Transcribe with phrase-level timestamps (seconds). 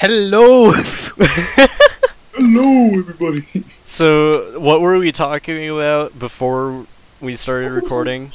[0.00, 0.72] Hello.
[2.34, 3.42] Hello, everybody.
[3.84, 6.86] So, what were we talking about before
[7.20, 8.32] we started recording?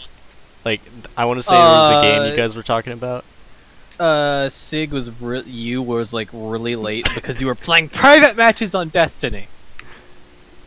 [0.66, 0.82] Like,
[1.16, 3.26] I want to say there was a game you Uh, guys were talking about.
[4.00, 8.74] uh, Sig was re- you was like really late because you were playing private matches
[8.74, 9.48] on Destiny.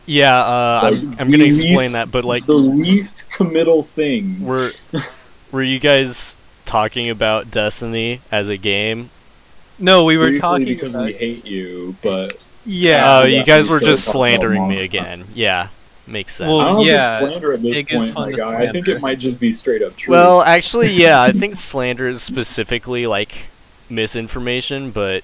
[0.05, 4.39] Yeah, uh, I'm, I'm gonna the explain that, but like, the least committal thing.
[4.45, 4.71] were
[5.51, 9.09] were you guys talking about Destiny as a game?
[9.77, 13.19] No, we were Briefly talking because about we hate you, but yeah.
[13.19, 15.25] Oh, yeah, you guys were just slandering me again.
[15.33, 15.67] Yeah,
[16.07, 16.47] makes sense.
[16.49, 18.37] Well, I don't know yeah, if it's slander at this it is point, fun my
[18.37, 18.63] guy.
[18.63, 20.11] I think it might just be straight up true.
[20.13, 23.47] Well, actually, yeah, I think slander is specifically like
[23.89, 25.23] misinformation, but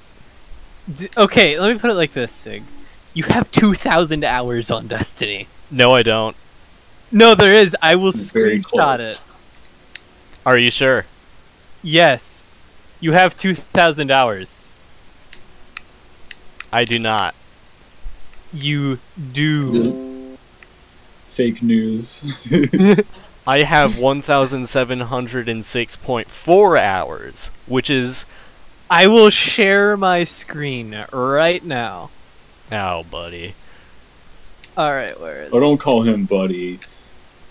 [0.94, 2.64] D- okay, let me put it like this, Sig.
[3.14, 5.48] You have two thousand hours on Destiny.
[5.70, 6.36] no, I don't.
[7.12, 7.76] No, there is.
[7.82, 9.00] I will Very screenshot close.
[9.00, 9.22] it.
[10.46, 11.06] Are you sure?
[11.84, 12.46] Yes,
[13.02, 14.76] you have two thousand hours.
[16.72, 17.36] I do not.
[18.54, 19.00] You
[19.34, 20.38] do.
[21.26, 22.24] fake news.
[23.48, 28.26] I have 1,706.4 hours, which is.
[28.90, 32.12] I will share my screen right now.
[32.72, 33.56] Oh, buddy.
[34.78, 35.52] All right, where is?
[35.54, 36.80] oh, don't call him buddy.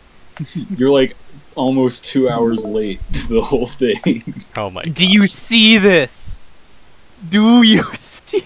[0.76, 1.16] You're like
[1.60, 4.34] almost two hours late to the whole thing.
[4.56, 4.82] Oh my.
[4.82, 6.36] Do you see this?
[7.28, 8.42] Do you see?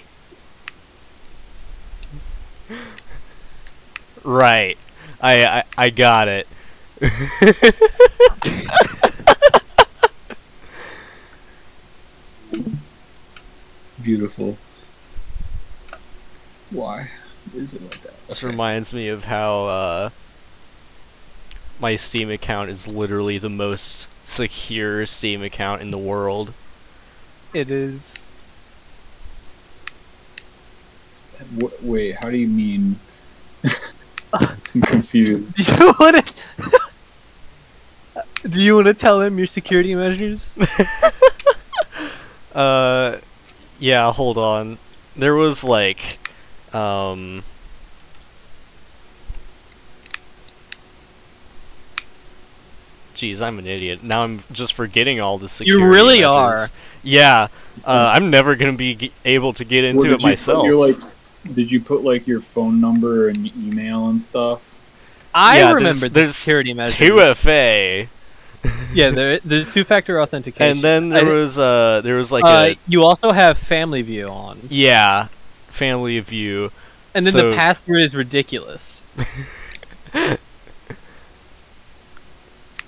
[4.22, 4.76] Right.
[5.20, 6.46] I, I, I got it.
[14.02, 14.56] Beautiful.
[16.70, 17.08] Why
[17.54, 18.26] is it like that?
[18.28, 18.50] This Okay.
[18.50, 20.10] reminds me of how uh,
[21.80, 26.52] my Steam account is literally the most secure Steam account in the world.
[27.52, 28.30] It is.
[31.58, 32.98] W- wait, how do you mean?
[34.32, 35.56] I'm confused.
[35.56, 36.80] Do you want to?
[38.48, 40.58] Do you want to tell him your security measures?
[42.54, 43.18] Uh,
[43.80, 44.78] yeah, hold on.
[45.16, 46.18] There was like,
[46.72, 47.42] um.
[53.14, 54.02] Jeez, I'm an idiot.
[54.02, 56.26] Now I'm just forgetting all the security You really measures.
[56.26, 56.66] are.
[57.02, 57.48] Yeah,
[57.84, 60.64] uh, I'm never gonna be g- able to get into did it you put myself.
[60.64, 60.98] your, like,
[61.54, 64.78] did you put like your phone number and email and stuff?
[65.34, 66.94] I Yeah, there's- remember the there's security measures.
[66.94, 68.08] Two FA,
[68.94, 70.62] Yeah, there, there's two-factor authentication.
[70.72, 74.02] and then there I- was uh, there was like uh, a you also have Family
[74.02, 75.28] View on, yeah,
[75.68, 76.70] family view.
[77.14, 79.02] and then So- the password is ridiculous.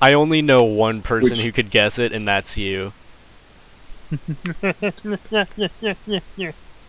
[0.01, 2.93] I only know one person Which- who could guess it, and that's you.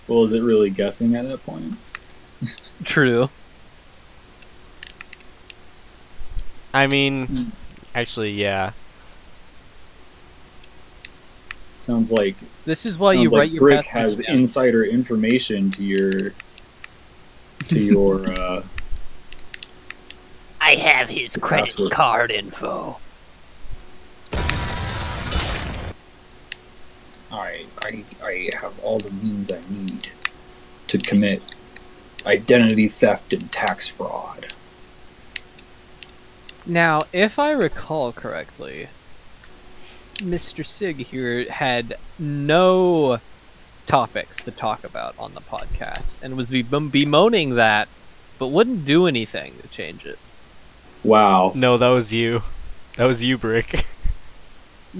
[0.07, 1.73] Well, is it really guessing at that point?
[2.85, 3.29] True.
[6.73, 7.43] I mean, Hmm.
[7.95, 8.71] actually, yeah.
[11.79, 12.35] Sounds like
[12.65, 14.35] This is why you sounds like write your Brick has down.
[14.35, 16.33] insider information to your
[17.69, 18.63] to your uh
[20.67, 21.91] I have his credit Password.
[21.93, 22.97] card info.
[27.31, 30.09] I I I have all the means I need
[30.87, 31.41] to commit
[32.25, 34.47] identity theft and tax fraud.
[36.65, 38.89] Now, if I recall correctly,
[40.15, 40.65] Mr.
[40.65, 43.21] Sig here had no
[43.85, 47.87] topics to talk about on the podcast and was be- bemoaning that,
[48.37, 50.19] but wouldn't do anything to change it.
[51.03, 51.51] Wow.
[51.55, 52.43] No, that was you.
[52.97, 53.85] That was you, Brick.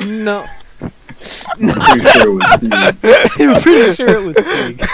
[0.06, 0.46] No.
[0.80, 0.92] I'm
[1.70, 2.70] pretty sure it was C.
[2.72, 4.88] I'm pretty sure it was Sig.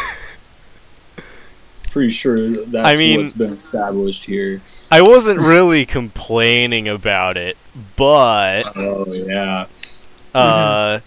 [1.90, 4.62] Pretty sure that's I mean- what's been established here.
[4.90, 7.58] I wasn't really complaining about it,
[7.98, 9.66] but Oh yeah.
[10.34, 11.00] uh,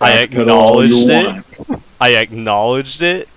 [0.00, 1.68] I Backpedal all acknowledged it.
[1.68, 1.82] want.
[2.00, 3.28] I acknowledged it.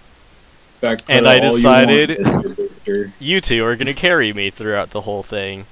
[1.08, 3.12] And I all you want, decided- Mr.
[3.20, 5.68] You two are gonna carry me throughout the whole thing.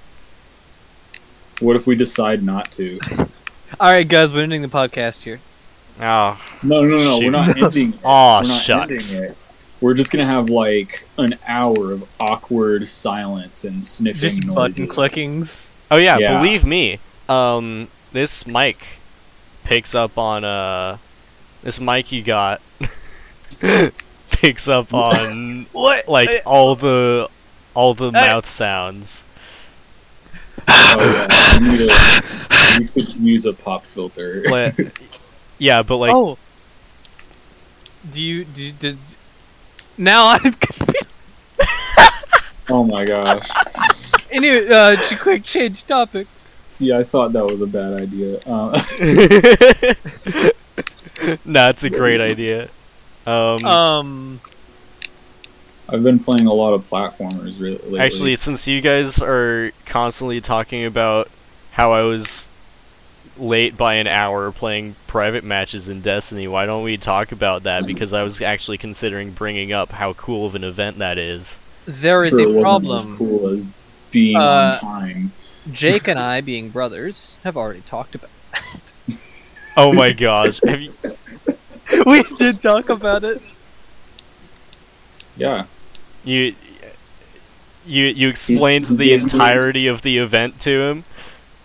[1.64, 3.00] What if we decide not to?
[3.80, 5.40] Alright, guys, we're ending the podcast here.
[6.00, 7.20] Oh, No, no, no.
[7.20, 7.24] Shoot.
[7.26, 7.94] We're not ending.
[7.94, 8.00] It.
[8.04, 9.16] Aw, we're not shucks.
[9.16, 9.38] ending it.
[9.80, 14.56] We're just gonna have like an hour of awkward silence and sniffing Just noises.
[14.56, 15.72] button clickings.
[15.92, 16.38] oh yeah, Yeah.
[16.42, 17.00] believe me.
[17.30, 18.78] Um, this mic
[19.64, 20.98] picks up on uh,
[21.64, 22.62] this mic you got
[24.32, 26.08] picks up on What?
[26.08, 27.30] like all the
[27.74, 29.24] all the mouth sounds.
[30.68, 31.60] Oh yeah.
[31.60, 34.44] We, need a, we could use a pop filter.
[34.50, 34.76] Like,
[35.58, 36.38] yeah, but like oh,
[38.10, 38.96] Do you do, do
[39.98, 40.56] now I'm.
[42.70, 43.50] Oh my gosh.
[44.32, 46.54] Anyway, uh, ch- quick change topics.
[46.68, 48.40] See, I thought that was a bad idea.
[48.46, 48.72] Uh,
[51.46, 52.70] nah, it's a great idea.
[53.28, 54.40] Um, Um,
[55.94, 58.00] I've been playing a lot of platformers re- lately.
[58.00, 61.30] actually, since you guys are constantly talking about
[61.74, 62.50] how I was
[63.38, 67.86] late by an hour playing private matches in Destiny, why don't we talk about that?
[67.86, 71.60] Because I was actually considering bringing up how cool of an event that is.
[71.86, 73.12] there is Sure, a wasn't problem.
[73.14, 73.68] As cool as
[74.12, 75.32] being Uh, on time.
[75.72, 78.30] Jake and I, being brothers, have already talked about.
[78.52, 78.94] That.
[79.78, 80.94] Oh my gosh, have you?
[82.06, 83.42] we did talk about it.
[85.36, 85.66] Yeah.
[86.24, 86.56] You
[87.86, 91.04] you you explained the entirety of the event to him.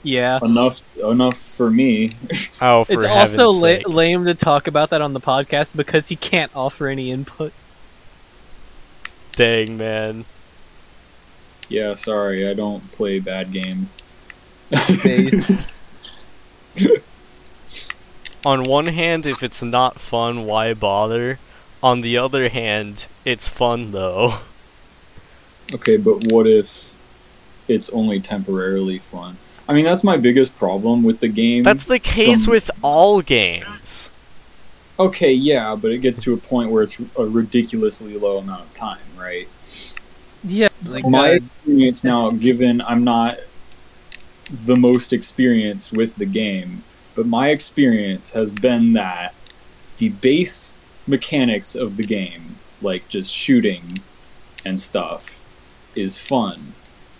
[0.02, 0.38] Yeah.
[0.42, 0.82] Enough.
[0.98, 2.10] Enough for me.
[2.60, 3.88] Oh, for It's also la- sake!
[3.88, 7.52] lame to talk about that on the podcast because he can't offer any input.
[9.36, 10.24] Dang man.
[11.68, 11.94] Yeah.
[11.94, 13.98] Sorry, I don't play bad games.
[18.44, 21.38] On one hand, if it's not fun, why bother?
[21.82, 24.40] On the other hand, it's fun though.
[25.74, 26.96] Okay, but what if
[27.68, 29.36] it's only temporarily fun?
[29.68, 31.62] I mean, that's my biggest problem with the game.
[31.62, 34.10] That's the case From- with all games.
[34.98, 38.74] okay, yeah, but it gets to a point where it's a ridiculously low amount of
[38.74, 39.48] time, right?
[40.44, 40.68] yeah.
[40.88, 43.38] Like, my uh, experience now, given I'm not
[44.50, 46.82] the most experienced with the game,
[47.14, 49.34] but my experience has been that
[49.98, 50.72] the base
[51.06, 53.98] mechanics of the game, like just shooting
[54.64, 55.37] and stuff,
[55.98, 56.74] is fun.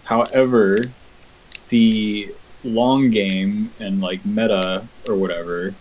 [0.04, 0.90] However,
[1.68, 2.34] the
[2.64, 5.74] long game and like meta or whatever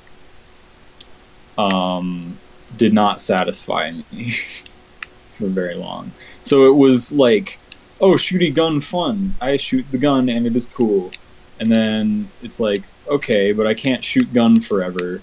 [1.58, 2.38] um
[2.76, 4.32] did not satisfy me
[5.32, 6.12] for very long.
[6.44, 7.58] So it was like,
[8.02, 9.36] oh, shooty gun fun.
[9.42, 11.12] I shoot the gun and it is cool.
[11.60, 15.22] And then it's like, okay, but I can't shoot gun forever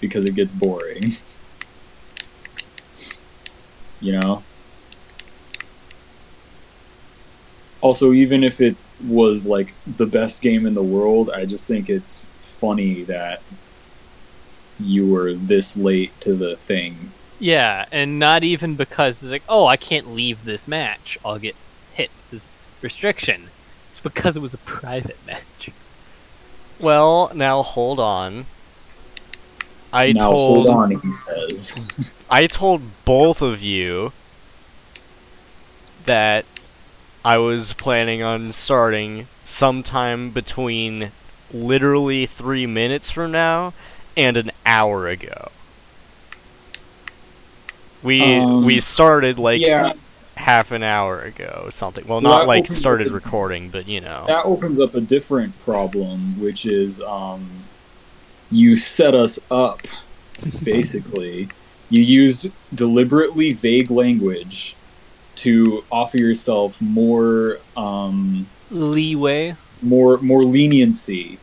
[0.00, 1.12] because it gets boring.
[4.00, 4.42] you know?
[7.84, 8.76] Also, even if it
[9.06, 13.42] was like the best game in the world, I just think it's funny that
[14.80, 19.66] you were this late to the thing yeah, and not even because it's like, oh,
[19.66, 21.18] I can't leave this match.
[21.24, 21.56] I'll get
[21.92, 22.46] hit with this
[22.80, 23.50] restriction.
[23.90, 25.70] It's because it was a private match.
[26.80, 28.46] Well, now hold on.
[29.92, 31.76] I now told hold on, he says.
[32.30, 34.12] I told both of you
[36.06, 36.44] that
[37.24, 41.10] I was planning on starting sometime between
[41.52, 43.72] literally three minutes from now
[44.16, 45.50] and an hour ago.
[48.02, 49.92] We Um, we started like yeah,
[50.36, 52.04] half an hour ago, something.
[52.06, 54.24] Well, Well, not like started a- recording, but you know.
[54.26, 57.48] that opens up a different problem, which is um,
[58.50, 59.80] you set us up,
[60.62, 61.48] basically.
[61.90, 64.74] You used deliberately vague language
[65.36, 69.56] to offer yourself more um, Leeway.
[69.82, 71.38] more more leniency.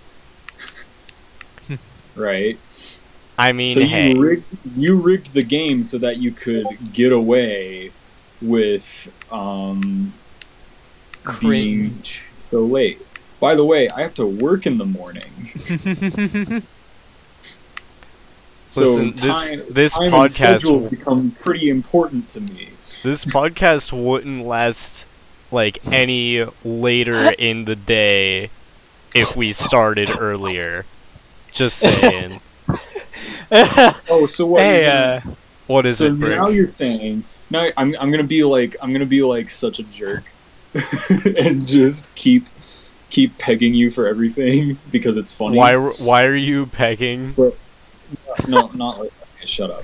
[2.16, 2.58] right?
[3.38, 7.12] I mean, so hey, you rigged you rigged the game so that you could get
[7.12, 7.92] away
[8.42, 10.14] with um,
[11.40, 12.24] being Cringe.
[12.40, 13.02] so late.
[13.40, 15.32] By the way, I have to work in the morning.
[18.72, 22.70] So Listen, this- time, this time podcast schedules will- become pretty important to me.
[23.04, 25.06] this podcast wouldn't last
[25.52, 28.50] like any later in the day
[29.14, 30.86] if we started earlier.
[31.52, 32.40] Just saying.
[34.10, 34.62] Oh, so what?
[34.62, 34.92] hey, you're
[35.32, 35.36] uh,
[35.68, 36.38] What is so it, Brick?
[36.38, 39.84] now you're saying now I'm I'm gonna be like I'm gonna be like such a
[39.84, 40.24] jerk
[41.38, 42.46] and just keep
[43.10, 45.58] keep pegging you for everything because it's funny.
[45.58, 47.36] Why why are you pegging?
[48.48, 49.84] No, not like okay, shut up.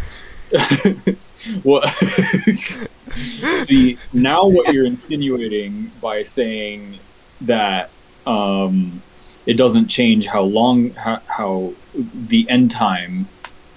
[1.63, 1.87] what?
[3.11, 6.99] See, now what you're insinuating by saying
[7.41, 7.89] that
[8.25, 9.01] um,
[9.45, 13.27] it doesn't change how long how, how the end time,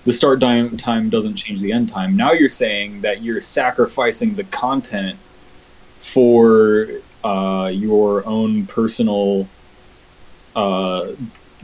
[0.05, 2.17] the start time time doesn't change the end time.
[2.17, 5.19] Now you're saying that you're sacrificing the content
[5.99, 6.89] for
[7.23, 9.49] uh, your own personal
[10.57, 11.09] uh,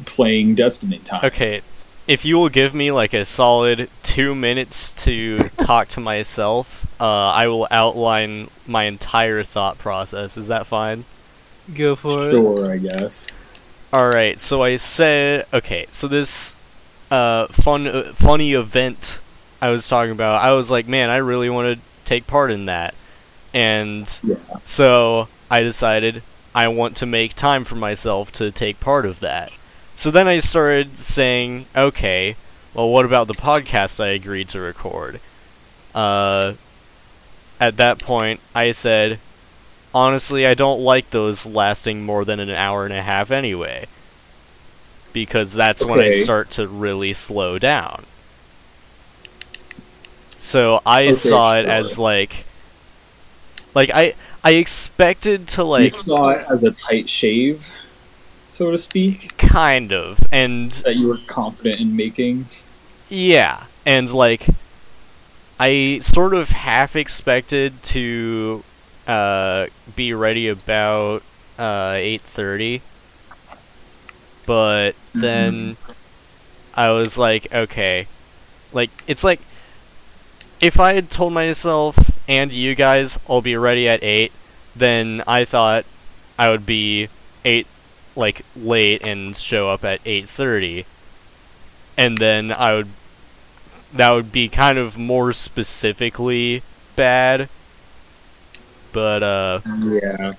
[0.04, 1.24] playing Destiny time.
[1.24, 1.62] Okay,
[2.06, 7.04] if you will give me like a solid two minutes to talk to myself, uh,
[7.30, 10.36] I will outline my entire thought process.
[10.36, 11.04] Is that fine?
[11.74, 12.30] go for it.
[12.30, 13.32] Sure, I guess.
[13.92, 15.86] All right, so I said okay.
[15.90, 16.54] So this
[17.10, 19.18] uh, fun, uh, funny event
[19.60, 22.66] I was talking about, I was like, man, I really want to take part in
[22.66, 22.94] that.
[23.54, 24.36] And Yeah.
[24.64, 26.22] so I decided
[26.54, 29.50] I want to make time for myself to take part of that.
[29.96, 32.38] So then I started saying, okay,
[32.74, 35.22] well, what about the podcast I agreed to record?
[35.94, 36.54] Uh,
[37.60, 39.22] at that point, I said,
[39.94, 43.88] honestly, I don't like those lasting more than an hour and a half anyway.
[45.12, 48.06] Because that's when I start to really slow down.
[50.38, 52.46] So I Okay, saw it as like
[53.74, 57.72] like I I expected to like you saw it as a tight shave,
[58.56, 60.18] so to speak, kind of.
[60.32, 62.46] And that you were confident in making.
[63.08, 64.48] Yeah, and like
[65.60, 68.64] I sort of half expected to
[69.06, 71.22] uh, be ready about
[71.58, 72.80] uh, eight thirty,
[74.46, 75.76] but then
[76.74, 78.06] I was like, okay,
[78.72, 79.40] like it's like
[80.62, 84.32] if I had told myself and you guys I'll be ready at eight,
[84.74, 85.84] then I thought
[86.38, 87.08] I would be
[87.44, 87.66] eight
[88.16, 90.86] like late and show up at eight thirty
[91.96, 92.88] and then I would
[93.92, 96.62] that would be kind of more specifically
[96.96, 97.48] bad.
[98.92, 100.34] But uh Yeah.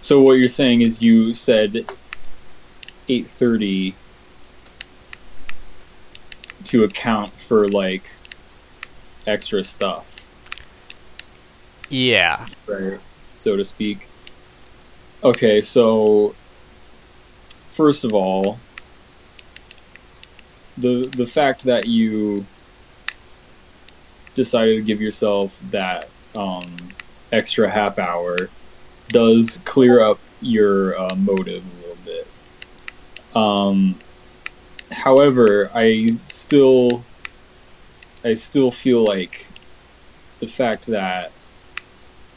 [0.00, 1.86] So what you're saying is you said
[3.08, 3.94] 8:30
[6.64, 8.12] to account for like
[9.26, 10.30] extra stuff,
[11.88, 12.46] yeah.
[12.66, 12.98] right?
[13.34, 14.08] So to speak.
[15.22, 16.34] Okay, so
[17.74, 18.60] first of all,
[20.78, 22.46] the the fact that you
[24.34, 26.76] decided to give yourself that um,
[27.32, 28.36] extra half hour
[29.08, 33.36] does clear up your uh, motive a little bit.
[33.36, 33.98] Um,
[34.90, 37.04] however, I still,
[38.24, 39.48] I still feel like
[40.38, 41.32] the fact that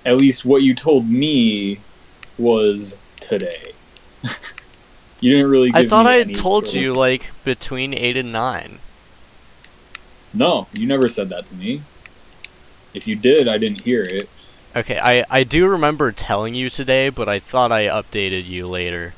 [0.06, 1.80] at least what you told me
[2.38, 3.74] was today.
[5.20, 5.72] you didn't really.
[5.72, 8.80] Give I thought I had told you like between 8 and 9.
[10.34, 11.82] No, you never said that to me.
[12.94, 14.30] If you did, I didn't hear it.
[14.76, 19.14] Okay, I I do remember telling you today, but I thought I updated you later.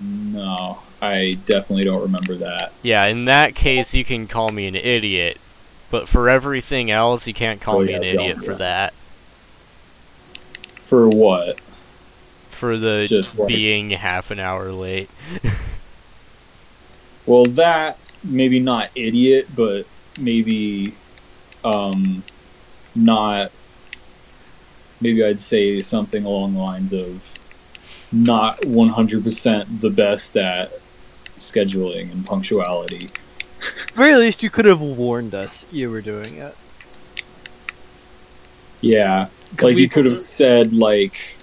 [0.00, 2.72] No, I definitely don't remember that.
[2.82, 5.40] Yeah, in that case you can call me an idiot,
[5.90, 8.92] but for everything else you can't call Oh, me yeah, an idiot for that.
[10.80, 11.58] For what?
[12.56, 15.10] For the Just like- being half an hour late.
[17.26, 19.86] Well, that maybe not idiot, but
[20.16, 20.94] maybe
[21.64, 22.22] um,
[22.94, 23.50] not.
[25.00, 27.36] Maybe I'd say something along the lines of
[28.12, 30.72] not 100% the best at
[31.36, 33.10] scheduling and punctuality.
[33.94, 36.56] very least, you could have warned us you were doing it.
[38.80, 39.28] Yeah,
[39.60, 41.35] like you could have said like,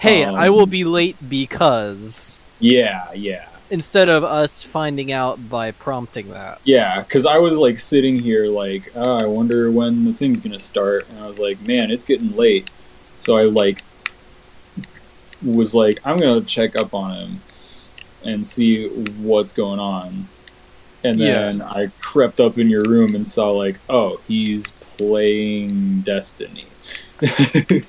[0.00, 2.40] Hey, um, I will be late because.
[2.58, 3.46] yeah, yeah.
[3.68, 6.58] Instead of us finding out by prompting that.
[6.64, 10.58] Yeah, because I was like sitting here, like, oh, I wonder when the thing's gonna
[10.58, 12.70] start, and I was like, man, it's getting late.
[13.18, 13.82] So I like
[15.42, 17.40] was like, I'm gonna check up on him
[18.24, 20.28] and see what's going on.
[21.04, 26.69] And then I crept up in your room and saw like, oh, he's playing Destiny.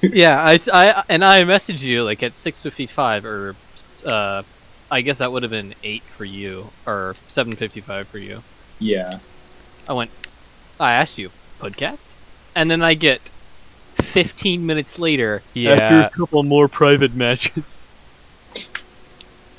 [0.02, 3.56] Yeah, I, I and I messaged you like at six fifty five or
[4.06, 4.44] uh,
[4.90, 8.44] I guess that would have been eight for you or seven fifty five for you.
[8.80, 9.20] yeah,
[9.88, 10.12] I went.
[10.80, 12.16] I asked you podcast,
[12.56, 13.32] and then I get
[13.96, 15.72] fifteen minutes later yeah.
[15.72, 17.92] after a couple more private matches.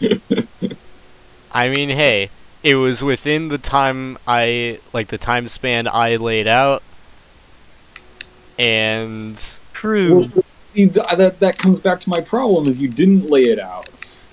[1.53, 2.31] I mean, hey,
[2.63, 6.83] it was within the time I like the time span I laid out,
[8.59, 10.31] and True.
[10.77, 13.89] Well, uh, that that comes back to my problem is you didn't lay it out.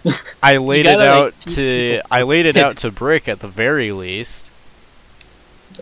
[0.44, 3.39] I laid it gotta, like, out keep to I laid it out to Brick at
[3.39, 4.51] the very least.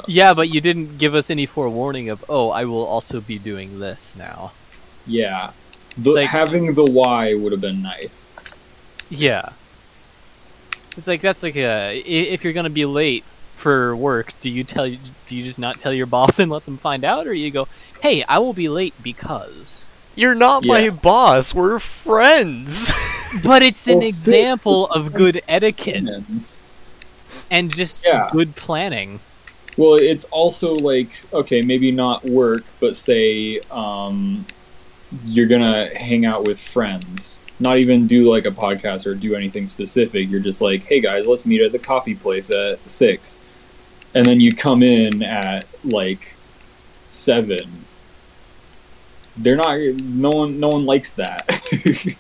[0.08, 2.24] yeah, but you didn't give us any forewarning of.
[2.30, 4.54] Oh, I will also be doing this now.
[5.06, 5.52] Yeah,
[5.98, 8.30] the, like- having the why would have been nice.
[9.10, 9.50] Yeah.
[10.96, 13.26] It's like that's like a i- if you're gonna be late
[13.58, 16.78] for work, do you tell do you just not tell your boss and let them
[16.78, 17.68] find out, or you go,
[18.02, 19.90] hey, I will be late because.
[20.16, 21.54] You're not my boss.
[21.54, 22.92] We're friends.
[23.44, 26.64] But it's an Well, example of good etiquette Humans.
[27.52, 28.30] and just Yeah.
[28.32, 29.20] good planning.
[29.76, 34.46] Well, it's also like okay, maybe not work, but say um,
[35.26, 37.42] you're gonna hang out with friends.
[37.60, 40.30] Not even do like a podcast or do anything specific.
[40.30, 43.40] You're just like, hey guys, let's meet at the coffee place at six,
[44.14, 46.36] and then you come in at like
[47.10, 47.86] seven,
[49.36, 49.78] they're not.
[49.80, 50.60] No one.
[50.60, 51.48] No one likes that.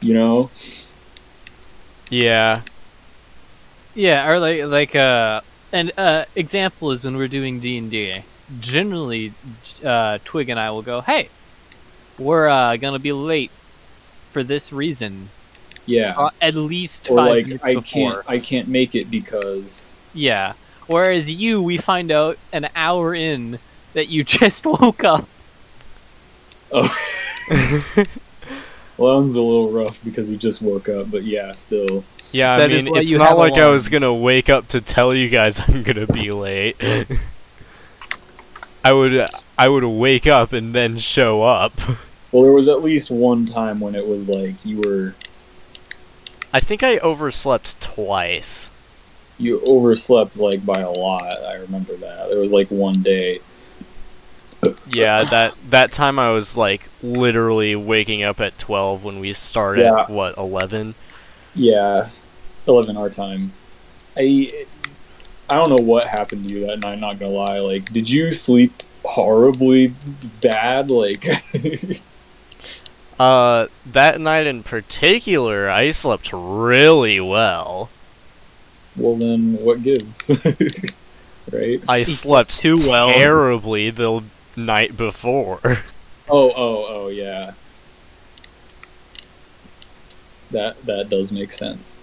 [0.00, 0.50] you know.
[2.10, 2.62] Yeah.
[3.94, 5.40] Yeah, or like like uh
[5.72, 8.22] an uh example is when we're doing D and D.
[8.58, 9.32] Generally,
[9.84, 11.28] uh, Twig and I will go, "Hey,
[12.18, 13.52] we're uh, gonna be late
[14.32, 15.28] for this reason."
[15.86, 16.14] Yeah.
[16.16, 17.82] Uh, at least or five like minutes I before.
[17.82, 18.24] can't.
[18.28, 19.86] I can't make it because.
[20.14, 20.54] Yeah.
[20.86, 23.58] Whereas you, we find out an hour in
[23.92, 25.28] that you just woke up.
[26.72, 26.96] Oh.
[27.50, 32.04] well, that one's a little rough because he just woke up, but yeah, still.
[32.32, 34.80] Yeah, I That is mean, it's not have like I was gonna wake up to
[34.80, 36.76] tell you guys I'm gonna be late.
[38.84, 39.26] I would,
[39.58, 41.72] I would wake up and then show up.
[42.30, 45.14] Well, there was at least one time when it was like you were
[46.52, 48.70] I think I overslept twice.
[49.40, 51.42] You overslept like by a lot.
[51.42, 52.28] I remember that.
[52.28, 53.40] There was like one day.
[54.88, 59.86] Yeah, that that time I was like literally waking up at twelve when we started.
[59.86, 60.06] Yeah.
[60.06, 60.94] What eleven?
[61.54, 62.10] Yeah,
[62.66, 63.52] eleven our time.
[64.16, 64.66] I
[65.48, 66.98] I don't know what happened to you that night.
[67.00, 67.58] Not gonna lie.
[67.58, 69.94] Like, did you sleep horribly
[70.40, 70.90] bad?
[70.90, 71.24] Like,
[73.20, 77.90] Uh, that night in particular, I slept really well.
[79.00, 80.30] Well then, what gives?
[81.52, 81.82] right?
[81.88, 83.10] I slept slept too well.
[83.10, 84.22] terribly the
[84.56, 85.60] night before.
[86.32, 87.54] Oh, oh, oh, yeah.
[90.52, 91.96] That that does make sense.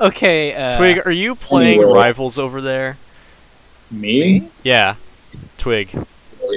[0.00, 1.92] Okay, uh, Twig, are you playing Anyway.
[1.92, 2.96] Rivals over there?
[3.90, 4.48] Me?
[4.64, 4.96] Yeah,
[5.58, 5.94] Twig.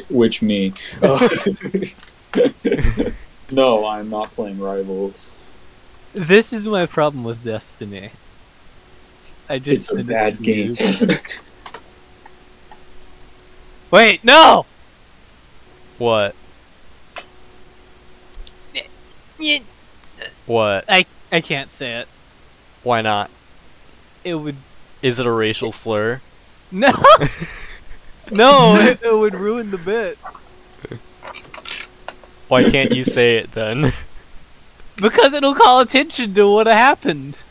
[0.09, 0.73] Which me?
[1.01, 1.27] Oh.
[3.51, 5.31] no, I'm not playing Rivals.
[6.13, 8.11] this is my problem with Destiny.
[9.47, 10.75] I just It's just a sent bad game.
[13.91, 14.65] Wait, no!
[15.97, 16.35] What?
[19.37, 19.59] Yeah,
[20.45, 20.85] What?
[20.89, 22.07] I I can't say it.
[22.83, 23.29] Why not?
[24.23, 24.55] It would
[25.01, 26.21] Is it a racial slur?
[26.71, 26.91] no,
[28.31, 28.75] no.
[28.75, 30.17] It, it would ruin the bit
[32.47, 33.91] Why can't you say it then?
[34.97, 37.41] because it'll call attention to what happened.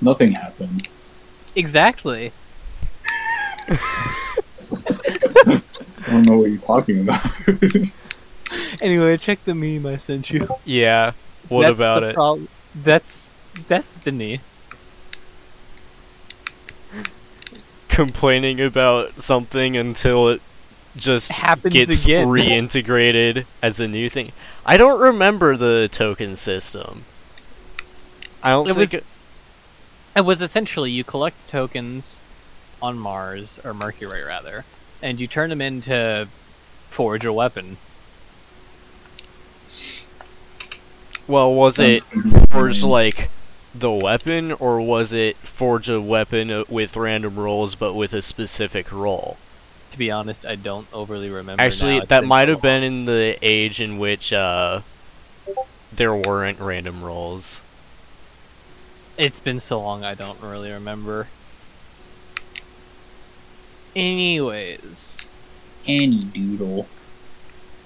[0.00, 0.88] Nothing happened.
[1.56, 2.32] Exactly.
[3.68, 5.60] I
[6.06, 7.24] don't know what you're talking about.
[8.80, 10.48] Anyway, check the meme I sent you.
[10.64, 11.12] yeah.
[11.48, 12.14] What That's about the it?
[12.14, 13.30] prob- that's
[13.68, 14.40] Destiny.
[17.94, 20.42] Complaining about something until it
[20.96, 22.26] just Happens gets again.
[22.28, 24.32] reintegrated as a new thing.
[24.66, 27.04] I don't remember the token system.
[28.42, 28.94] I don't It think was.
[28.94, 29.18] it-
[30.16, 32.20] It was essentially you collect tokens
[32.82, 34.64] on Mars or Mercury rather,
[35.02, 36.28] and you turn them into
[36.90, 37.76] forge a weapon.
[41.26, 42.02] well, was it
[42.50, 43.30] forge like
[43.74, 48.22] the weapon, or was it forge a weapon uh, with random rolls but with a
[48.22, 49.36] specific roll?
[49.90, 51.62] To be honest, I don't overly remember.
[51.62, 52.04] Actually, now.
[52.06, 54.80] That might have been in the age in which uh,
[55.92, 57.62] there weren't random rolls.
[59.16, 61.28] It's been so long, I don't really remember.
[63.94, 65.18] Anyways,
[65.86, 66.88] Any doodle.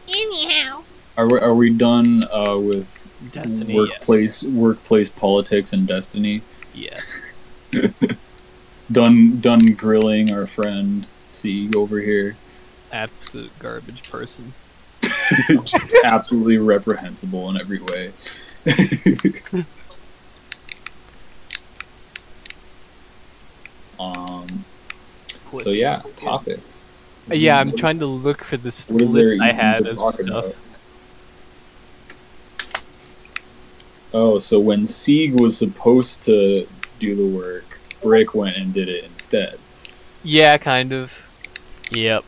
[0.09, 0.85] Anyhow.
[1.18, 3.74] Are we, are we done uh, with Destiny.
[3.74, 6.42] workplace workplace politics and Destiny?
[6.72, 7.33] Yes.
[8.90, 12.37] Done done grilling our friend Sieg over here.
[12.90, 14.54] Absolute garbage person.
[15.48, 18.12] Just absolutely reprehensible in every way.
[24.00, 24.64] um.
[25.61, 26.83] So yeah, topics.
[27.31, 30.20] Yeah, I'm trying to look for this list I even had of stuff.
[30.20, 30.67] about?
[34.12, 36.66] Oh, so when Sieg was supposed to
[36.99, 39.59] do the work, Brick went and did it instead.
[40.25, 41.27] Yeah, kind of.
[41.90, 42.25] Yep.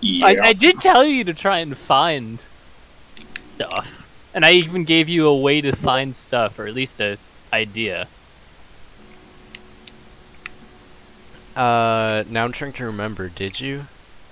[0.00, 0.26] Yeah.
[0.26, 2.42] I, I did tell you to try and find
[3.52, 7.16] stuff, and I even gave you a way to find stuff, or at least a
[7.52, 8.08] idea.
[11.56, 13.28] Uh, now I'm trying to remember.
[13.28, 13.86] Did you?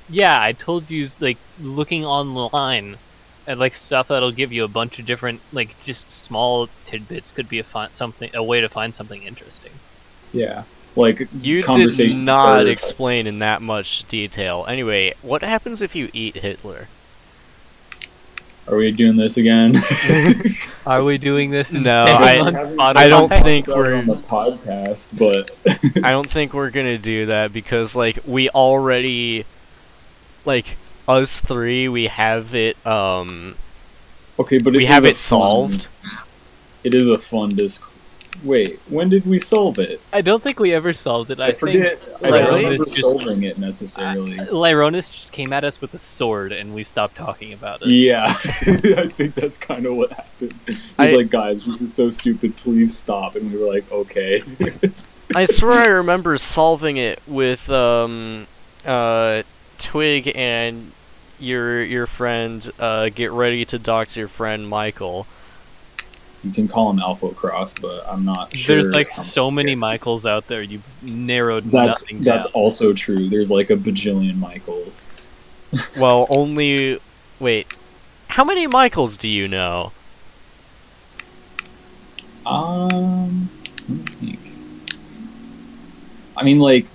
[0.09, 2.99] Yeah, I told you like looking online
[3.47, 7.49] at like stuff that'll give you a bunch of different like just small tidbits could
[7.49, 9.73] be a fun something a way to find something interesting.
[10.33, 10.65] yeah.
[10.95, 14.67] Like You did not explain in that much detail.
[14.69, 16.89] Anyway, what happens if you eat Hitler?
[18.69, 19.75] Are we doing this again?
[20.87, 22.97] Are we doing this No, I- of on Spotify?
[22.97, 25.51] I don't think we're- on the podcast, but
[26.05, 29.47] I don't think we're gonna do that because like we already
[30.45, 30.77] like
[31.09, 33.55] us three we have it um
[34.39, 35.89] okay, but it we have it fun- solved.
[36.85, 37.83] It is a fun disc.
[38.43, 40.01] Wait, when did we solve it?
[40.13, 41.39] I don't think we ever solved it.
[41.39, 42.11] I, I, forget.
[42.25, 44.37] I don't remember It's just- solving it necessarily.
[44.39, 47.89] think Lyronis just came at us with a sword, and we stopped talking about it.
[47.89, 50.55] Yeah, I think that's kind of what happened.
[50.67, 52.57] He's I- like, guys, this is so stupid.
[52.57, 53.37] Please stop.
[53.37, 54.41] And we were like, okay.
[55.35, 58.47] I swear I remember solving it with um
[58.85, 59.43] uh
[59.83, 60.93] Twig and
[61.39, 65.27] your your friend uh get ready to dox your friend Michael.
[66.45, 68.77] You can call him Alpha Cross, but I'm not sure.
[68.77, 70.61] There's like so many Michaels out there.
[70.63, 72.53] You've narrowed That's nothing that's down.
[72.53, 73.29] also true.
[73.29, 75.07] There's like a bajillion Michaels.
[75.99, 77.01] Well, only
[77.41, 77.67] wait.
[78.29, 79.93] How many Michaels do you know?
[82.45, 83.49] Um,
[83.89, 84.57] let me think.
[86.37, 86.89] I mean, like,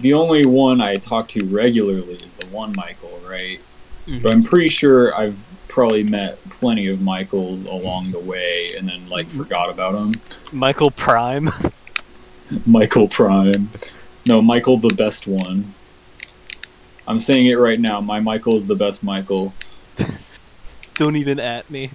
[0.00, 3.60] the only one I talk to regularly is the one Michael, right?
[4.06, 4.22] Mhm.
[4.22, 9.08] But I'm pretty sure I've probably met plenty of Michaels along the way and then,
[9.08, 10.20] like, forgot about them.
[10.52, 11.50] Michael Prime.
[12.66, 13.70] Michael Prime.
[14.26, 15.74] No, Michael the best one.
[17.06, 18.00] I'm saying it right now.
[18.00, 19.52] My Michael is the best Michael.
[20.94, 21.90] Don't even at me.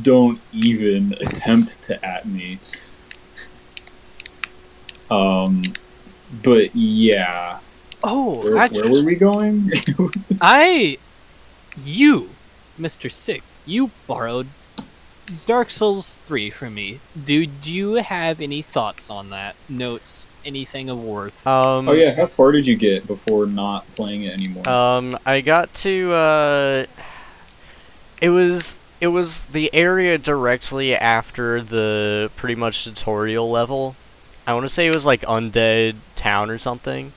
[0.00, 2.58] Don't even attempt to at me.
[5.10, 5.62] Um,
[6.42, 7.58] but yeah.
[8.02, 9.70] Oh, Where, actually, where were we going?
[10.40, 10.98] I,
[11.82, 12.30] you,
[12.78, 13.10] Mr.
[13.10, 14.46] Sick, you borrowed
[15.46, 17.00] Dark Souls 3 from me.
[17.24, 19.56] Do, do you have any thoughts on that?
[19.68, 20.28] Notes?
[20.44, 21.46] Anything of worth?
[21.46, 24.68] Um oh yeah, how far did you get before not playing it anymore?
[24.68, 26.86] Um, I got to uh,
[28.20, 33.96] it was it was the area directly after the pretty much tutorial level.
[34.46, 37.12] I want to say it was like Undead Town or something.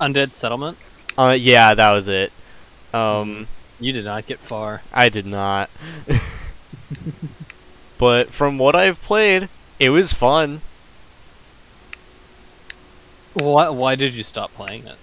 [0.00, 0.78] Undead Settlement?
[1.16, 2.32] Uh, yeah, that was it.
[2.92, 3.46] Um,
[3.78, 4.82] You did not get far.
[4.92, 5.68] I did not.
[7.98, 9.48] but from what I've played,
[9.78, 10.62] it was fun.
[13.34, 14.96] Why, why did you stop playing it?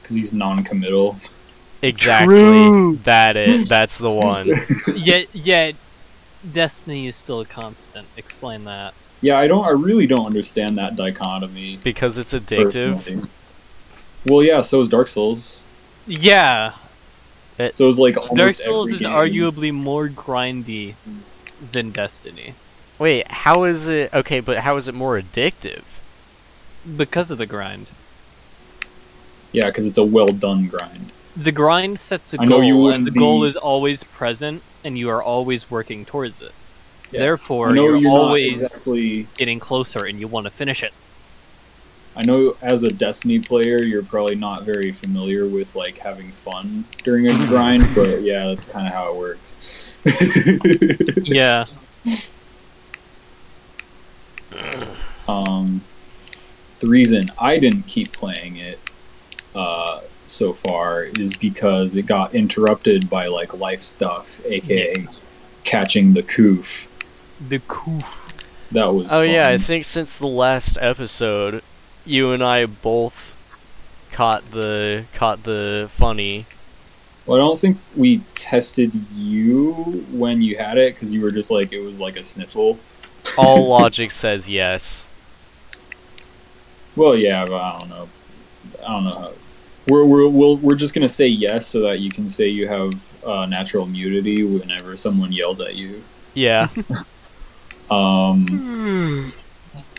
[0.00, 1.16] Because he's non-committal.
[1.82, 2.34] Exactly.
[2.34, 2.96] True.
[3.02, 3.68] That it.
[3.68, 4.64] That's the one.
[4.94, 5.74] yet, yet,
[6.52, 8.06] Destiny is still a constant.
[8.16, 8.94] Explain that.
[9.20, 9.64] Yeah, I don't.
[9.64, 11.78] I really don't understand that dichotomy.
[11.82, 12.96] because it's addictive.
[12.96, 13.28] personally.
[14.26, 14.60] Well, yeah.
[14.60, 15.62] So is Dark Souls.
[16.06, 16.72] Yeah,
[17.70, 19.10] So it's like almost Dark Souls every is game.
[19.12, 20.94] arguably more grindy
[21.72, 22.54] than Destiny
[22.98, 25.82] Wait, how is it okay, but how is it more addictive?
[26.96, 27.90] because of the grind.
[29.52, 31.12] Yeah, because it's a well done grind.
[31.36, 34.98] The grind sets a I know you goal, and the goal is always present, and
[34.98, 36.52] you are always working towards it.
[37.10, 37.20] Yeah.
[37.20, 39.26] Therefore, you're, you're, always exactly.
[39.36, 40.92] getting closer, and you want to finish it.
[42.16, 46.84] I know as a Destiny player, you're probably not very familiar with like having fun
[47.04, 49.96] during a grind, but yeah, that's kind of how it works.
[51.22, 51.66] Yeah,
[55.28, 55.82] um,
[56.80, 58.78] the reason I didn't keep playing it
[59.54, 65.06] uh, so far is because it got interrupted by like life stuff, aka
[65.64, 66.88] catching the coof.
[67.48, 68.32] The coof.
[68.72, 71.62] That was Oh yeah, I think since the last episode,
[72.06, 73.36] you and I both
[74.12, 76.46] caught the caught the funny.
[77.26, 79.72] Well, I don't think we tested you
[80.10, 82.78] when you had it because you were just like it was like a sniffle.
[83.36, 85.06] All logic says yes.
[86.96, 88.08] Well, yeah, but I don't know.
[88.44, 89.10] It's- I don't know.
[89.14, 89.32] How,
[89.86, 93.24] we're we're we'll, we're just gonna say yes so that you can say you have
[93.24, 96.04] uh, natural immunity whenever someone yells at you.
[96.34, 96.68] Yeah.
[97.90, 99.32] Um,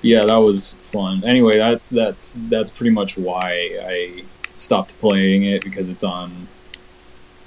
[0.01, 1.23] yeah, that was fun.
[1.23, 4.23] Anyway, that that's that's pretty much why I
[4.53, 6.47] stopped playing it because it's on.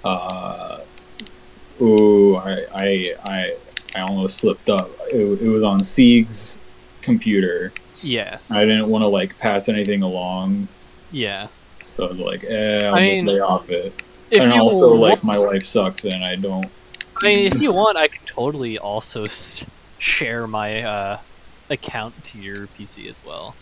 [0.05, 0.81] Uh,
[1.81, 3.57] ooh, I I I
[3.95, 4.91] I almost slipped up.
[5.13, 6.61] It, it was on Sieg's
[7.01, 7.73] computer.
[8.03, 8.51] Yes.
[8.51, 10.69] I didn't want to like pass anything along,
[11.11, 11.49] yeah.
[11.87, 13.95] so I was like, eh, I'll I just mean, lay off it.
[14.33, 16.67] And also, want, like, my life sucks, and I don't.
[17.23, 19.27] I mean, if you want, I can totally also
[19.99, 21.19] share my uh,
[21.71, 23.55] account to your PC as well.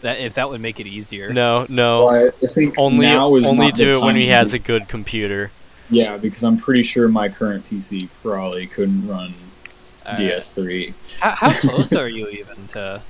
[0.00, 1.32] That if that would make it easier.
[1.32, 2.08] No, no.
[2.08, 5.50] I think Only now is only do it when he has a good computer.
[5.90, 9.34] Yeah, because I'm pretty sure my current PC probably couldn't run
[10.06, 10.20] Alright.
[10.20, 10.94] DS3.
[11.20, 13.02] How, how close are you even to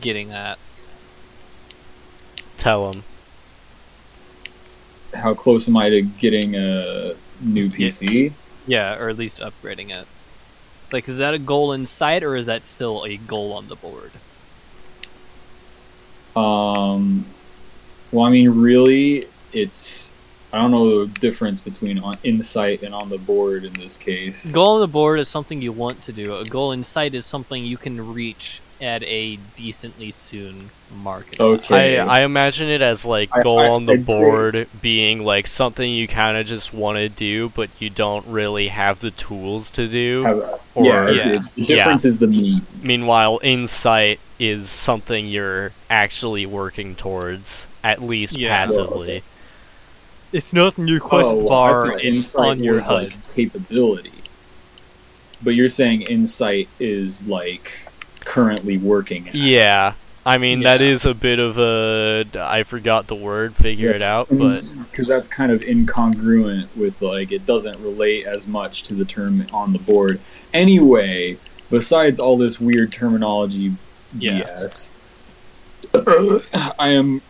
[0.00, 0.58] getting that?
[2.56, 3.04] Tell him.
[5.14, 8.32] how close am I to getting a new PC?
[8.70, 10.06] Yeah, or at least upgrading it.
[10.92, 13.74] Like, is that a goal in sight, or is that still a goal on the
[13.74, 14.12] board?
[16.36, 17.26] Um,
[18.12, 20.08] well, I mean, really, it's
[20.52, 24.52] I don't know the difference between on insight and on the board in this case.
[24.52, 26.36] Goal on the board is something you want to do.
[26.36, 30.70] A goal in sight is something you can reach at a decently soon
[31.02, 31.38] market.
[31.38, 31.98] Okay.
[31.98, 35.24] I, I imagine it as like I- goal I- on the I'd say- board being
[35.24, 39.10] like something you kind of just want to do, but you don't really have the
[39.10, 40.24] tools to do.
[40.74, 41.22] Or- yeah, Yeah.
[41.32, 42.60] The, the difference is the means.
[42.84, 48.48] Meanwhile, insight is something you're actually working towards, at least Yeah.
[48.66, 49.20] passively.
[50.32, 51.88] It's not in your quest Oh, bar.
[51.90, 53.02] thought It's on your was, HUD.
[53.04, 54.12] like capability.
[55.42, 57.86] But you're saying insight is like
[58.30, 59.28] currently working.
[59.28, 59.34] At.
[59.34, 59.94] Yeah.
[60.24, 60.88] I mean, that Yeah.
[60.88, 62.24] is a bit of a.
[62.38, 64.62] I forgot the word, figure it out, but.
[64.90, 69.46] because that's kind of incongruent with like it doesn't relate as much to the term
[69.52, 70.20] on the board.
[70.54, 71.38] Anyway,
[71.70, 73.74] besides all this weird terminology
[74.16, 74.46] Yeah.
[76.78, 77.22] I am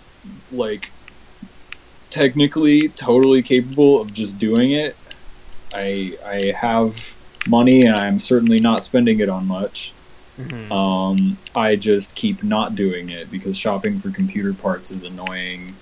[0.52, 0.90] like
[2.10, 4.96] technically totally capable of just doing it.
[5.72, 7.14] I I have
[7.48, 9.92] money and I'm certainly not spending it on much.
[10.48, 10.70] Mhm.
[10.72, 15.74] Um, I just keep not doing it because shopping for computer parts is annoying.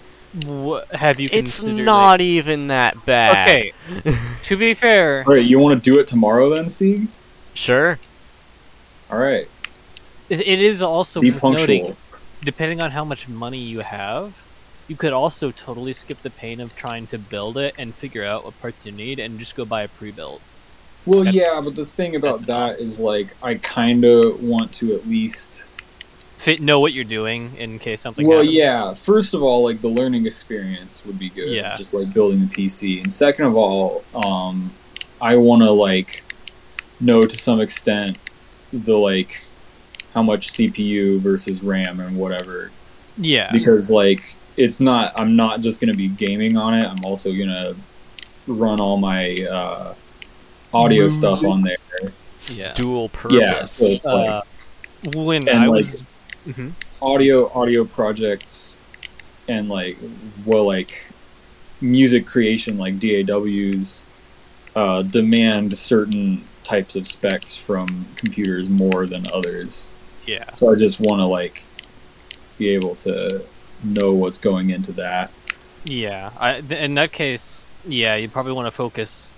[0.46, 1.84] Wha- have you It's considered?
[1.84, 3.48] not even that bad.
[3.48, 3.72] Okay.
[4.44, 7.08] to be fair, All right, you want to do it tomorrow then, Sieg?
[7.54, 7.98] Sure.
[9.10, 9.48] All right,
[10.28, 11.96] it it is also be worth noting,
[12.44, 14.34] depending on how much money you have,
[14.86, 18.44] you could also totally skip the pain of trying to build it and figure out
[18.44, 20.42] what parts you need and just go buy a pre-built.
[21.08, 25.08] Well, That's- yeah, but the thing about that's like I kind of want to at
[25.08, 25.64] least.
[26.36, 28.54] Fit know what you're doing in case something Well, happens.
[28.54, 28.94] yeah.
[28.94, 31.48] First of all, like the learning experience would be good.
[31.50, 31.74] Yeah.
[31.76, 34.70] Just like building the PC, and second of all, um,
[35.20, 36.22] I want to like
[37.00, 38.18] know to some extent
[38.72, 39.46] the like
[40.14, 42.70] how much CPU versus RAM and whatever
[43.16, 43.50] Yeah.
[43.52, 47.30] because like it's not i'm not just going to be gaming on it i'm also
[47.32, 47.76] going to
[48.48, 49.94] run all my uh,
[50.72, 52.74] audio stuff on there It's Yeah.
[52.74, 53.38] dual purpose.
[53.38, 54.42] yeah so it's like Uh,
[55.14, 56.04] when and, I like, was
[56.46, 56.72] Mhm.
[57.00, 58.76] audio audio projects
[59.48, 59.96] and like
[60.44, 61.10] well like
[61.80, 64.02] music creation like DAWs
[64.76, 69.92] uh, demand certain types of specs from computers more than others
[70.26, 70.52] yeah.
[70.54, 71.64] so i just want to like
[72.58, 73.42] be able to
[73.82, 75.30] know what's going into that
[75.84, 79.30] Yeah, I, th- in that case, yeah, you probably want to focus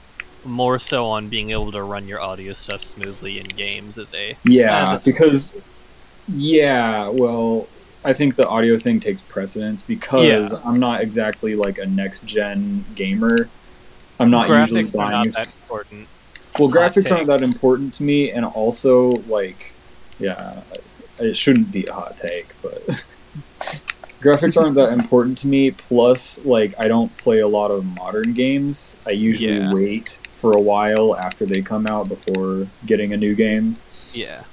[0.45, 4.37] more so on being able to run your audio stuff smoothly in games as a
[4.45, 5.63] Yeah, Uh, because
[6.29, 7.69] yeah, well,
[8.05, 10.59] I think the audio thing takes precedence because Yeah.
[10.65, 13.49] I'm not exactly like a next gen gamer.
[14.19, 15.11] I'm not usually graphics are buying.
[15.13, 16.09] not that important.
[16.59, 19.75] well, graphics aren't that important to me, and also like,
[20.19, 20.61] yeah,
[21.19, 22.83] it shouldn't be a hot take, but
[24.21, 25.71] graphics aren't that important to me.
[25.71, 28.97] Plus, like, I don't play a lot of modern games.
[29.07, 29.73] I usually Yeah.
[29.75, 33.77] wait for a while after they come out before getting a new game.
[34.13, 34.45] Yeah,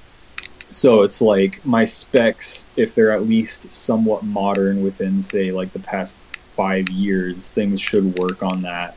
[0.70, 5.80] So it's like my specs, if they're at least somewhat modern within, say, like the
[5.80, 6.20] past
[6.54, 8.96] five years, things should work on that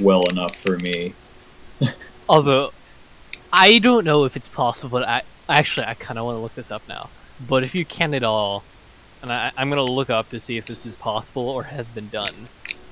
[0.00, 1.14] well enough for me.
[2.28, 2.72] although
[3.52, 4.98] I don't know if it's possible.
[4.98, 7.10] But I actually I kind of want to look this up now.
[7.48, 8.62] But if you can at all,
[9.22, 12.08] and I, I'm gonna look up to see if this is possible or has been
[12.08, 12.34] done.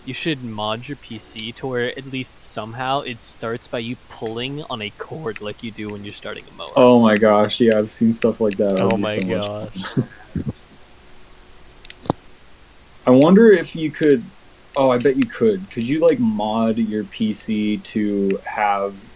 [0.05, 4.63] You should mod your PC to where at least somehow it starts by you pulling
[4.65, 6.73] on a cord like you do when you're starting a mower.
[6.75, 8.77] Oh my gosh, yeah, I've seen stuff like that.
[8.77, 9.99] That Oh my so gosh.
[13.07, 14.25] I wonder if you could.
[14.77, 15.71] Oh, I bet you could.
[15.71, 19.09] Could you like mod your PC to have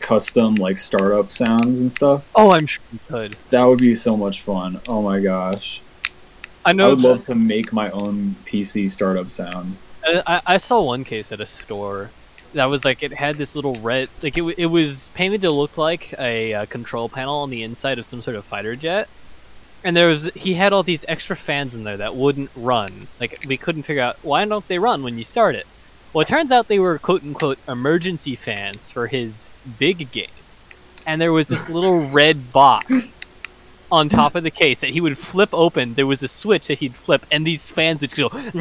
[0.00, 2.26] custom like startup sounds and stuff?
[2.34, 3.36] Oh, I'm sure you could.
[3.50, 4.80] That would be so much fun.
[4.88, 5.82] Oh my gosh.
[6.64, 6.86] I know.
[6.86, 9.76] I would that- love to make my own PC startup sound.
[10.06, 12.10] I, I saw one case at a store
[12.54, 15.76] that was like it had this little red like it, it was painted to look
[15.76, 19.08] like a, uh control panel on the inside of some sort of fighter jet.
[19.84, 23.08] And there was he had all these extra fans in there that wouldn't run.
[23.20, 25.66] Like we couldn't figure out why don't they run when you start it?
[26.12, 30.30] Well it turns out they were quote unquote emergency fans for his big game.
[31.06, 33.15] And there was this little red box
[33.90, 36.78] on top of the case that he would flip open there was a switch that
[36.78, 38.28] he'd flip and these fans would go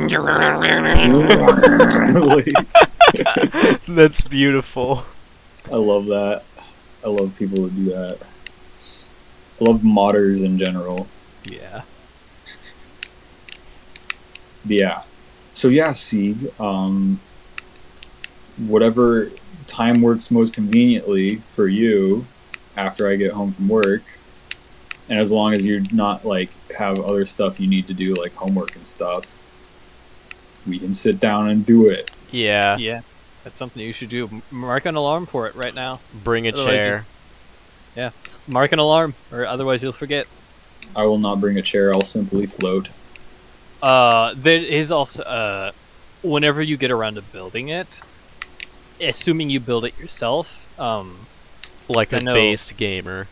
[3.88, 5.04] That's beautiful.
[5.72, 6.44] I love that.
[7.04, 8.20] I love people that do that.
[9.62, 11.08] I love modders in general.
[11.50, 11.84] yeah
[14.68, 15.04] yeah.
[15.54, 16.50] so yeah, Sieg.
[16.60, 17.20] Um,
[18.58, 19.32] whatever
[19.68, 22.26] time works most conveniently for you
[22.78, 24.20] after I get home from work,
[25.10, 28.34] and as long as you're not like have other stuff you need to do like
[28.36, 29.38] homework and stuff,
[30.68, 32.10] we can sit down and do it.
[32.32, 33.02] Yeah, Yeah,
[33.44, 34.41] that's something you should do.
[34.52, 36.00] Mark an alarm for it right now.
[36.24, 37.06] bring a Otherwise you- chair.
[38.48, 40.28] Mark an alarm, or otherwise you'll forget.
[40.96, 41.94] I will not bring a chair.
[41.94, 42.89] I'll simply float.
[43.82, 45.72] Uh, there is also uh,
[46.24, 48.02] whenever you get around to building it,
[49.00, 50.62] assuming you build it yourself.
[50.80, 51.26] Um,
[51.88, 53.28] Like a know- based gamer.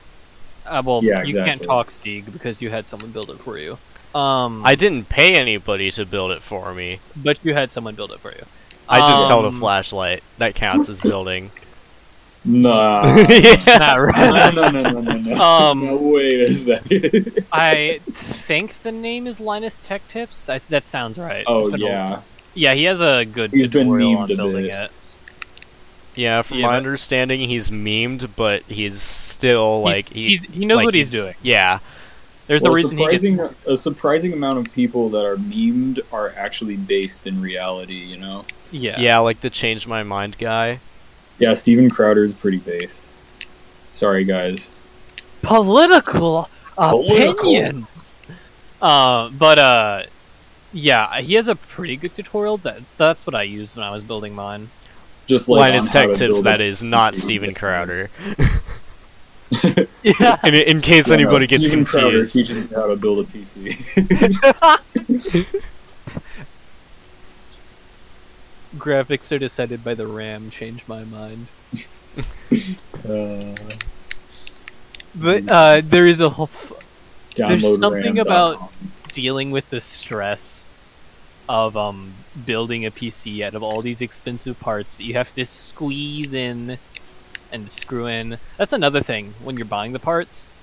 [0.65, 3.77] Uh, well, Yeah, you can't talk Sieg because you had someone build it for you.
[4.15, 6.99] Um, I didn't pay anybody to build it for me.
[7.15, 8.43] but you had someone build it for you.
[8.87, 10.21] I just held a Um, flashlight.
[10.37, 11.51] That counts as building.
[12.45, 13.03] Nah.
[13.29, 13.55] yeah.
[13.79, 14.53] Not right.
[14.53, 15.35] no, no, no, no, no, no.
[15.41, 17.45] Um, No, wait a second.
[17.53, 20.49] I think the name is Linus Tech Tips.
[20.49, 21.45] I, that sounds right.
[21.47, 22.21] oh It's been a- yeah.
[22.53, 22.73] yeah.
[22.73, 24.73] He has a good He's been tutorial on a building bit.
[24.73, 24.91] it.
[26.15, 30.65] Yeah, from Yeah, my but- understanding, he's memed, but he's still like he, he's- he
[30.65, 31.35] knows like, what he's doing.
[31.41, 31.79] Yeah,
[32.47, 33.65] There's Well, a reason he gets.
[33.65, 37.93] a surprising amount of people that are memed are actually based in reality.
[37.95, 38.45] You know.
[38.71, 38.99] Yeah.
[38.99, 40.79] yeah, like the change my mind guy.
[41.39, 43.09] Yeah, Steven Crowder is pretty based.
[43.91, 44.71] Sorry, guys.
[45.41, 47.49] Political Political.
[47.55, 48.13] opinions.
[48.81, 50.03] Uh, but uh,
[50.73, 52.57] yeah, he has a pretty good tutorial.
[52.57, 54.69] That's that's what I used when I was building mine.
[55.25, 57.17] Just like Linus Tech Tips, build that a is not PC.
[57.17, 58.09] Steven Crowder.
[60.01, 60.37] Yeah.
[60.43, 63.23] In, in case Yeah, no, anybody gets Steven Crowder teaches you how to build a
[63.29, 63.69] PC.
[68.77, 70.49] Graphics are decided by the RAM.
[70.49, 71.47] Change my mind.
[73.07, 73.55] uh,
[75.15, 76.73] But uh, there is a whole f-
[77.35, 78.71] There's something RAM about- dot
[79.11, 80.65] dealing with the stress
[81.49, 82.13] of um
[82.45, 86.77] building a PC out of all these expensive parts that you have to squeeze in
[87.51, 88.37] and screw in.
[88.57, 90.53] That's another thing when you're buying the parts.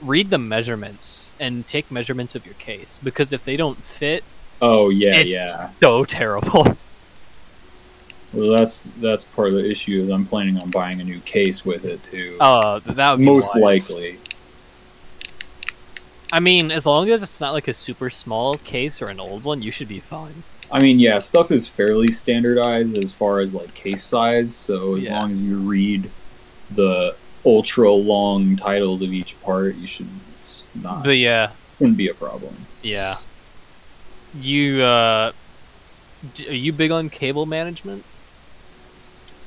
[0.00, 4.22] Read the measurements and take measurements of your case because if they don't fit,
[4.62, 5.70] Oh yeah, It's- yeah.
[5.82, 6.76] so terrible.
[8.32, 10.02] Well, that's that's part of the issue.
[10.02, 12.36] Is I'm planning on buying a new case with it too.
[12.40, 13.62] Uh, that would be Most wise.
[13.88, 14.18] likely.
[16.32, 19.44] I mean, as long as it's not like a super small case or an old
[19.44, 20.42] one, you should be fine.
[20.72, 24.54] I mean, yeah, stuff is fairly standardized as far as like case size.
[24.54, 25.20] So as Yeah.
[25.20, 26.10] long as you read
[26.74, 32.08] the ultra long titles of each part, you should it's not But yeah, wouldn't be
[32.08, 32.56] a problem.
[32.82, 33.18] yeah.
[34.40, 35.32] You uh,
[36.34, 38.04] d- are you big on cable management?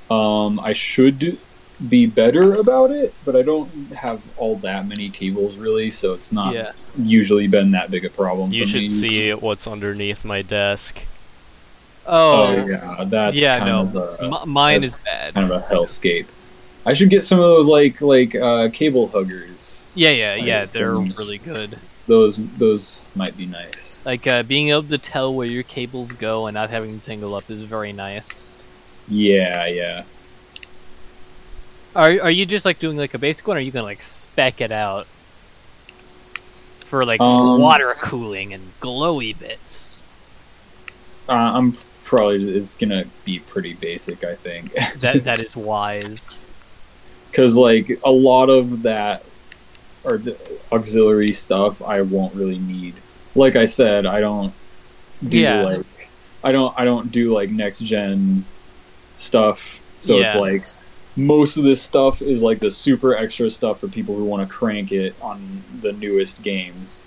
[0.10, 1.38] Um, I should
[1.88, 6.32] be better about it, but I don't have all that many cables really, so it's
[6.32, 6.72] not Yeah.
[6.98, 8.52] usually been that big a problem.
[8.52, 8.89] You for should me.
[8.89, 11.00] see what's underneath my desk.
[12.06, 15.34] Oh, Oh, yeah, that's yeah, kind no, of a, M- mine is bad.
[15.36, 16.26] kind of a hellscape.
[16.86, 19.86] I should get some of those like like uh, cable huggers.
[19.96, 20.65] Yeah, yeah, Like yeah.
[20.65, 21.78] They're really good.
[22.08, 24.02] Those those might be nice.
[24.06, 27.36] Like uh, being able to tell where your cables go and not having them tangle
[27.36, 28.50] up is very nice.
[29.08, 30.04] Yeah, yeah.
[31.95, 34.02] Are are you just like doing like a basic one, or are you gonna like
[34.02, 35.08] spec it out
[36.88, 40.04] for like Um, water cooling and glowy bits?
[41.28, 41.73] Uh, I'm
[42.04, 46.45] probably it's gonna be pretty basic, I think, That that is wise.
[47.32, 49.25] because like a lot of that
[50.04, 50.21] or
[50.71, 53.04] auxiliary stuff I won't really need.
[53.36, 54.54] Like I said, I don't
[55.28, 55.62] do Yeah.
[55.62, 56.12] like
[56.43, 58.45] I don't I don't do like next gen
[59.15, 59.82] stuff.
[59.97, 60.63] So it's like
[61.19, 64.53] most of this stuff is like the super extra stuff for people who want to
[64.53, 66.99] crank it on the newest games.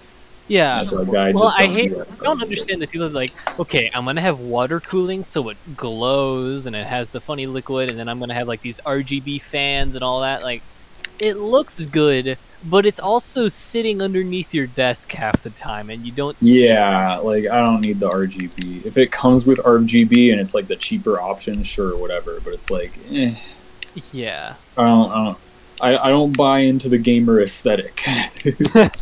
[0.48, 0.76] Yeah.
[0.78, 1.88] That's like I Well, just I don't hate.
[1.90, 5.56] do I don't understand the people like, okay, I'm gonna have water cooling so it
[5.76, 9.40] glows and it has the funny liquid, and then I'm gonna have like these RGB
[9.40, 10.42] fans and all that.
[10.42, 10.62] Like,
[11.20, 16.10] it looks good, but it's also sitting underneath your desk half the time, and you
[16.12, 16.38] don't.
[16.42, 18.84] see- Yeah, like I don't need the RGB.
[18.84, 22.40] If it comes with RGB and it's like the cheaper option, sure, whatever.
[22.44, 23.36] But it's like, eh,
[24.12, 24.54] Yeah.
[24.76, 25.38] I don't, I don't,
[25.80, 28.02] I, I don't buy into the gamer aesthetic.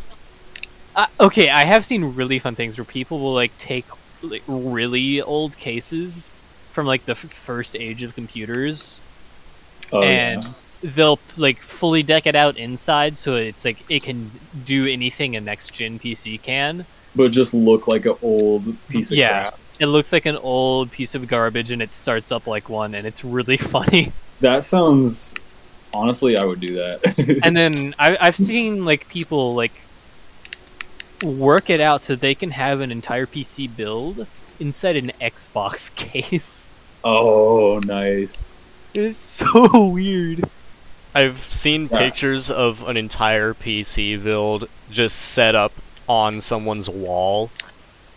[0.96, 3.86] Uh, okay, I have seen really fun things where people will like take
[4.22, 6.32] like really old cases
[6.72, 9.00] from like the f- first age of computers
[9.92, 10.44] oh, and
[10.82, 14.24] they'll like fully deck it out inside so it's like it can
[14.64, 16.84] do anything a next gen PC can.
[17.14, 19.42] but just look like an old piece of Yeah.
[19.42, 19.58] crap.
[19.78, 23.06] It looks like an old piece of garbage and it starts up like one and
[23.06, 24.12] it's really funny.
[24.40, 25.34] That sounds.
[25.92, 27.40] Honestly, I would do that.
[27.44, 29.72] and then I, I've seen like people like
[31.22, 34.26] work it out so they can have an entire PC build
[34.58, 36.68] inside an Xbox case.
[37.04, 38.46] Oh, nice.
[38.94, 40.44] It is so weird.
[41.14, 41.98] I've seen Yeah.
[41.98, 45.72] pictures of an entire PC build just set up
[46.08, 47.50] on someone's wall.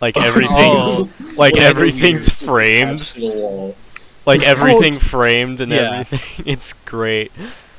[0.00, 1.08] Like everything's Oh.
[1.36, 3.12] like everything's framed,
[4.26, 4.66] attached to the wall.
[4.70, 6.00] like oh, everything framed and Yeah.
[6.00, 6.44] everything.
[6.52, 7.32] It's great.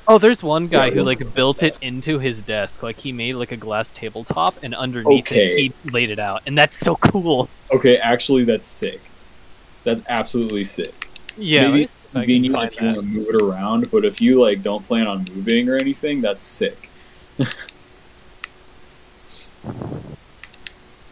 [0.08, 2.84] Oh, there's one guy who like built it into his desk.
[2.84, 5.48] Like he made like a glass tabletop, and underneath Okay.
[5.48, 7.50] it he laid it out, and that's so cool.
[7.74, 9.02] Okay, actually, that's sick.
[9.84, 11.08] That's absolutely sick.
[11.38, 13.92] Yeah, Maybe me see if I can convenient if you want to move it around,
[13.92, 16.90] but if you like don't plan on moving or anything, that's sick.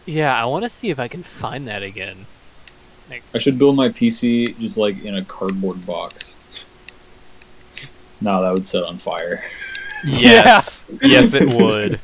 [0.06, 2.26] Yeah, I want to see if I can find that again.
[3.34, 6.36] I should build my PC just like in a cardboard box.
[8.20, 9.40] No, that would set on fire.
[10.06, 12.00] Yes, yes, it would.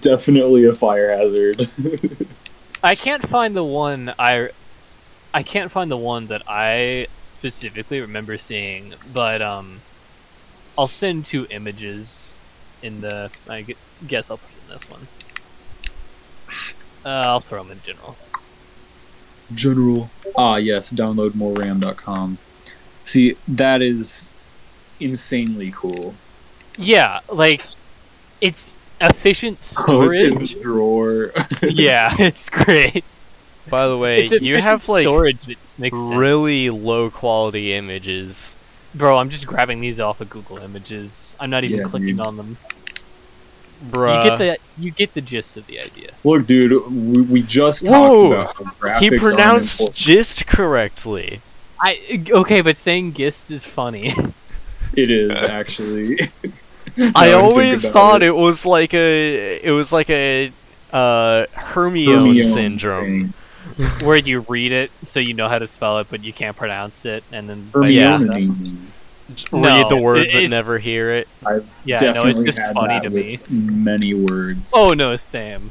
[0.00, 1.68] Definitely a fire hazard.
[2.82, 4.50] I can't find the one I,
[5.34, 9.80] I can't find the one that I specifically remember seeing, but um,
[10.78, 12.38] I'll send two images
[12.82, 13.30] in the.
[13.48, 13.66] I
[14.06, 15.06] guess I'll put it in this one.
[17.04, 18.16] Uh, I'll throw them in general.
[19.54, 20.10] General.
[20.36, 22.38] Ah, yes, download moreram.com.
[23.04, 24.30] See, that is
[25.00, 26.14] insanely cool.
[26.78, 27.66] Yeah, like
[28.40, 30.54] it's efficient Oh, it's in storage.
[30.54, 31.32] the drawer.
[31.62, 33.04] yeah, it's great.
[33.68, 36.14] By the way, you have like storage that makes sense.
[36.14, 38.56] really low quality images.
[38.94, 39.16] bro.
[39.16, 41.36] I'm just grabbing these off of Google Images.
[41.38, 42.20] I'm not even Yeah, clicking dude.
[42.20, 42.56] on them.
[43.82, 44.22] Bruh.
[44.24, 46.10] You get the you get the gist of the idea.
[46.24, 48.34] Look, dude, we, we just Whoa!
[48.44, 49.96] talked about how graphics he aren't pronounced important.
[49.96, 51.40] gist correctly.
[51.80, 54.14] I okay, but saying gist is funny.
[54.96, 56.18] It is actually.
[57.14, 58.34] I always thought it.
[58.34, 60.52] was like a it was like a
[60.92, 63.32] uh Hermione, Hermione syndrome.
[63.78, 63.86] thing.
[64.06, 67.04] where you read it so you know how to spell it, but you can't pronounce
[67.06, 68.18] it, and then vice Yeah.
[69.30, 69.46] Versa.
[69.50, 69.68] Hermione.
[69.68, 71.28] No, Read the word but never hear it.
[71.44, 73.72] I've Yeah, no, it's just had funny that to me.
[73.74, 74.72] many words.
[74.74, 75.70] Oh no, Sam.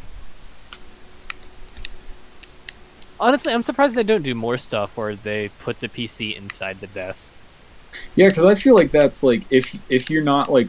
[3.20, 6.88] Honestly, I'm surprised they don't do more stuff where they put the PC inside the
[6.88, 7.34] desk.
[8.16, 10.68] Yeah, because I feel like that's like if if you're not like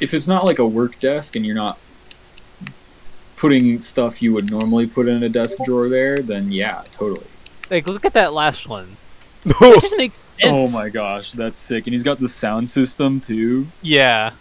[0.00, 1.78] if it's not like a work desk and you're not
[3.36, 7.26] putting stuff you would normally put in a desk drawer there, then yeah, totally.
[7.70, 8.96] Like, look at that last one.
[9.60, 10.74] It just makes oh sense.
[10.74, 11.86] Oh my gosh, that's sick!
[11.86, 13.68] And he's got the sound system too.
[13.80, 14.32] Yeah.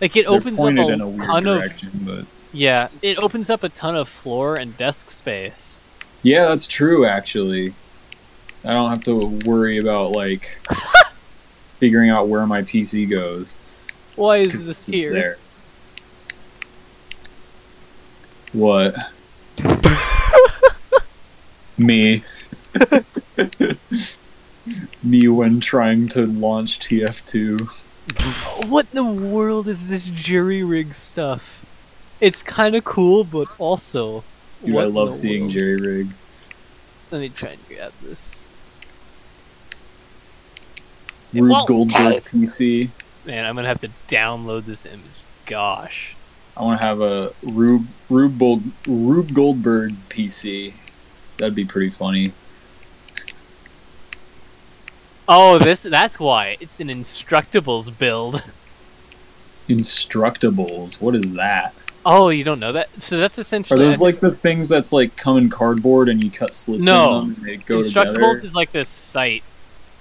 [0.00, 1.62] Like it They're opens up pointed a, in a weird ton of
[2.04, 5.80] but yeah, it opens up a ton of floor and desk space.
[6.22, 7.06] yeah, that's true.
[7.06, 7.72] Actually,
[8.62, 10.60] I don't have to worry about like
[11.78, 13.56] figuring out where my PC goes.
[14.16, 15.12] Why is this here?
[15.12, 15.38] There.
[18.52, 18.96] What?
[21.78, 22.22] Me.
[25.02, 28.68] Me when trying to launch TF2.
[28.68, 31.64] What in the world is this jury rig stuff?
[32.20, 34.24] It's kind of cool, but also.
[34.64, 35.52] Dude, I love seeing world?
[35.52, 36.26] jerry rigs.
[37.10, 38.48] Let me try and grab this.
[41.32, 42.22] Rube Goldberg.
[42.22, 42.90] PC.
[43.24, 45.02] Man, I'm gonna have to download this image.
[45.46, 46.16] Gosh.
[46.56, 50.72] I want to have a Rube Rube, Rube Goldberg PC.
[51.36, 52.32] That'd be pretty funny.
[55.28, 56.56] Oh, this that's why.
[56.60, 58.42] It's an Instructables build.
[59.68, 61.00] Instructables.
[61.00, 61.74] What is that?
[62.06, 62.88] Oh, you don't know that?
[63.02, 63.80] So that's essentially.
[63.82, 67.20] Are those like the things that's like come in cardboard and you cut slits No.
[67.20, 68.30] in them and they go Instructables together?
[68.42, 69.42] is like this site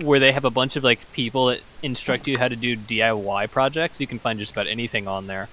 [0.02, 3.50] where they have a bunch of like people that instruct you how to do DIY
[3.52, 4.00] projects.
[4.00, 5.50] You can find just about anything on there.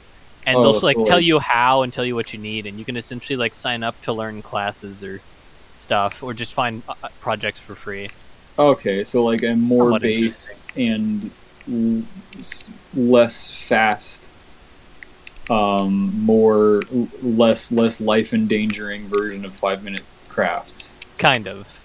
[0.47, 2.79] And Oh, they'll so, like tell you how and tell you what you need and
[2.79, 5.21] you can essentially like sign up to learn classes or
[5.79, 8.11] stuff or just find uh, uh, projects for free.
[8.59, 11.31] Okay, so like a more Somewhat based and
[11.69, 12.03] l-
[12.95, 14.25] less fast,
[15.51, 20.95] um, more l- less less life endangering version of five minute crafts.
[21.19, 21.81] Kind of.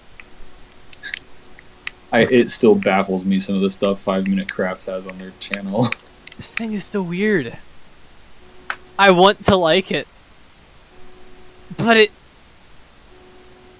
[2.12, 5.32] I it still baffles me some of the stuff five minute crafts has on their
[5.40, 5.88] channel.
[6.36, 7.58] This thing is so weird.
[8.98, 10.08] I want to like it.
[11.76, 12.10] But it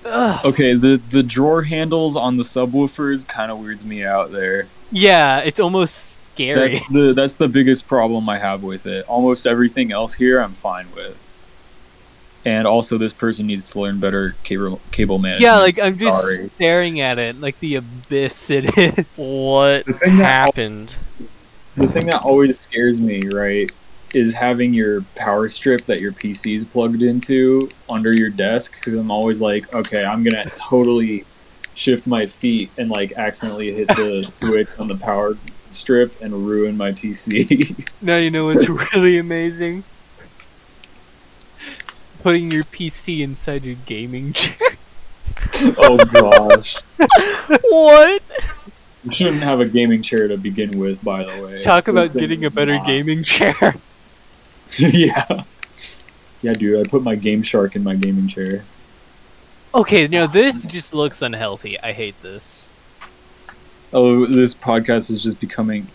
[0.06, 0.44] Ugh.
[0.46, 4.66] okay, the the drawer handles on the subwoofers kind of weirds me out there.
[4.92, 6.58] Yeah, it's almost scary.
[6.72, 9.06] That's the that's the biggest problem I have with it.
[9.08, 11.26] Almost everything else here I'm fine with.
[12.42, 15.42] And also, this person needs to learn better cable cable management.
[15.42, 16.48] Yeah, like I'm just Sorry.
[16.56, 19.18] staring at it, like the abyss it is.
[19.18, 20.94] What The thing that- happened?
[21.76, 23.70] the thing that always scares me, right,
[24.14, 28.94] is having your power strip that your PC is plugged into under your desk because
[28.94, 31.24] I'm always like, okay, I'm gonna totally
[31.74, 35.36] shift my feet and like accidentally hit the switch on the power
[35.70, 37.86] strip and ruin my PC.
[38.02, 39.84] Now you know what's really amazing.
[42.22, 44.56] Putting your PC inside your gaming chair.
[45.78, 46.76] oh gosh,
[47.62, 48.22] what?
[49.04, 51.02] you shouldn't have a gaming chair to begin with.
[51.04, 53.74] By the way, Talk about This thing getting a better not- gaming chair.
[54.78, 55.42] yeah,
[56.42, 56.86] yeah, dude.
[56.86, 58.64] I put my Game Shark in my gaming chair.
[59.74, 61.78] Okay, no, this just looks unhealthy.
[61.80, 62.70] I hate this.
[63.92, 65.86] Oh, this podcast is just becoming.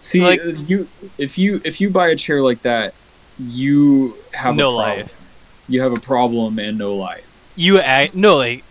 [0.00, 2.94] See, Like- uh, you if you if you buy a chair like that,
[3.38, 4.98] you have No a problem.
[5.06, 5.38] life.
[5.68, 7.26] You have a problem and no life.
[7.56, 8.64] You act no like.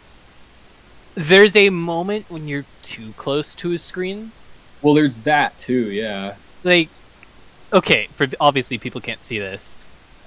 [1.16, 4.32] There's a moment when you're too close to a screen.
[4.82, 5.92] Well, there's that too.
[5.92, 6.36] Yeah.
[6.64, 6.90] Like,
[7.74, 9.78] okay, for obviously people can't see this.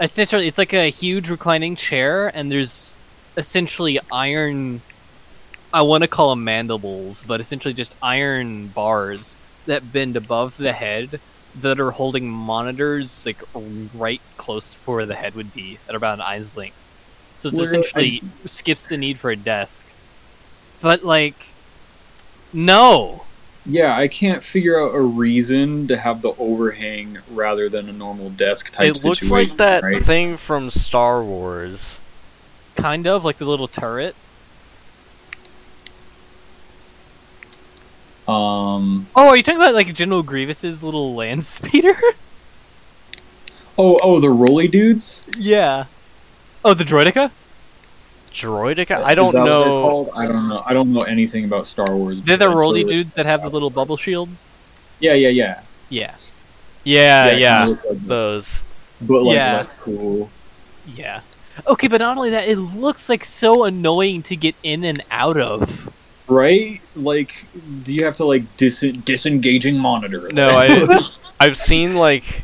[0.00, 2.98] Essentially, it's like a huge reclining chair, and there's
[3.36, 4.80] essentially iron.
[5.72, 9.36] I want to call them mandibles, but essentially just iron bars
[9.66, 11.20] that bend above the head
[11.60, 13.42] that are holding monitors like
[13.94, 16.86] right close to where the head would be at about an eye's length.
[17.36, 19.86] So it's Where- essentially skips the need for a desk.
[20.80, 21.46] But like,
[22.52, 23.24] no.
[23.64, 28.28] Yeah, I can't figure out a reason to have the overhang rather than a normal
[28.30, 29.30] desk type It looks situation.
[29.50, 30.02] like that right?
[30.02, 32.00] thing from Star Wars.
[32.74, 34.16] Kind of like the little turret.
[38.28, 39.08] Um.
[39.16, 41.94] Oh, are you talking about like General Grievous's little land speeder?
[43.78, 45.24] Oh, oh, the rolly dudes.
[45.36, 45.86] yeah.
[46.64, 47.30] Oh, the Droideka?
[48.32, 49.02] Droideka?
[49.02, 49.64] I don't that what know.
[49.64, 50.10] called?
[50.16, 50.62] I don't know.
[50.66, 52.22] I don't know anything about Star Wars.
[52.22, 54.28] They're the but roly sure- dudes that have the little bubble shield.
[55.00, 55.60] Yeah, yeah, yeah.
[55.88, 56.14] Yeah.
[56.84, 58.64] Yeah, it yeah, like those.
[59.00, 59.56] but like Yeah.
[59.56, 60.30] less cool.
[60.86, 61.20] Yeah.
[61.66, 65.36] Okay, but not only that, it looks like so annoying to get in and out
[65.38, 65.92] of.
[66.26, 66.80] Right?
[66.96, 67.44] Like,
[67.84, 70.28] do you have to like dis- disengaging monitor?
[70.32, 71.00] No, I,
[71.40, 72.42] I've seen like,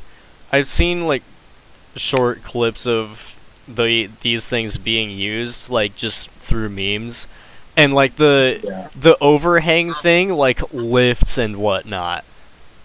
[0.53, 1.23] I've seen like,
[1.97, 3.28] short clips of
[3.75, 7.27] the these things being used, like just through memes,
[7.77, 8.89] and like the yeah.
[8.99, 12.25] the overhang thing like lifts and whatnot.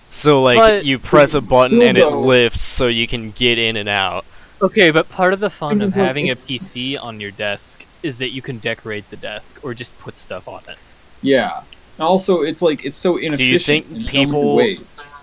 [0.10, 3.76] So like But- you press a button and it lifts so you can get in
[3.76, 4.26] and out.
[4.62, 8.20] Okay, but part of the fun of like having a PC on your desk is
[8.20, 10.78] that you can decorate the desk or just put stuff on it.
[11.22, 11.64] Yeah.
[11.98, 13.88] And also, it's like it's so inefficient.
[13.88, 15.16] think in so many people- ways.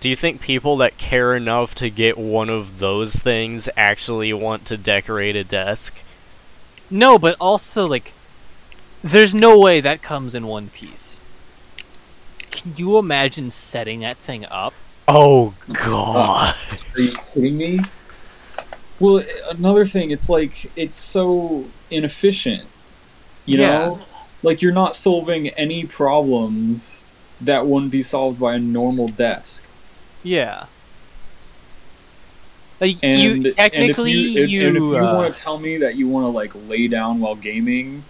[0.00, 4.64] Do you think people that care enough to get one of those things actually want
[4.66, 5.94] to decorate a desk?
[6.90, 8.12] No, but also like
[9.02, 11.20] there's no way that comes in one piece.
[12.50, 14.74] Can you imagine setting that thing up?
[15.08, 16.54] Oh god.
[16.94, 17.80] Are you kidding me?
[18.98, 22.64] Well, another thing, it's like it's so inefficient.
[23.44, 23.66] You Yeah.
[23.68, 24.00] know,
[24.42, 27.04] like you're not solving any problems
[27.40, 29.62] that wouldn't be solved by a normal desk.
[30.26, 30.66] Yeah.
[32.80, 35.40] Like And, you and if technically you, if, you, and if you uh, want to
[35.40, 38.04] tell me that you want to like lay down while gaming,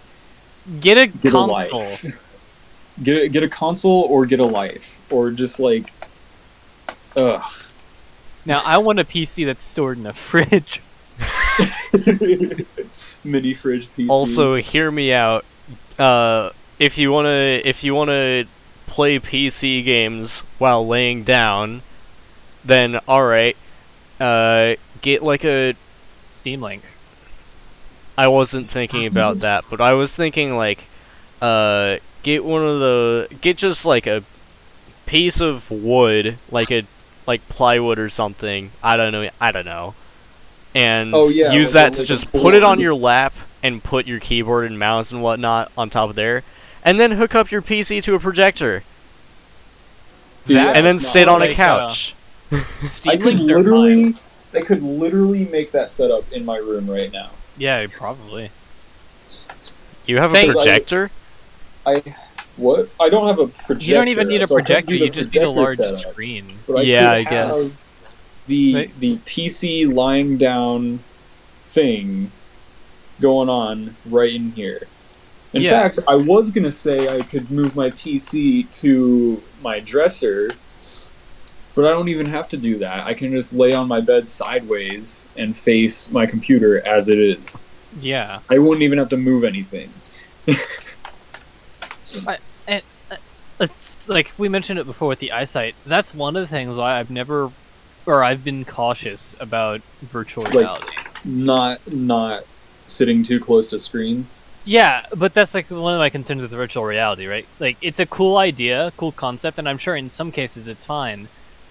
[0.81, 1.79] get a get a console.
[1.79, 2.21] life.
[3.03, 5.93] get a, get a console or get a life or just like,
[7.15, 7.43] ugh.
[8.45, 10.81] Now I want a PC that's stored in a fridge.
[13.23, 14.09] Mini fridge PC.
[14.09, 15.45] Also, hear me out.
[15.99, 16.49] Uh,
[16.79, 18.45] if you wanna, if you wanna
[18.87, 21.83] play PC games while laying down,
[22.67, 23.57] then all right.
[24.19, 25.73] Uh, get like a.
[26.39, 26.83] Steam Link.
[28.17, 30.85] I wasn't thinking about that, but I was thinking like,
[31.41, 34.23] uh, get one of the get just like a
[35.05, 36.83] piece of wood, like a
[37.25, 38.71] like plywood or something.
[38.83, 39.29] I don't know.
[39.41, 39.93] I don't know.
[40.73, 44.19] And Oh, yeah, use that to just put it on your lap and put your
[44.19, 46.43] keyboard and mouse and whatnot on top of there,
[46.83, 48.83] and then hook up your PC to a projector,
[50.45, 52.15] Dude, That- and then sit on a like, uh, couch.
[52.83, 54.15] Steam I could Link, they're literally,
[54.53, 57.31] I could literally make that setup in my room right now.
[57.57, 58.51] Yeah, probably.
[60.05, 61.11] you have a projector?
[61.85, 62.01] I
[62.55, 62.89] what?
[62.99, 63.85] I don't have a projector.
[63.85, 64.93] You don't even need a so projector.
[64.93, 66.59] You just need a large setup, screen.
[66.67, 67.83] but I Yeah, I guess.
[68.47, 68.99] The Right.
[69.01, 70.99] the PC lying down
[71.65, 72.31] thing
[73.19, 74.87] going on right in here.
[75.53, 75.71] In Yeah.
[75.71, 80.51] fact, I was gonna say I could move my PC to my dresser,
[81.77, 83.05] but I don't even have to do that.
[83.05, 87.61] I can just lay on my bed sideways and face my computer as it is.
[88.01, 88.39] Yeah.
[88.49, 89.91] I wouldn't even have to move anything.
[92.27, 93.15] I and uh,
[93.59, 95.75] It's like we mentioned it before with the eyesight.
[95.85, 97.51] That's one of the things why I've never
[98.07, 100.87] or I've been cautious about virtual Like- reality.
[101.25, 102.43] Not not
[102.87, 104.39] sitting too close to screens.
[104.65, 107.45] Yeah, but that's like one of my concerns with virtual reality, right?
[107.59, 111.27] Like it's a cool idea, cool concept, and I'm sure in some cases it's fine.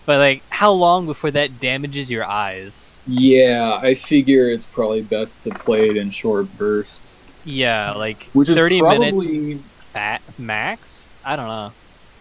[0.07, 3.01] But like, how long before that damages your eyes?
[3.09, 8.49] Yeah, I figure it's probably best to play it in short bursts, Yeah, like which
[8.49, 11.09] is thirty probably minutes fat max.
[11.25, 11.73] I don't know.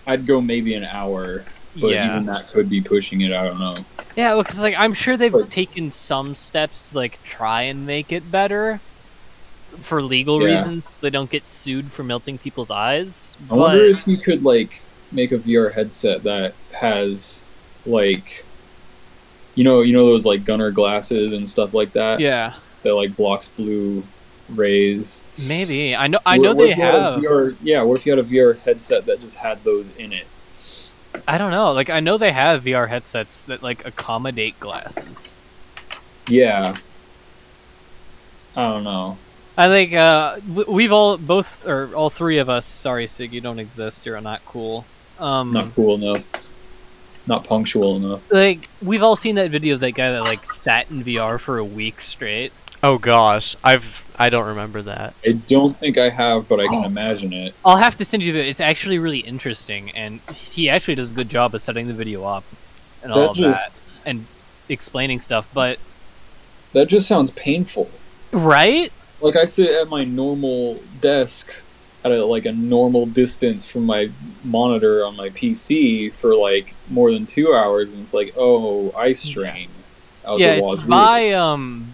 [0.07, 1.45] I'd go maybe an hour,
[1.79, 3.31] but yeah, even that could be pushing it.
[3.31, 3.75] I don't know.
[4.15, 4.35] yeah.
[4.35, 8.31] Because like I'm sure they've Like- taken some steps to like try and make it
[8.31, 8.79] better
[9.79, 10.55] for legal Yeah.
[10.55, 10.85] reasons.
[10.85, 13.37] So they don't get sued for melting people's eyes.
[13.45, 14.81] I But wonder if you could like
[15.11, 17.41] make a VR headset that has
[17.85, 18.43] like
[19.55, 23.15] you know you know those like gunner glasses and stuff like that yeah, that like
[23.15, 24.03] blocks blue
[24.49, 25.21] rays.
[25.47, 26.19] maybe I know.
[26.25, 27.21] I know what they had a have.
[27.21, 30.27] VR, yeah, what if you had a VR headset that just had those in it?
[31.27, 31.71] I don't know.
[31.71, 35.41] Like I know they have VR headsets that like accommodate glasses.
[36.27, 36.75] Yeah.
[38.55, 39.17] I don't know.
[39.57, 42.65] I think uh, we've all both or all three of us.
[42.65, 44.05] Sorry, Sig, you don't exist.
[44.05, 44.85] You're not cool.
[45.19, 46.29] Um, Not cool enough.
[47.27, 48.21] Not punctual enough.
[48.31, 51.57] like we've all seen that video of that guy that like sat in VR for
[51.57, 52.51] a week straight.
[52.83, 55.13] Oh gosh, I've I don't remember that.
[55.25, 56.87] I don't think I have, but I can Oh.
[56.87, 57.55] imagine it.
[57.65, 58.31] I'll have to send you.
[58.33, 61.93] The, it's actually really interesting, and he actually does a good job of setting the
[61.93, 62.43] video up
[63.01, 64.25] and all of just that and
[64.69, 65.49] explaining stuff.
[65.53, 65.79] But
[66.73, 67.89] that just sounds painful.
[68.31, 68.91] right?
[69.21, 71.51] Like I sit at my normal desk
[72.05, 74.11] at a, like a normal distance from my
[74.43, 79.11] monitor on my PC for like more than two hours, and it's like, oh, eye
[79.13, 79.69] strain.
[80.23, 81.91] Out yeah, the it's by um.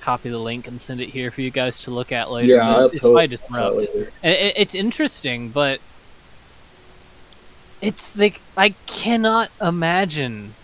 [0.00, 2.54] Copy the link and send it here for you guys to look at later.
[2.54, 3.94] Yeah, it's, it's totally by watch that Disrupt.
[3.94, 4.12] later.
[4.22, 5.78] And it, it's interesting, but
[7.82, 10.54] it's like I cannot imagine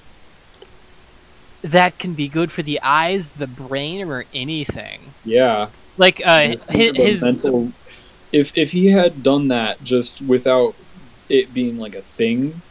[1.61, 5.01] that can be good for the eyes, the brain, or anything.
[5.25, 7.73] Yeah, Like uh, his, his mental-
[8.33, 10.75] if if he had done that just without
[11.29, 12.63] it being like a thing,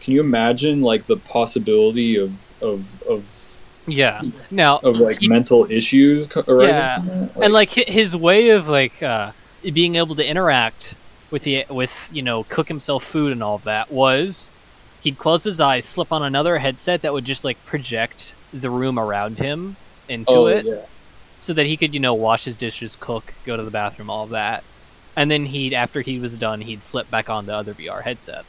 [0.00, 3.48] can you imagine like the possibility of of of
[3.86, 4.22] yeah.
[4.50, 7.36] Now of like He- mental issues arising Yeah, that?
[7.42, 9.32] and like his way of like uh,
[9.72, 10.94] being able to interact
[11.30, 14.50] with the with you know cook himself food and all of that was
[15.02, 18.98] he'd close his eyes, slip on another headset that would just like project the room
[18.98, 19.76] around him
[20.08, 20.64] into oh, it.
[20.64, 20.80] yeah.
[21.48, 24.24] So that he could, you know, wash his dishes, cook, go to the bathroom, all
[24.24, 24.62] of that.
[25.16, 28.44] And then he'd, after he was done, he'd slip back on the other VR headset.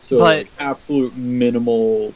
[0.00, 2.14] So But- like, absolute minimal.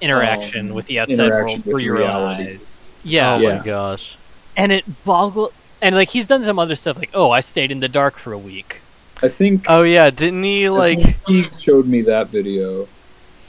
[0.00, 2.52] Interaction Um, with the outside world with through your reality.
[2.54, 2.90] eyes.
[3.04, 3.58] Yeah, oh Yeah.
[3.58, 4.16] my gosh.
[4.56, 5.52] and it boggled.
[5.82, 8.32] And like he's done some other stuff, like oh, I stayed in the dark for
[8.32, 8.80] a week.
[9.22, 11.26] I think Oh yeah, didn't he like?
[11.26, 12.86] He showed me that video.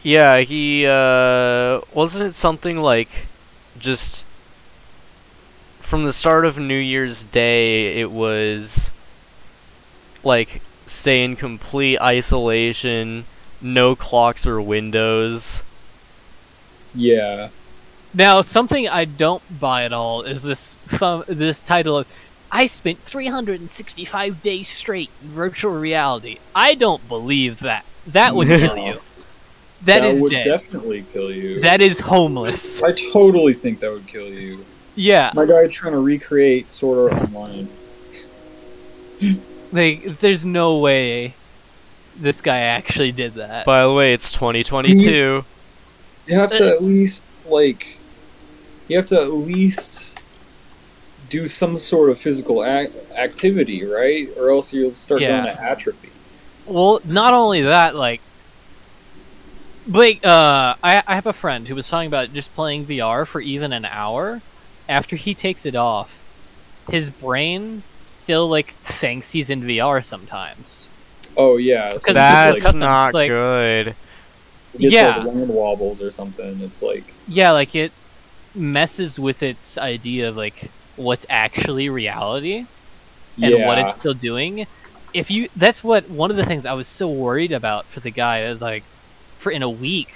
[0.03, 3.09] Yeah, he uh wasn't it something like
[3.80, 4.26] just
[5.86, 8.92] from the start of New Year's Day it was
[10.24, 13.26] like stay in complete isolation,
[13.62, 15.64] no clocks or windows.
[16.94, 17.50] Yeah,
[18.14, 22.08] Now, something I don't buy at all is this thumb, this title of
[22.52, 26.40] I spent 365 days straight in virtual reality.
[26.56, 27.86] I don't believe that.
[28.08, 29.02] That would kill you.
[29.82, 30.46] that is would dead.
[30.46, 31.60] definitely kill you.
[31.62, 32.82] that is homeless.
[32.82, 34.66] I totally think that would kill you.
[34.96, 37.68] Yeah, My guy trying to recreate Sword Art Online.
[39.72, 41.34] like there's no way
[42.18, 43.66] this guy actually did that.
[43.66, 45.43] By the way, it's 2022.
[46.28, 48.00] You have to at least like,
[48.88, 50.18] you have to at least
[51.30, 54.30] do some sort of physical ac- activity, right?
[54.38, 55.43] Or else you'll start Yeah.
[55.43, 56.10] going to atrophy.
[56.66, 58.22] Well, not only that, like,
[59.88, 63.39] Blake, uh, I, I have a friend who was talking about just playing VR for
[63.41, 64.41] even an hour.
[64.88, 66.22] After he takes it off,
[66.90, 70.92] his brain still like thinks he's in VR sometimes.
[71.38, 73.88] Oh yeah, so Because it's That's like- not like- good.
[74.76, 75.18] it gets yeah.
[75.18, 76.60] like land wobbles or something.
[76.62, 77.92] It's like Yeah, like it
[78.54, 82.66] messes with its idea of like what's actually reality
[83.42, 84.66] and yeah, what it's still doing.
[85.14, 88.12] If you, that's what one of the things I was so worried about for the
[88.12, 88.84] guy is like,
[89.40, 90.14] for in a week,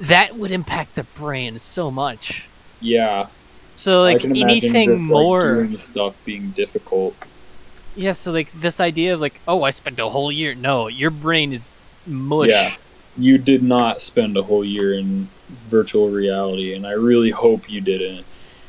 [0.00, 2.48] that would impact the brain so much.
[2.80, 3.26] yeah.
[3.80, 7.14] So like anything just, like, more, doing stuff being difficult.
[7.96, 8.12] yeah.
[8.12, 10.54] So like this idea of like, oh, I spent a whole year.
[10.54, 11.70] No, your brain is
[12.06, 12.50] mush.
[12.50, 12.74] Yeah.
[13.16, 17.80] You did not spend a whole year in virtual reality, and I really hope you
[17.80, 18.26] didn't.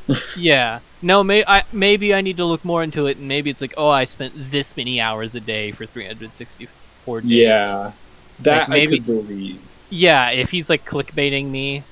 [0.38, 0.80] Yeah.
[1.02, 3.74] No, may- I, maybe I need to look more into it, and maybe it's like,
[3.78, 7.30] oh, I spent this many hours a day for 364 days.
[7.30, 7.92] Yeah,
[8.40, 9.62] that Like, maybe- I could believe.
[9.90, 11.84] Yeah, if he's like clickbaiting me,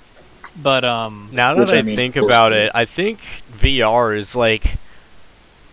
[0.55, 3.19] but um, Now Which that I, I mean, think about it it, I think
[3.51, 4.79] VR is like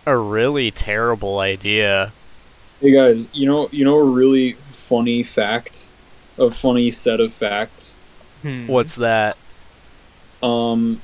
[0.05, 2.13] a really terrible idea.
[2.81, 5.89] Hey guys, you know you know a really funny fact,
[6.37, 7.95] a funny set of facts.
[8.41, 9.37] hmm, What's that?
[10.41, 11.01] Um,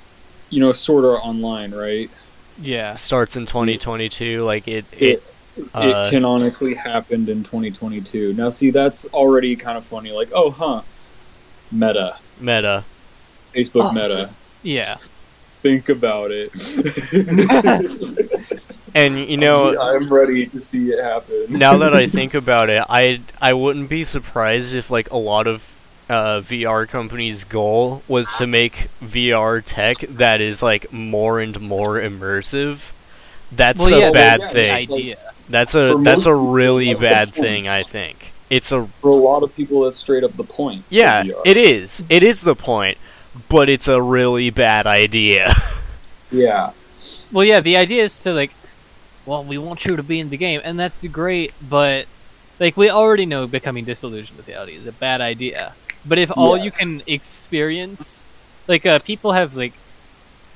[0.50, 2.12] you know, Sword Art Online, right?
[2.58, 4.44] yeah, Starts in 2022.
[4.44, 5.24] Like it, it,
[5.56, 8.34] It uh, it canonically happened in 2022.
[8.34, 10.12] Now, see, that's already kind of funny.
[10.12, 10.84] Like, oh, huh,
[11.72, 12.86] Meta, meta.
[13.56, 13.94] Facebook Oh.
[13.94, 14.30] Meta.
[14.64, 14.98] yeah,
[15.62, 16.52] Think about it.
[18.96, 21.46] And you know, I'm ready to see it happen.
[21.50, 25.48] now that I think about it, I I wouldn't be surprised if like a lot
[25.48, 25.68] of
[26.10, 32.00] uh, VR companies' goal was to make VR tech that is like more and more
[32.00, 32.92] immersive.
[33.52, 34.72] That's well, a yeah, bad yeah, thing.
[34.72, 35.16] idea.
[35.50, 37.68] That's a that's most a people, really that's bad thing.
[37.68, 40.84] I think it's a for a lot of people, that's straight up the point.
[40.92, 41.24] yeah.
[41.46, 42.04] It is.
[42.10, 43.00] It is the point,
[43.50, 45.54] but it's a really bad idea.
[46.32, 46.72] Yeah.
[47.32, 48.56] Well, yeah, the idea is to like,
[49.28, 52.08] well, we want you to be in the game, and that's great, but
[52.60, 55.74] like we already know becoming disillusioned with the reality is a bad idea.
[56.06, 58.26] But if all you can experience,
[58.68, 59.74] like, uh, people have like,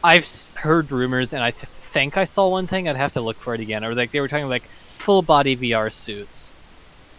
[0.03, 2.89] I've heard rumors, and I th- think I saw one thing.
[2.89, 4.63] I'd have to look for it again, or like they were talking like
[4.97, 6.53] full body VR suits,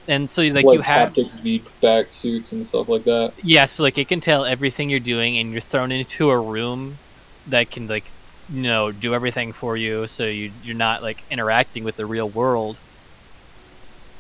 [0.08, 3.32] and so like, you have haptic back suits and stuff like that.
[3.42, 6.98] yeah, so like it can tell everything you're doing, and you're thrown into a room
[7.46, 8.04] that can like
[8.50, 12.28] you know do everything for you, so you you're not like interacting with the real
[12.28, 12.80] world.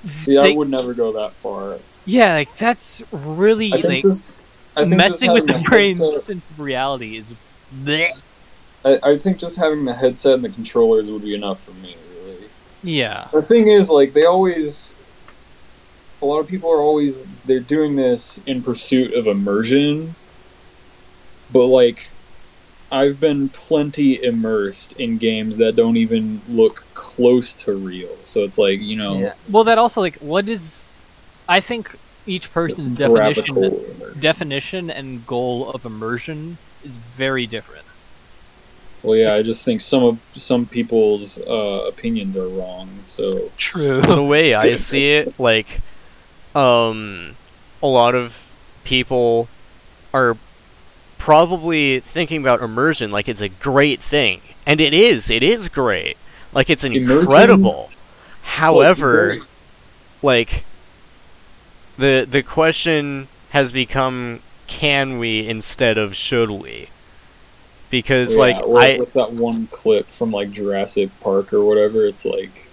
[0.06, 1.78] See, I would never go that far.
[2.06, 4.40] Yeah, like that's really like just
[4.76, 7.34] I think messing with the brain's sense of reality is.
[7.84, 8.10] bleh.
[8.84, 11.96] I, I think just having the headset and the controllers would be enough for me.
[12.24, 12.48] Really.
[12.84, 14.94] Yeah, The thing is, like, they always.
[16.20, 17.26] A lot of people are always.
[17.44, 20.14] They're doing this in pursuit of immersion.
[21.52, 22.08] But, like,
[22.90, 28.16] I've been plenty immersed in games that don't even look close to real.
[28.24, 29.32] So it's like, you know.
[29.48, 30.90] Well, that also like what is?
[31.48, 31.96] I think
[32.26, 37.84] each person's definition definition and goal of immersion is very different.
[39.02, 42.88] Well, yeah, I just think some of some people's uh, opinions are wrong.
[43.06, 44.00] So True.
[44.00, 45.80] the way I see it, like,
[46.54, 47.36] um,
[47.82, 48.52] a lot of
[48.84, 49.48] people
[50.12, 50.36] are
[51.18, 55.30] probably thinking about immersion like it's a great thing, and it is.
[55.30, 56.16] It is great.
[56.52, 57.90] Like it's Immersion- incredible.
[58.42, 59.46] However, Well,
[60.22, 60.64] like
[61.98, 66.88] the the question has become can we instead of should we?
[67.90, 72.06] Because Yeah, like I what's that one clip from like Jurassic Park or whatever?
[72.06, 72.67] It's like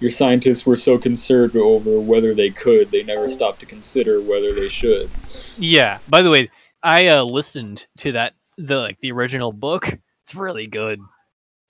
[0.00, 4.54] your scientists were so concerned over whether they could, they never stopped to consider whether
[4.54, 5.10] they should.
[5.58, 5.98] Yeah.
[6.08, 6.50] By the way,
[6.82, 9.88] I uh, listened to that the like the original book.
[10.22, 11.00] It's really good.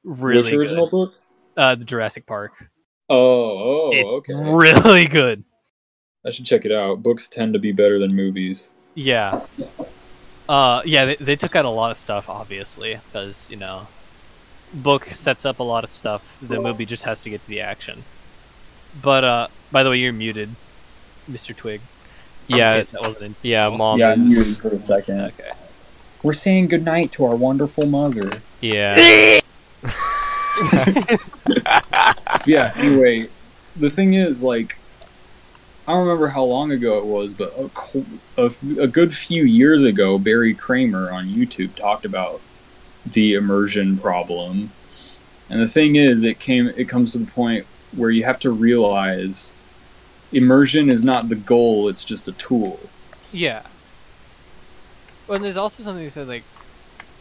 [0.04, 0.90] Really Which original good.
[0.90, 1.14] book?
[1.56, 2.52] Uh, the Jurassic Park.
[3.08, 4.34] Oh, oh, it's okay.
[4.34, 5.44] really good.
[6.26, 7.02] I should check it out.
[7.02, 8.72] Books tend to be better than movies.
[8.94, 9.42] Yeah.
[10.48, 13.86] Uh, yeah, they, they took out a lot of stuff, obviously, because you know,
[14.74, 16.38] book sets up a lot of stuff.
[16.42, 18.02] The movie just has to get to the action.
[19.02, 20.50] But uh, by the way, you're muted,
[21.30, 21.54] Mr.
[21.56, 21.80] Twig.
[22.46, 25.20] yeah case that wasn't yeah mom yeah, I'm is muted for a second.
[25.20, 25.52] Okay.
[26.22, 28.30] We're saying goodnight to our wonderful mother.
[28.60, 28.96] yeah
[32.46, 33.28] yeah anyway
[33.76, 34.76] the thing is like
[35.86, 37.70] i don't remember how long ago it was but a,
[38.36, 38.50] a,
[38.82, 42.40] a good few years ago barry kramer on youtube talked about
[43.06, 44.72] the immersion problem
[45.48, 47.64] and the thing is it came it comes to the point
[47.96, 49.52] where you have to realize
[50.32, 52.78] immersion is not the goal it's just a tool
[53.32, 53.62] Yeah.
[55.26, 56.44] Well, and there's also something that said like,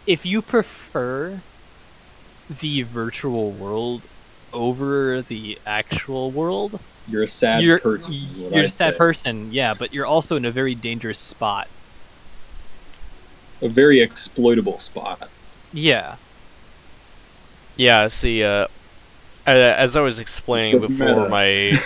[0.05, 1.41] if you prefer
[2.61, 4.03] the virtual world
[4.53, 8.97] over the actual world, you're a sad you're person you're I a sad say.
[8.97, 9.51] person.
[9.51, 11.67] Yeah, but you're also in a very dangerous spot.
[13.61, 15.29] a very exploitable spot
[15.73, 16.15] Yeah.
[17.75, 18.67] yeah see uh a-
[19.47, 21.81] as I was explaining before my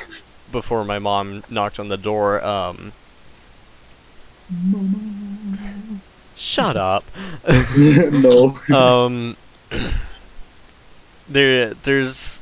[0.51, 2.91] before my mom knocked on the door um
[6.35, 7.03] shut up.
[8.11, 8.59] No.
[8.73, 9.37] Um
[11.29, 12.41] there there's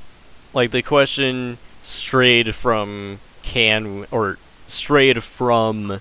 [0.54, 6.00] like the question strayed from can or strayed from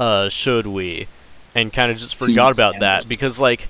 [0.00, 1.06] uh should we
[1.54, 3.68] and kind of just forgot about that because like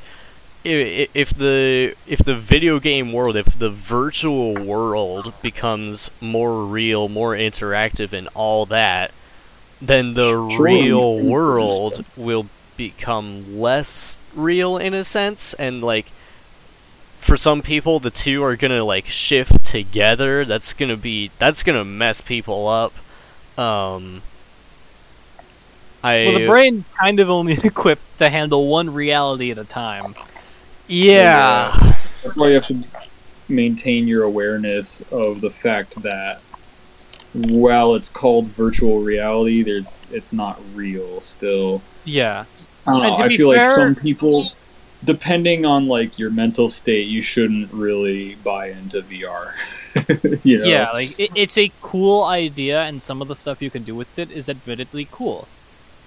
[0.64, 7.08] if, if the if the video game world if the virtual world becomes more real
[7.08, 9.12] more interactive and all that
[9.80, 15.54] then the Sure, real world will become less real in a sense.
[15.54, 16.12] And like
[17.18, 20.44] for some people the two are gonna like shift together.
[20.44, 22.94] That's gonna be that's gonna mess people up.
[23.58, 24.24] Um
[26.02, 30.14] i Well, the brain's kind of only equipped to handle one reality at a time.
[30.86, 31.76] Yeah
[32.22, 32.84] That's why you have to
[33.48, 36.40] maintain your awareness of the fact that
[37.34, 41.82] while it's called virtual reality, there's it's not real still.
[42.04, 42.44] Yeah.
[42.86, 44.44] Uh, to I feel like some people,
[45.02, 49.52] depending on like your mental state, you shouldn't really buy into VR.
[50.44, 50.64] you know?
[50.64, 53.94] Yeah, like it, it's a cool idea, and some of the stuff you can do
[53.94, 55.48] with it is admittedly cool.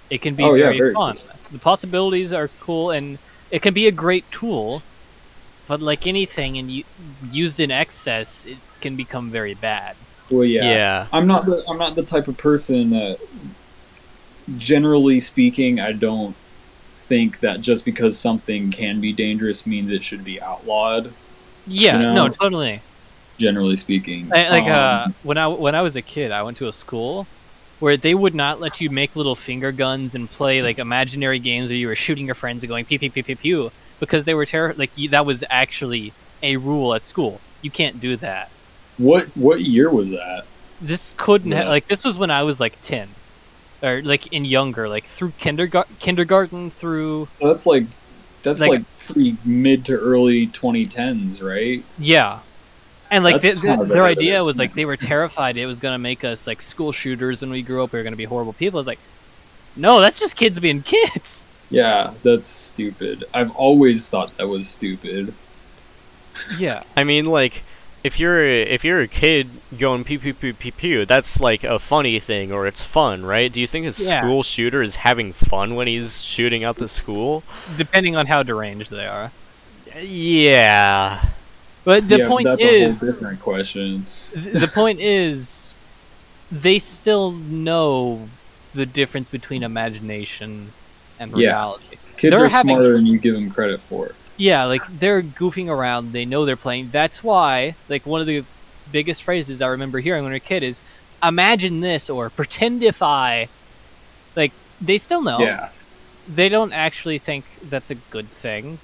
[0.08, 1.18] It can be Oh, yeah, very, very fun.
[1.52, 3.18] The possibilities are cool, and
[3.50, 4.82] it can be a great tool.
[5.66, 6.84] But like anything, and you,
[7.30, 9.96] used in excess, it can become very bad.
[10.30, 10.62] Well, yeah.
[10.62, 13.18] yeah I'm not the I'm not the type of person that
[14.56, 16.34] generally speaking I don't
[16.96, 21.12] think that just because something can be dangerous means it should be outlawed
[21.66, 22.14] Yeah, You know?
[22.14, 22.82] no, totally.
[23.38, 26.56] generally speaking I, like uh, Um, when I when I was a kid, I went
[26.58, 27.26] to a school
[27.80, 31.70] where they would not let you make little finger guns and play like imaginary games
[31.70, 34.34] where you were shooting your friends and going pew pew pew pew pew because they
[34.34, 36.12] were terror like you, that was actually
[36.42, 37.40] a rule at school.
[37.62, 38.50] You can't do that.
[38.96, 40.44] what what year was that
[40.80, 43.08] This couldn't ha- like this was when I was like ten,
[43.82, 47.84] or like in younger, like through kindergarten, kindergarten through that's like
[48.42, 52.40] that's Like- like, pretty mid to early 2010s right yeah.
[53.10, 55.66] And like That's th- th- kind of their idea was like they were terrified it
[55.66, 57.92] was gonna make us like school shooters when we grew up.
[57.92, 58.78] We were gonna be horrible people.
[58.78, 59.00] I was like,
[59.76, 61.46] no, that's just kids being kids.
[61.70, 65.34] yeah that's stupid I've always thought that was stupid
[66.58, 67.62] Yeah, I mean, like,
[68.04, 71.78] if you're if you're a kid going pew pew pew pew pew, that's like a
[71.78, 73.52] funny thing or it's fun, right?
[73.52, 74.20] Do you think a Yeah.
[74.20, 77.42] school shooter is having fun when he's shooting out the school?
[77.76, 79.30] depending on how deranged they are.
[80.00, 81.24] Yeah.
[81.88, 85.74] But the yeah, point that's a is, whole different question the point is,
[86.52, 88.28] they still know
[88.74, 90.72] the difference between imagination
[91.18, 91.84] and reality.
[91.92, 91.98] Yeah.
[92.18, 95.68] kids They're are having- smarter than you give them credit for Yeah, like they're goofing
[95.70, 96.12] around.
[96.12, 96.90] They know they're playing.
[96.92, 98.44] That's why, like, one of the
[98.92, 100.82] biggest phrases I remember hearing when I was a kid is,
[101.22, 103.48] "Imagine this" or "Pretend if I."
[104.36, 105.38] Like they still know.
[105.40, 105.70] yeah
[106.28, 108.78] They don't actually think that's a good thing.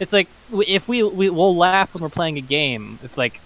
[0.00, 0.28] It's like
[0.66, 2.98] if we, we we'll laugh when we're playing a game.
[3.02, 3.40] It's like,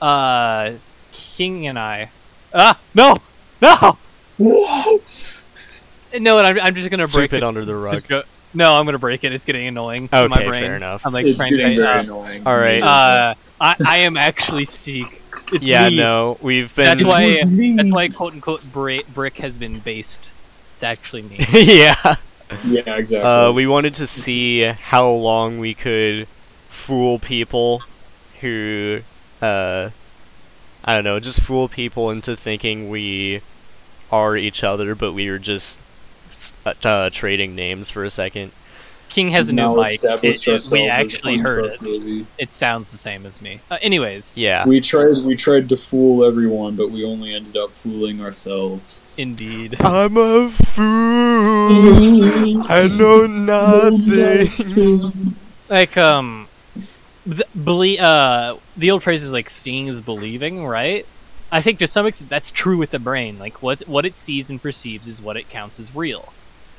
[0.00, 0.72] uh,
[1.12, 2.10] King and I.
[2.54, 3.16] Ah, no,
[3.60, 3.98] no,
[4.38, 5.00] Whoa!
[6.18, 6.38] no!
[6.38, 8.06] And I'm, I'm just gonna Sweep break it under the rug.
[8.08, 8.22] Go-
[8.54, 9.32] no, I'm gonna break it.
[9.32, 10.08] It's getting annoying.
[10.08, 10.62] to my Okay, brain.
[10.62, 11.06] fair enough.
[11.06, 11.82] I'm like it's trying getting to.
[11.82, 12.42] very Uh, annoying.
[12.46, 12.80] all to right.
[12.80, 12.88] me.
[12.88, 15.22] uh, I, I am actually Seek.
[15.52, 15.96] It's yeah, me.
[15.96, 16.86] no, we've been.
[16.86, 17.22] That's why.
[17.22, 17.74] It was me.
[17.76, 20.32] That's why quote unquote bra- brick has been based.
[20.74, 21.44] It's actually me.
[21.52, 22.16] yeah.
[22.64, 23.18] yeah, exactly.
[23.20, 26.26] Uh, we wanted to see how long we could
[26.68, 27.82] fool people
[28.40, 29.00] who,
[29.40, 29.90] uh,
[30.84, 33.42] I don't know, just fool people into thinking we
[34.10, 35.78] are each other, but we were just
[36.66, 38.52] uh, uh, trading names for a second.
[39.10, 40.00] King has a new Now mic.
[40.02, 41.78] It- it- we actually heard it.
[41.78, 42.24] trustworthy.
[42.38, 43.60] It sounds the same as me.
[43.70, 44.66] Uh, anyways, Yeah.
[44.66, 45.18] We tried.
[45.24, 49.02] We tried to fool everyone, but we only ended up fooling ourselves.
[49.16, 49.80] indeed.
[49.84, 52.62] I'm a fool.
[52.70, 55.36] I know nothing.
[55.68, 56.48] like um,
[57.26, 61.06] the, belie- uh, the old phrase is like seeing is believing, right?
[61.52, 63.38] I think to some extent that's true with the brain.
[63.38, 66.32] Like what what it sees and perceives is what it counts as real,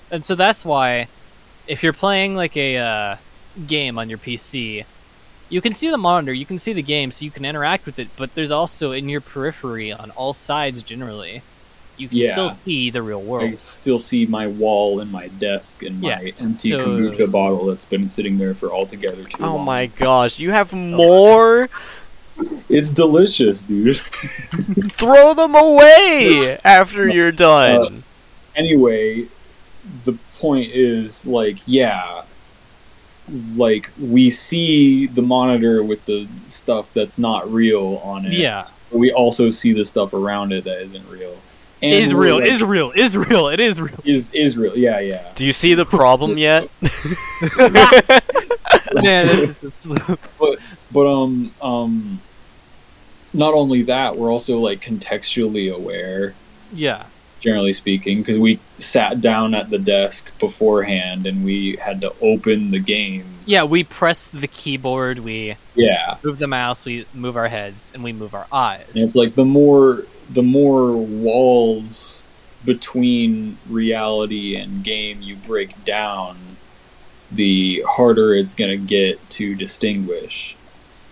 [0.09, 1.07] and so that's why
[1.67, 3.15] if you're playing like a uh,
[3.67, 4.85] game on your PC,
[5.49, 7.99] you can see the monitor, you can see the game, so you can interact with
[7.99, 8.07] it.
[8.15, 11.41] But there's also in your periphery on all sides generally,
[11.97, 12.31] you can Yeah.
[12.31, 13.41] still see the real world.
[13.41, 13.51] I world.
[13.51, 17.65] can still see my wall and my desk and my Yes, empty so- kombucha bottle
[17.65, 19.65] that's been sitting there for altogether too Oh long.
[19.65, 21.69] my gosh, you have more?
[22.69, 23.97] It's delicious, dude.
[24.93, 28.03] Throw them away after you're done.
[28.55, 29.25] anyway,
[30.05, 32.23] the point is like, yeah,
[33.55, 38.33] like we see the monitor with the stuff that's not real on it.
[38.33, 41.37] Yeah, but we also see the stuff around it that isn't real.
[41.83, 43.47] And is real, like, is real, is real.
[43.47, 43.99] It is real.
[44.03, 44.77] is is real.
[44.77, 45.31] Yeah, yeah.
[45.35, 46.69] Do you see the problem yet?
[48.93, 50.19] Yeah, that's just a sloop.
[50.91, 52.19] But um um
[53.33, 56.33] not only that, we're also like contextually aware,
[56.73, 57.05] yeah.
[57.41, 62.71] Generally speaking, because we sat down at the desk beforehand and we had to open
[62.71, 63.25] the game.
[63.45, 66.15] Yeah, we press the keyboard, we Yeah.
[66.23, 68.85] move the mouse, we move our heads, and we move our eyes.
[68.93, 72.23] And it's like the more the more walls
[72.63, 76.37] between reality and game you break down,
[77.31, 80.55] the harder it's gonna get to distinguish.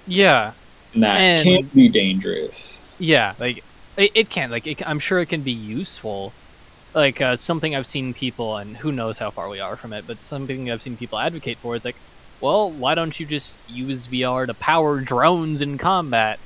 [0.07, 0.51] Yeah,
[0.93, 2.79] And that And- can be dangerous.
[2.97, 3.33] yeah.
[3.39, 3.63] Like
[3.99, 4.51] it, it can.
[4.51, 6.35] Like it, I'm sure it can be useful.
[6.93, 10.07] Like uh, something I've seen people, and who knows how far we are from it,
[10.07, 11.97] but something I've seen people advocate for is like,
[12.41, 16.39] well, why don't you just use VR to power drones in combat?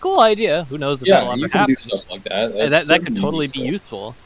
[0.00, 0.64] Cool idea.
[0.64, 1.66] Who knows if Yeah, that'll you ever can happen?
[1.66, 2.54] do stuff like that.
[2.54, 3.52] That's that that could totally useful.
[3.52, 4.18] be useful.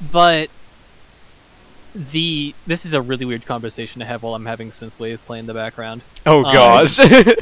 [0.00, 0.50] But
[1.94, 5.46] the this is a really weird conversation to have while I'm having synthwave play in
[5.46, 6.04] the background.
[6.26, 6.98] Oh Uh, gosh.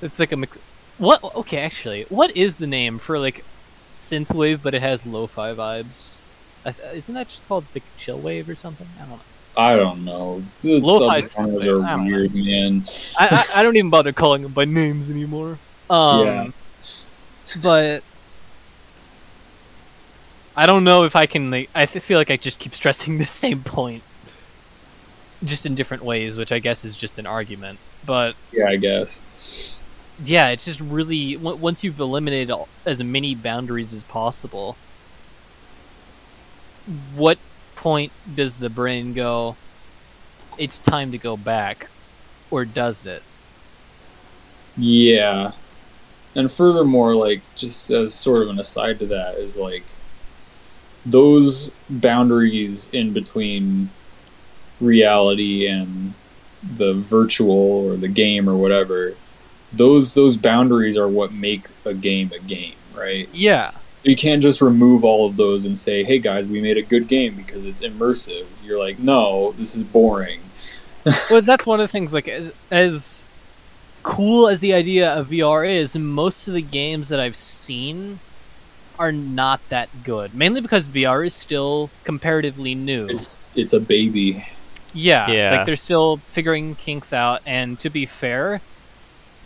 [0.00, 0.58] It's like a mix.
[0.98, 1.22] What?
[1.36, 3.44] Okay, actually, what is the name for like
[4.00, 6.20] synthwave, but it has lo-fi vibes?
[6.94, 8.86] Isn't that just called the chill wave or something?
[8.96, 9.20] I don't know.
[9.58, 10.42] I don't know.
[10.64, 12.16] Lo-fi subgenres synthwave, I are don't know.
[12.16, 12.84] weird, man.
[13.18, 15.58] I, I I don't even bother calling them by names anymore.
[15.88, 16.46] Um, Yeah.
[17.62, 18.02] but
[20.56, 21.50] I don't know if I can.
[21.50, 24.02] Like, I feel like I just keep stressing the same point,
[25.44, 27.78] just in different ways, which I guess is just an argument.
[28.04, 29.22] But Yeah, I guess.
[30.24, 34.76] Yeah, it's just really on- once you've eliminated all, as many boundaries as possible.
[37.14, 37.38] What
[37.74, 39.56] point does the brain go?
[40.58, 41.88] It's time to go back,
[42.50, 43.22] or does it?
[44.76, 45.52] Yeah.
[46.34, 49.84] And furthermore, like, just as sort of an aside to that, is like,
[51.04, 53.90] those boundaries in between
[54.80, 56.14] reality and
[56.62, 59.14] the virtual or the game or whatever,
[59.72, 63.28] those those boundaries are what make a game a game, right?
[63.32, 66.82] Yeah, You can't just remove all of those and say, "Hey guys, we made a
[66.82, 70.40] good game because it's immersive." You're like, "No, this is boring."
[71.30, 72.12] well, that's one of the things.
[72.14, 73.24] Like as as
[74.02, 78.20] cool as the idea of VR is, most of the games that I've seen
[78.98, 80.34] are not that good.
[80.34, 83.06] Mainly because VR is still comparatively new.
[83.08, 84.46] It's it's a baby.
[84.94, 85.56] yeah, Yeah.
[85.56, 87.42] like they're still figuring kinks out.
[87.44, 88.60] And to be fair,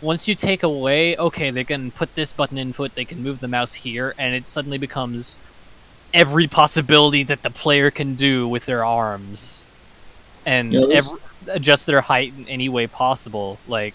[0.01, 3.47] once you take away, okay, they can put this button input, they can move the
[3.47, 5.37] mouse here, and it suddenly becomes
[6.13, 9.65] every possibility that the player can do with their arms
[10.45, 13.93] and Yeah, there's- ev- adjust their height in any way possible like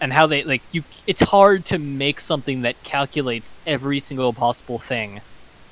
[0.00, 4.78] and how they like you it's hard to make something that calculates every single possible
[4.78, 5.20] thing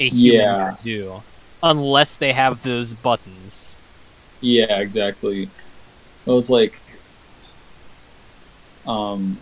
[0.00, 0.72] a human Yeah.
[0.74, 1.22] can do
[1.62, 3.78] unless they have those buttons
[4.40, 5.48] Yeah, exactly.
[6.24, 6.80] Well, it's like,
[8.88, 9.38] um,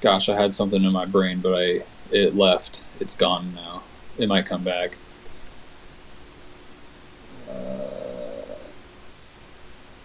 [0.00, 2.84] gosh, I had something in my brain, but I it left.
[3.00, 3.82] It's gone now.
[4.18, 4.96] It might come back.
[7.48, 7.54] Uh,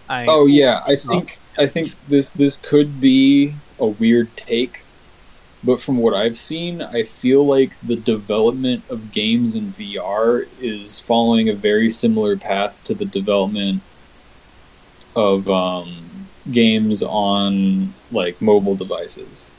[0.08, 4.84] I, oh yeah, I think I think this this could be a weird take,
[5.62, 11.00] but from what I've seen, I feel like the development of games in VR is
[11.00, 13.82] following a very similar path to the development
[15.14, 16.09] of um,
[16.52, 19.50] games on like mobile devices.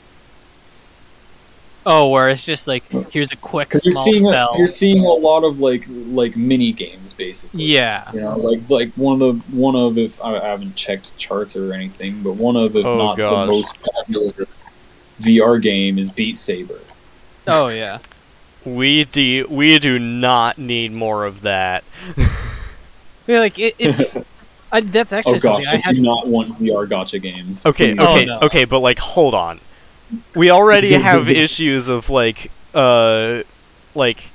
[1.84, 5.04] oh where it's just like here's a quick Because you're seeing a, spell you're seeing
[5.04, 7.64] a lot of like like mini games basically.
[7.64, 11.56] yeah You know, like like one of the one of if I haven't checked charts
[11.56, 13.46] or anything, but one of if Oh, not gosh.
[13.46, 14.46] the most popular
[15.20, 16.80] VR game is Beat Saber.
[17.48, 17.98] oh yeah
[18.64, 21.82] we do we do not need more of that.
[23.26, 24.16] yeah like it, it's
[24.72, 27.64] I, that's actually Oh gosh, something I, i had do not want VR gacha games.
[27.66, 27.98] Okay, Please.
[28.00, 28.40] Oh, okay, no.
[28.40, 29.60] okay, but like hold on.
[30.34, 33.42] We already have issues of like uh
[33.94, 34.30] like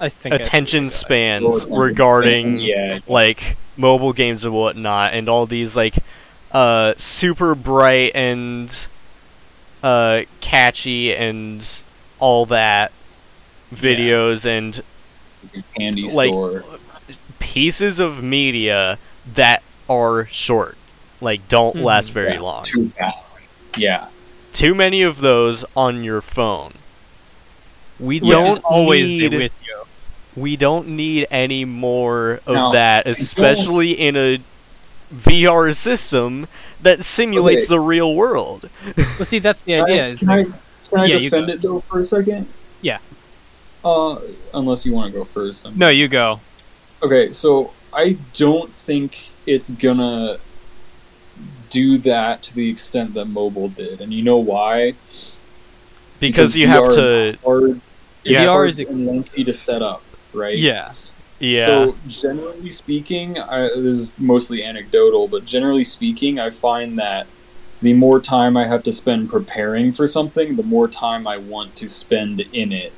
[0.00, 2.98] I think attention where spans Attention regarding span, yeah.
[3.06, 5.96] like mobile games and whatnot and all these like
[6.52, 8.86] uh super bright and
[9.82, 11.82] uh catchy and
[12.18, 12.92] all that
[13.72, 14.80] videos and
[15.76, 16.64] Candy like- store.
[17.38, 18.98] pieces of media
[19.34, 20.76] that are short
[21.20, 21.82] like don't Mhm.
[21.84, 23.44] last very Yeah, long Too fast.
[23.76, 24.06] Yeah.
[24.52, 26.72] too many of those on your phone
[27.98, 29.82] we Which don't is always need with you.
[30.36, 34.40] we don't need any more of No, that, especially in a
[35.14, 36.46] VR system
[36.80, 37.74] that simulates Okay.
[37.74, 38.70] the real world.
[38.96, 40.04] Well, see, that's the idea.
[40.06, 40.44] I, is can I,
[40.88, 42.46] can I Yeah, defend it though for a second?
[42.80, 42.98] Yeah.
[43.84, 44.16] Uh,
[44.54, 45.66] unless you want to go first.
[45.66, 46.40] I'm- no, you go.
[47.02, 50.38] Okay, so I don't think it's gonna
[51.70, 54.94] do that to the extent that mobile did, and you know why?
[56.18, 57.80] Because, you have to is hard,
[58.24, 58.32] Yeah.
[58.32, 60.02] it's VR hard is and lengthy to set up,
[60.34, 60.58] right?
[60.58, 60.92] Yeah.
[61.38, 61.66] yeah.
[61.66, 67.26] So generally speaking, I, this is mostly anecdotal, but generally speaking, I find that
[67.80, 71.74] the more time I have to spend preparing for something, the more time I want
[71.76, 72.92] to spend in it.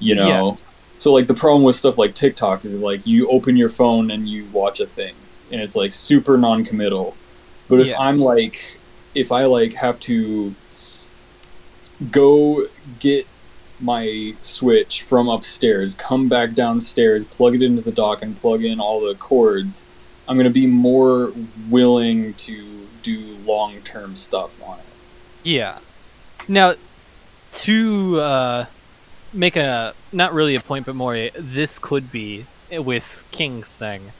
[0.00, 0.58] You know,
[0.98, 4.28] so like the problem with stuff like TikTok is like you open your phone and
[4.28, 5.14] you watch a thing,
[5.50, 7.16] and it's like super non-committal.
[7.68, 7.98] But if Yeah.
[7.98, 8.78] I'm like,
[9.14, 10.54] if I like have to
[12.10, 12.66] go
[12.98, 13.26] get
[13.80, 18.80] my switch from upstairs, come back downstairs, plug it into the dock, and plug in
[18.80, 19.86] all the cords,
[20.26, 21.32] I'm gonna be more
[21.70, 24.84] willing to do long term stuff on it.
[25.44, 25.78] Yeah.
[26.48, 26.74] Now,
[27.52, 28.64] to uh,
[29.32, 34.12] make a not really a point, but more a, this could be with King's thing.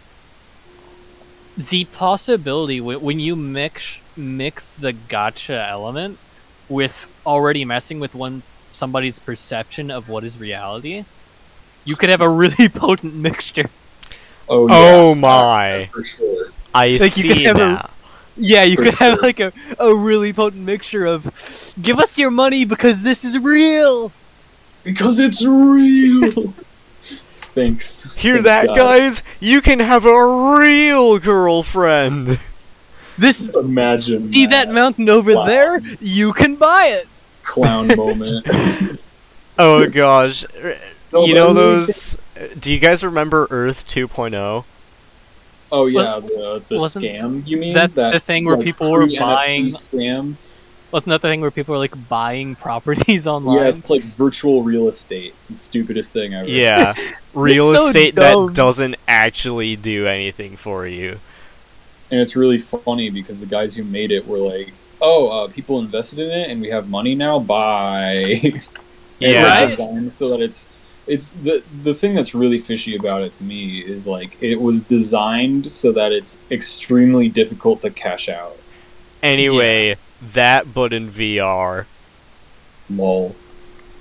[1.57, 6.19] The possibility wh- when you mix mix the gacha element
[6.69, 8.43] with already messing with one
[8.73, 11.05] somebody's perception of what is reality,
[11.85, 13.71] you could have a really potent mixture.
[14.49, 15.91] Oh, oh, oh my!
[15.93, 16.47] for sure.
[16.75, 17.91] I Like, you see could have a- now.
[18.37, 22.31] Yeah, you For could have like a, a really potent mixture of give us your
[22.31, 24.13] money because this is real.
[24.89, 26.55] Because it's real.
[27.01, 28.05] Thanks.
[28.15, 28.77] Hear Thanks, that, God.
[28.77, 29.23] guys?
[29.41, 32.39] You can have a real girlfriend.
[33.19, 34.29] This Imagine.
[34.29, 35.45] see that mountain over Wow.
[35.45, 35.81] there?
[36.01, 37.09] You can buy it.
[37.43, 38.47] clown moment.
[39.59, 40.45] Oh gosh.
[41.13, 42.17] No, you know I really those
[42.61, 44.07] do you guys remember Earth oh?
[44.07, 44.65] 2.0?
[45.73, 47.47] Oh yeah, the the scam.
[47.47, 50.35] You mean that that the thing where like, people were pre-NFT buying- scam?
[50.91, 53.59] Wasn't that the thing where people were like buying properties online?
[53.59, 55.33] Yeah, it's like virtual real estate.
[55.37, 56.49] It's the stupidest thing ever.
[56.49, 56.95] Yeah.
[57.35, 58.47] Real so estate dumb.
[58.49, 61.21] that doesn't actually do anything for you.
[62.11, 65.79] and it's really funny because the guys who made it were like, "Oh, uh, people
[65.79, 67.39] invested in it, and we have money now.
[67.39, 68.55] Bye." And
[69.21, 69.61] it's Yeah.
[69.61, 70.67] like designed so that it's
[71.07, 74.81] it's the the thing that's really fishy about it to me is like it was
[74.81, 78.57] designed so that it's extremely difficult to cash out.
[79.23, 81.87] Anyway, that but in VR.
[82.91, 83.35] Lol.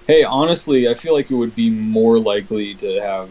[0.07, 3.29] Hey, honestly, I feel like it would be more likely to have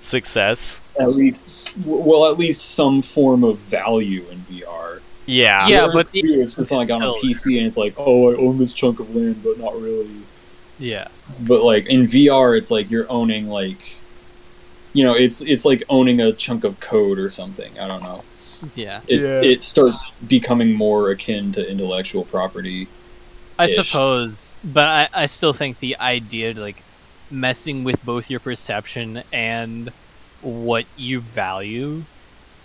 [0.00, 0.80] Success.
[0.98, 5.00] at least well, at least some form of value in VR.
[5.26, 5.66] Yeah.
[5.68, 8.32] Yeah, Whereas but the- too, it's just like on a PC and it's like, oh,
[8.32, 10.08] I own this chunk of land, but not really.
[10.78, 11.08] yeah.
[11.40, 13.96] But like in VR, it's like you're owning like,
[14.92, 17.78] you know, it's it's like owning a chunk of code or something.
[17.78, 18.22] I don't know.
[18.74, 19.00] Yeah.
[19.08, 19.40] It Yeah.
[19.50, 22.88] it starts becoming more akin to intellectual property.
[23.58, 26.82] I suppose, but I, I still think the idea like
[27.30, 29.90] messing with both your perception and
[30.40, 32.02] what you value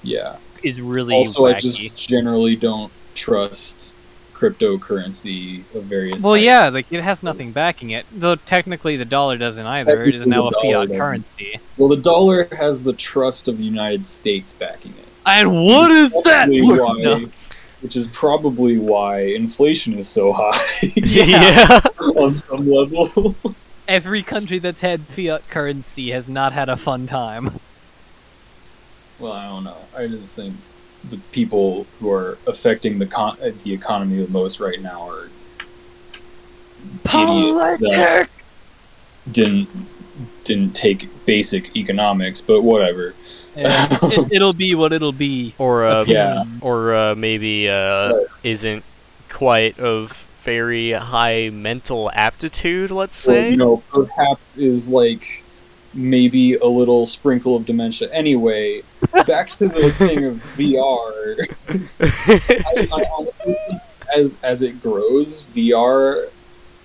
[0.03, 0.37] Yeah.
[0.63, 3.93] is really also, I just generally don't trust
[4.33, 6.23] cryptocurrency of various.
[6.23, 6.43] Well, types.
[6.45, 8.05] yeah, like it has nothing backing it.
[8.11, 10.03] Though technically the dollar doesn't either.
[10.03, 10.97] It is Technically, now a fiat doesn't.
[10.97, 11.59] currency.
[11.77, 15.06] Well, the dollar has the trust of the United States backing it.
[15.27, 16.47] And what is that?
[16.49, 17.29] Why, No.
[17.81, 20.59] Which is probably why inflation is so high
[20.95, 21.79] Yeah.
[22.15, 23.35] on some level.
[23.87, 27.59] Every country that's had fiat currency has not had a fun time.
[29.19, 29.77] well, I don't know.
[29.95, 30.55] I just think
[31.09, 35.29] the people who are affecting the con- uh, the economy the most right now are
[37.05, 38.29] idiots that
[39.31, 39.69] didn't
[40.43, 43.13] didn't take basic economics, but whatever.
[43.55, 45.53] Yeah, it, it'll be what it'll be.
[45.59, 46.45] or uh, Yeah.
[46.61, 48.25] or uh, maybe uh, Right.
[48.43, 48.83] isn't
[49.29, 53.51] quite of very high mental aptitude, let's Or, say.
[53.51, 55.43] you know, perhaps is like
[55.93, 58.09] maybe a little sprinkle of dementia.
[58.11, 58.83] Anyway,
[59.27, 61.35] back to the thing of VR.
[61.99, 63.81] I, I honestly think
[64.15, 66.29] as as it grows, VR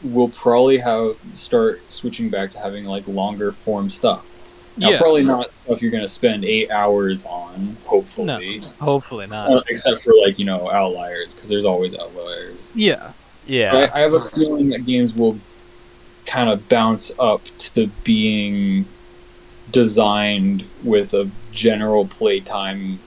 [0.02, 4.28] will probably have start switching back to having like longer form stuff.
[4.76, 7.76] Now, yeah, probably not stuff you're going to spend eight hours on.
[7.84, 9.50] Hopefully, hopefully not.
[9.50, 12.72] Uh, except for like you know outliers, because there's always outliers.
[12.74, 13.12] yeah,
[13.46, 13.88] yeah.
[13.92, 15.38] I, I have a feeling that games will
[16.24, 18.86] kind of bounce up to being
[19.70, 22.98] designed with a general playtime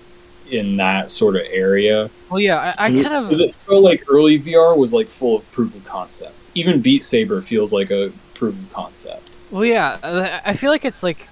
[0.52, 2.10] in that sort of area.
[2.30, 2.74] well, yeah.
[2.78, 5.38] I, I Does it- kind of does it feel like early VR was like full
[5.38, 6.52] of proof of concepts.
[6.56, 9.38] Even Beat Saber feels like a proof of concept.
[9.52, 11.28] Well, yeah, I I feel like it's like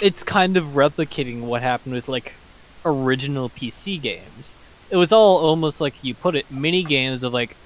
[0.00, 2.34] it's kind of replicating what happened with like
[2.84, 4.56] original PC games.
[4.90, 7.56] It was all almost like you put it mini games of like,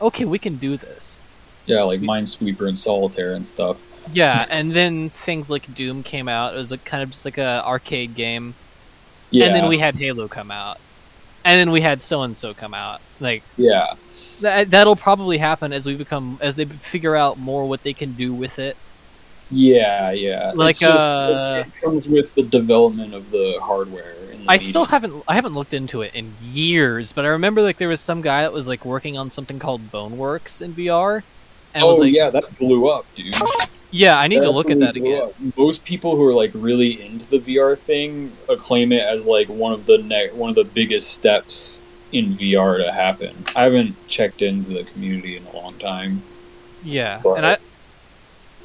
[0.00, 1.18] okay, we can do this.
[1.66, 3.78] Yeah, like Minesweeper and Solitaire and stuff.
[4.12, 6.54] Yeah, and then things like Doom came out.
[6.54, 8.54] It was like kind of just like a arcade game,
[9.30, 10.78] Yeah, and then we had Halo come out,
[11.44, 13.00] and then we had so and so come out.
[13.20, 13.94] Like yeah,
[14.40, 18.12] that, that'll probably happen as we become as they figure out more what they can
[18.14, 18.76] do with it.
[19.50, 20.52] Yeah, yeah.
[20.54, 24.14] Like, just- uh, it, comes with the development of the hardware.
[24.30, 27.76] the I still haven't I haven't looked into it in years, but I remember like
[27.76, 31.22] there was some guy that was like working on something called Boneworks in VR,
[31.74, 33.34] and oh was like, yeah, that blew up, dude.
[33.92, 35.20] Yeah, I need to look at that again.
[35.22, 35.32] up.
[35.58, 39.72] Most people who are like really into the VR thing acclaim it as like one
[39.72, 41.82] of the ne- one of the biggest steps
[42.12, 43.44] in VR to happen.
[43.56, 46.22] I haven't checked into the community in a long time.
[46.84, 47.56] Yeah, But- and I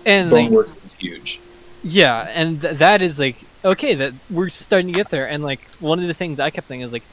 [0.06, 1.40] and like, Boneworks is huge.
[1.84, 5.28] yeah, and th- that is like okay that we're starting to get there.
[5.28, 7.04] And like one of the things I kept thinking is like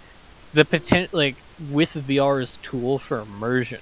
[0.52, 1.36] the potential like
[1.70, 3.81] with VR's tool for immersion.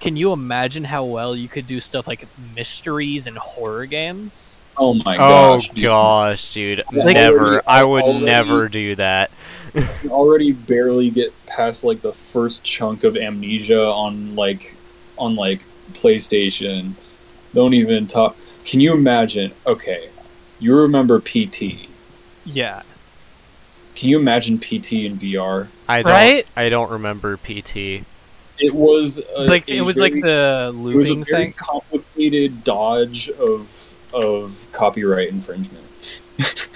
[0.00, 4.58] Can you imagine how well you could do stuff like mysteries and horror games?
[4.76, 5.68] Oh my Oh gosh!
[5.70, 5.82] dude.
[5.84, 6.82] gosh, dude.
[6.92, 7.62] Like- never.
[7.66, 9.30] I would Already- never do that.
[9.76, 14.76] I can already barely get past like the first chunk of amnesia on like
[15.16, 16.92] on like PlayStation.
[17.54, 18.36] Don't even talk.
[18.64, 19.52] Can you imagine?
[19.66, 20.10] Okay,
[20.58, 21.88] you remember PT.
[22.44, 22.82] Yeah,
[23.94, 25.68] Can you imagine PT in VR?
[25.88, 26.12] I don't.
[26.12, 26.46] Right?
[26.56, 28.04] I don't remember PT.
[28.58, 31.52] It was a, like a it was very- like the it was a very thing.
[31.54, 35.84] complicated dodge of of copyright infringement.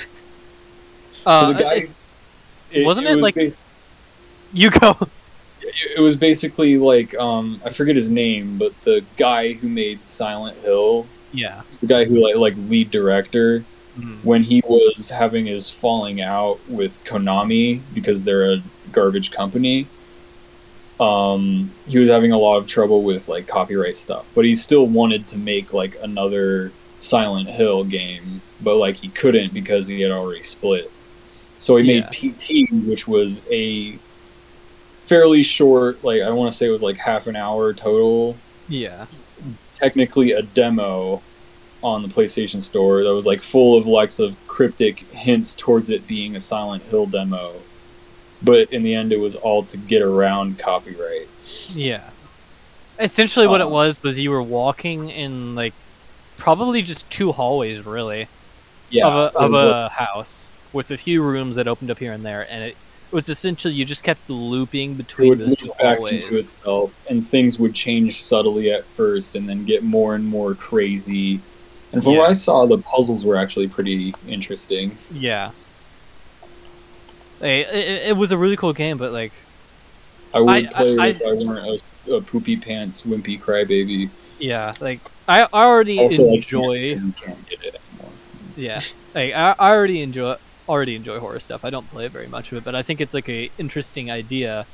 [1.27, 2.11] Uh, so the guy, it's-
[2.75, 3.59] Wasn't it was like- bas-
[4.55, 4.97] you go.
[5.97, 10.57] It was basically like um I forget his name, but the guy who made Silent
[10.59, 11.63] Hill, Yeah.
[11.81, 13.65] the guy who like like lead director,
[13.99, 14.19] Mm.
[14.23, 18.63] when he was having his falling out with Konami because they're a
[18.93, 19.89] garbage company.
[21.01, 24.87] Um, he was having a lot of trouble with like copyright stuff, but he still
[24.87, 30.11] wanted to make like another Silent Hill game, but like he couldn't because he had
[30.11, 30.91] already split.
[31.61, 32.31] So he made Yeah.
[32.31, 33.99] PT, which was a
[35.09, 38.37] fairly short, like I want to say it was like half an hour total
[38.69, 39.07] Yeah.
[39.75, 41.23] technically a demo
[41.83, 46.07] on the PlayStation Store that was like full of lots of cryptic hints towards it
[46.07, 47.55] being a Silent Hill demo.
[48.43, 51.29] But in the end, it was all to get around copyright.
[51.75, 52.03] Yeah.
[53.01, 55.73] Essentially, what it Uh, was was you were walking in like
[56.37, 58.29] probably just two hallways, really,
[58.91, 62.25] Yeah, of a of a house with a few rooms that opened up here and
[62.27, 62.77] there, and it
[63.11, 67.59] was essentially you just kept looping between it would loop back into itself, and things
[67.59, 71.41] would change subtly at first, and then get more and more crazy.
[71.93, 74.99] And from what I saw, the puzzles were actually pretty interesting.
[75.11, 75.53] Yeah.
[77.41, 79.33] Hey, it, it was a really cool game, but like,
[80.35, 84.11] I would I- play it I- if I weren't a, a poopy pants, wimpy crybaby.
[84.39, 86.73] yeah, like I already Also, enjoy.
[86.75, 88.13] you can't get it anymore.
[88.57, 88.81] Yeah,
[89.15, 90.37] like I, I already enjoy
[90.69, 91.65] already enjoy horror stuff.
[91.65, 94.67] I don't play very much of it, but I think it's like a interesting idea.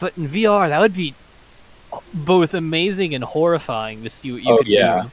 [0.00, 1.14] But in VR, that would be
[2.12, 5.02] both amazing and horrifying to see what you Oh, could yeah.
[5.04, 5.10] do.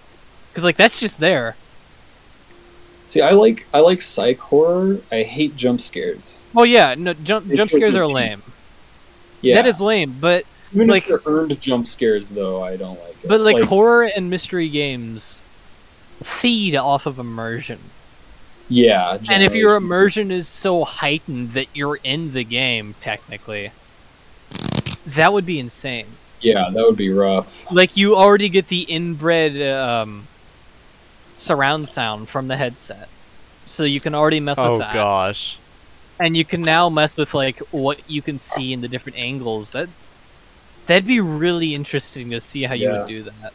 [0.50, 1.56] Because like that's just there.
[3.08, 5.00] See, I like I like psych horror.
[5.12, 6.48] I hate jump scares.
[6.56, 8.42] Oh yeah, no jump It's jump scares are lame.
[9.42, 13.00] Yeah, That is lame, but even like- if they're earned jump scares, though, I don't
[13.02, 13.28] like it.
[13.28, 15.42] but like, horror and mystery games
[16.24, 17.80] feed off of immersion.
[18.72, 23.72] Yeah, And if your immersion is so heightened that you're in the game, technically,
[25.06, 26.08] that would be insane.
[26.42, 27.70] yeah, that would be rough.
[27.72, 30.24] Like you already get the inbred um,
[31.38, 33.10] surround sound from the headset,
[33.66, 35.58] so you can already mess Oh with that, Oh, gosh.
[36.20, 39.72] and you can now mess with like what you can see in the different angles.
[39.72, 39.90] That
[40.88, 43.00] that'd be really interesting to see how you Yeah.
[43.00, 43.54] would do that.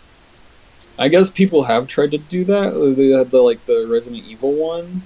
[0.98, 2.72] I guess people have tried to do that.
[2.74, 5.02] Uh, they had the like the Resident Evil one,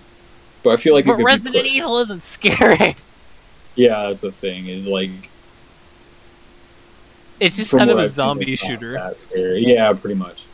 [0.63, 1.67] but I feel like it but Resident.
[1.67, 2.97] Evil isn't scary.
[3.77, 4.67] Yeah, that's the thing.
[4.67, 5.31] Is like
[7.39, 8.93] It's just kind of a I've zombie not shooter.
[8.93, 9.65] That scary.
[9.65, 10.47] Yeah, pretty much.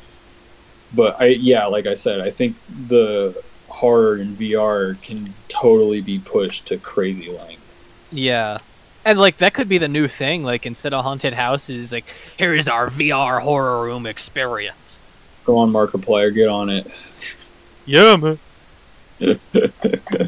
[0.94, 6.18] But I yeah, like I said, I think the horror in VR can totally be
[6.18, 7.88] pushed to crazy lengths.
[8.12, 8.58] Yeah.
[9.04, 10.44] And like that could be the new thing.
[10.44, 12.04] Like instead of haunted houses, like
[12.36, 15.00] here's our VR horror room experience.
[15.46, 16.86] Go on, Markiplier, get on it.
[17.86, 18.38] Yeah, man.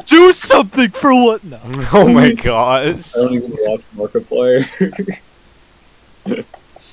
[0.07, 1.43] Do something for what?
[1.45, 1.61] now?
[1.93, 3.15] Oh my gosh.
[3.16, 5.19] I don't even watch Markiplier.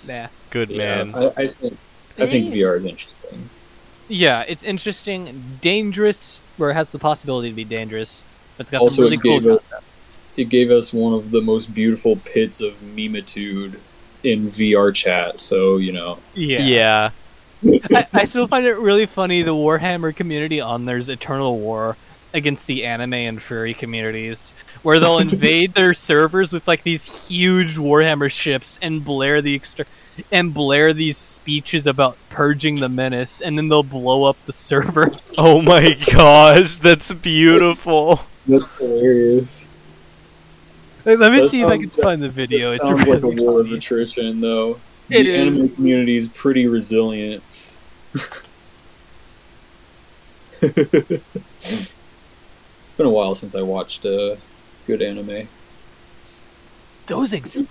[0.08, 0.28] Nah.
[0.52, 1.16] Good yeah, man.
[1.16, 1.78] I, I think
[2.20, 3.50] I think VR is interesting.
[4.08, 8.24] Yeah, it's interesting, dangerous, where it has the possibility to be dangerous.
[8.60, 9.84] It's got Also, some really cool gave it- concept.
[10.38, 13.80] It gave us one of the most beautiful pits of memitude
[14.24, 15.40] in VR chat.
[15.40, 16.60] So you know, Yeah.
[16.60, 17.10] Yeah.
[17.94, 21.98] I, I still find it really funny the Warhammer community on there's eternal war
[22.34, 27.76] against the anime and furry communities, where they'll invade their servers with like these huge
[27.78, 29.86] Warhammer ships and blare the exter-
[30.32, 35.10] and blare these speeches about purging the menace, and then they'll blow up the server.
[35.38, 38.22] Oh my gosh, that's beautiful.
[38.48, 39.70] that's hilarious.
[41.06, 42.72] Let me That see if I can find the video.
[42.72, 44.82] It It's sounds like a really war of attrition, though.
[45.10, 45.60] It the is.
[45.60, 47.44] anime community is pretty resilient.
[50.62, 51.24] It's
[52.98, 54.36] been a while since I watched uh,
[54.88, 55.48] good anime.
[57.08, 57.62] Those ex-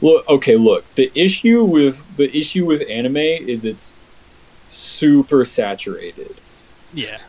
[0.00, 0.92] Look, okay, look.
[0.94, 3.94] The issue with the issue with anime is it's
[4.68, 6.36] super saturated
[6.92, 7.20] yeah.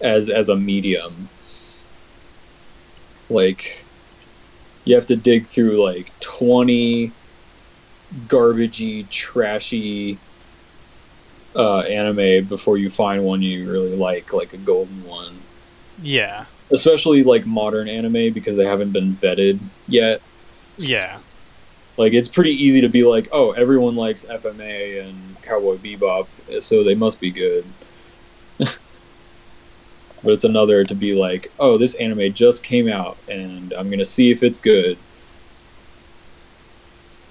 [0.00, 1.28] as as a medium.
[3.28, 3.84] Like
[4.84, 7.12] you have to dig through like 20
[8.26, 10.18] garbagey, trashy
[11.56, 15.38] uh, anime before you find one you really like, like a golden one.
[16.02, 16.46] Yeah.
[16.70, 20.20] Especially like modern anime because they haven't been vetted yet.
[20.76, 21.20] Yeah.
[21.96, 26.28] Like it's pretty easy to be like, oh, everyone likes FMA and Cowboy Bebop,
[26.62, 27.64] so they must be good.
[28.58, 28.78] but
[30.22, 34.30] it's another to be like, oh, this anime just came out and I'm gonna see
[34.30, 34.98] if it's good.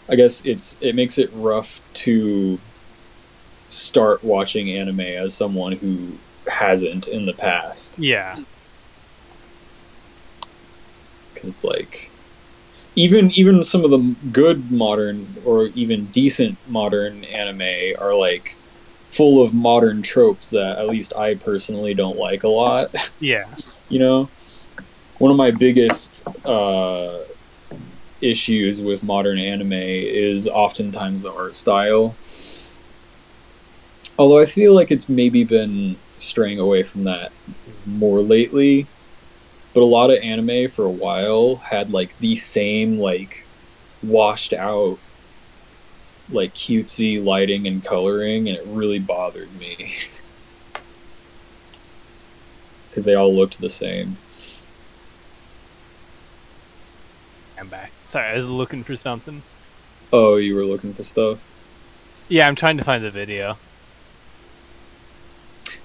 [0.10, 2.60] I guess it's it makes it rough to
[3.70, 6.14] start watching anime as someone who
[6.50, 8.38] hasn't in the past Yeah.
[11.34, 12.10] because it's like
[12.96, 18.56] even even some of the good modern or even decent modern anime are like
[19.10, 22.94] full of modern tropes that at least I personally don't like a lot.
[23.20, 23.46] Yeah.
[23.90, 24.30] You know,
[25.18, 27.20] one of my biggest uh,
[28.20, 32.18] issues with modern anime is oftentimes the art style.
[34.18, 37.32] Although I feel like it's maybe been straying away from that
[37.86, 38.88] more lately
[39.74, 43.46] but a lot of anime for a while had like the same like
[44.02, 44.98] washed out
[46.30, 49.78] like cutesy lighting and coloring and it really bothered me
[52.90, 54.18] because they all looked the same
[57.60, 57.92] I'm back.
[58.06, 59.44] Sorry, I was looking for something.
[60.12, 61.48] oh you were looking for stuff
[62.28, 63.58] Yeah, I'm trying to find the video.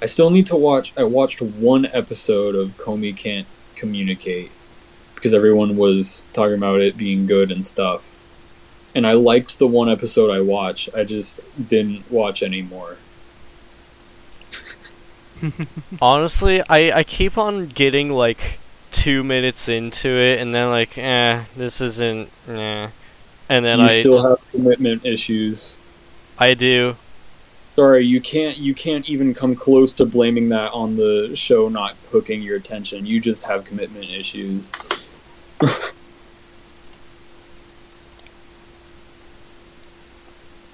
[0.03, 3.47] I still need to watch i watched one episode of Komi can't
[3.77, 4.51] communicate
[5.15, 8.19] because everyone was talking about it being good and stuff
[8.95, 12.97] and i liked the one episode i watched i just didn't watch anymore
[16.01, 18.59] Honestly, I, I keep on getting like
[18.91, 22.89] two minutes into it, and then like, eh, this isn't, eh.
[23.49, 25.77] And then you I still have commitment issues
[26.39, 26.97] I do.
[27.77, 31.97] Sorry you can't you can't even come close to blaming that on the show not
[32.11, 33.07] hooking your attention.
[33.07, 34.73] You just have commitment issues.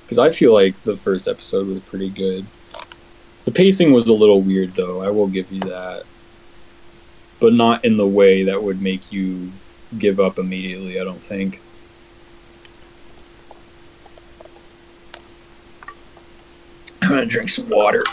[0.04, 2.46] Because i feel like the first episode was pretty good.
[3.44, 6.04] The pacing was a little weird though i will give you that.
[7.40, 9.52] But not in the way that would make you
[9.98, 11.60] give up immediately i don't think
[17.02, 18.04] i'm gonna drink some water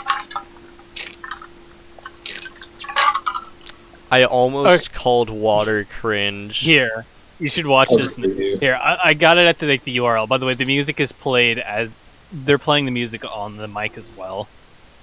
[4.10, 6.58] I almost called water cringe.
[6.58, 7.04] Here,
[7.38, 8.16] you should watch oh, this.
[8.16, 10.28] Obviously, Here, I, I got it at the, like, the URL.
[10.28, 11.92] By the way, the music is played as
[12.32, 14.48] they're playing the music on the mic as well.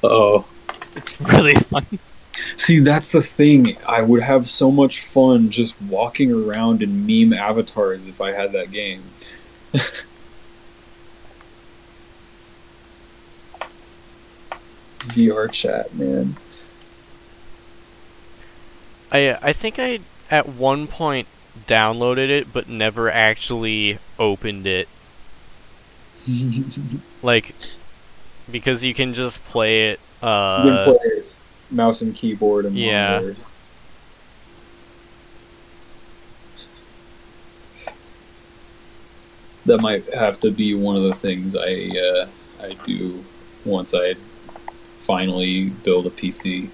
[0.03, 0.45] oh
[0.95, 1.85] It's really fun.
[2.57, 3.77] See, that's the thing.
[3.88, 8.51] I would have so much fun just walking around in meme avatars if I had
[8.53, 9.03] that game.
[15.08, 16.36] VR chat, man.
[19.12, 20.00] I I think I
[20.32, 21.28] at one point
[21.68, 24.88] downloaded it, but never actually opened it.
[27.22, 27.56] Like,
[28.52, 30.00] because you can just play it.
[30.22, 31.36] you can Uh, play it
[31.72, 33.20] mouse and keyboard and yeah.
[33.20, 33.48] monitors.
[39.66, 42.28] That might have to be one of the things I uh,
[42.62, 43.24] I do
[43.64, 44.16] once I
[45.04, 46.70] finally build a PC,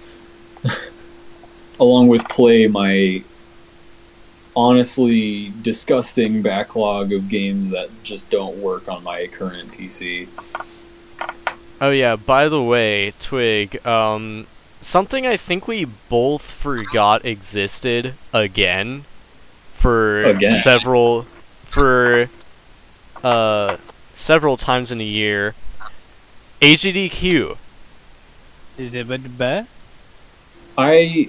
[1.80, 3.22] along with play my
[4.56, 10.28] honestly disgusting backlog of games that just don't work on my current PC.
[11.80, 14.46] Oh yeah, by the way, Twig, um
[14.80, 19.04] something I think we both forgot existed again
[19.72, 20.60] for Again.
[20.60, 21.22] several
[21.64, 22.28] for
[23.22, 23.76] uh
[24.14, 25.54] several times in a year.
[26.60, 27.56] AGDQ.
[28.80, 29.38] Is it bad?
[29.38, 29.66] bad?
[30.78, 31.28] I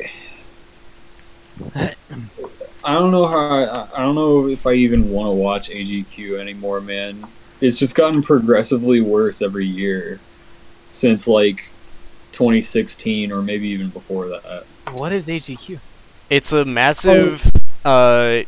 [2.83, 6.39] I don't know how I, I don't know if I even want to watch AGQ
[6.39, 7.27] anymore, man.
[7.59, 10.19] It's just gotten progressively worse every year
[10.89, 11.69] since like
[12.31, 14.65] 2016 or maybe even before that.
[14.93, 15.79] What is AGQ?
[16.29, 17.45] It's a massive
[17.83, 18.43] uh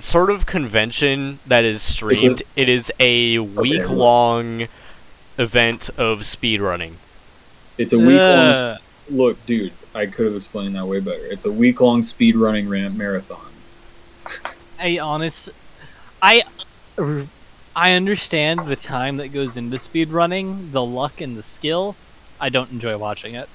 [0.00, 2.42] sort of convention that is streamed.
[2.56, 4.66] It is a week long
[5.38, 6.94] event of speedrunning.
[7.80, 8.78] It's a week long
[9.08, 11.24] look, dude, I could have explained that way better.
[11.24, 13.40] It's a week long speed running ram- marathon.
[14.78, 15.48] I honest,
[16.20, 16.42] I,
[17.74, 21.96] I understand the time that goes into speed running, the luck and the skill.
[22.38, 23.48] I don't enjoy watching it.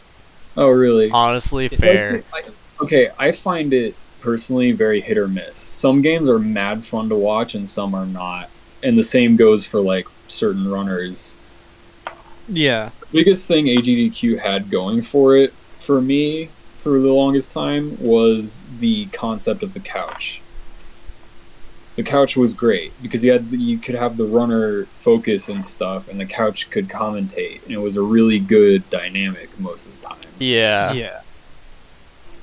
[0.57, 1.11] Oh, really?
[1.11, 2.23] Honestly, fair.
[2.33, 2.41] I-
[2.81, 5.55] okay, I find it personally very hit or miss.
[5.55, 8.49] Some games are mad fun to watch, and some are not.
[8.81, 11.35] And the same goes for like certain runners.
[12.47, 12.89] Yeah.
[13.15, 19.07] Biggest thing AGDQ had going for it for me for the longest time was the
[19.07, 20.41] concept of the couch.
[21.95, 25.65] The couch was great because you had the, you could have the runner focus and
[25.65, 29.99] stuff, and the couch could commentate, and it was a really good dynamic most of
[30.01, 30.17] the time.
[30.37, 30.91] Yeah.
[30.91, 31.21] Yeah.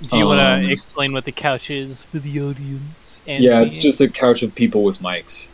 [0.09, 3.21] Do you want Um, to explain what the couch is for the audience?
[3.27, 3.83] And yeah, it's me?
[3.83, 5.52] just a couch of people with mics, hot.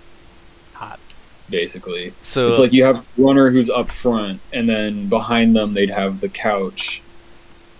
[1.50, 2.12] Basically.
[2.22, 6.20] So It's like you have runner who's up front, and then behind them they'd have
[6.20, 7.02] the couch,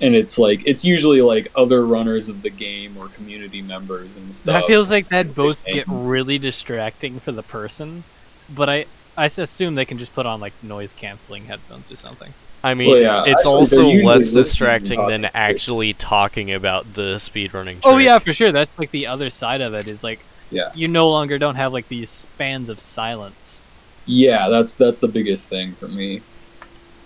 [0.00, 4.32] and it's like it's usually like other runners of the game or community members and
[4.32, 4.54] stuff.
[4.62, 8.04] That feels like that both get really distracting for the person,
[8.48, 8.86] but I
[9.16, 12.32] I assume they can just put on like noise canceling headphones or something.
[12.62, 17.78] I mean, Well, yeah, it's actually, also less distracting than actually talking about the speedrunning.
[17.84, 18.50] Oh yeah, for sure.
[18.50, 20.72] That's like the other side of it is like Yeah.
[20.74, 23.62] you no longer don't have like these spans of silence.
[24.06, 26.22] Yeah, that's that's the biggest thing for me.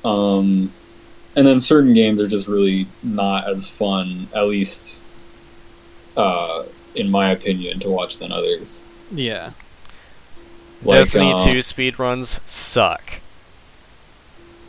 [0.05, 0.73] Um,
[1.35, 5.02] and then certain games are just really not as fun, at least,
[6.16, 6.64] uh,
[6.94, 8.82] in my opinion, to watch than others.
[9.10, 9.51] Yeah.
[10.85, 13.20] Like, Destiny uh, 2 speedruns suck.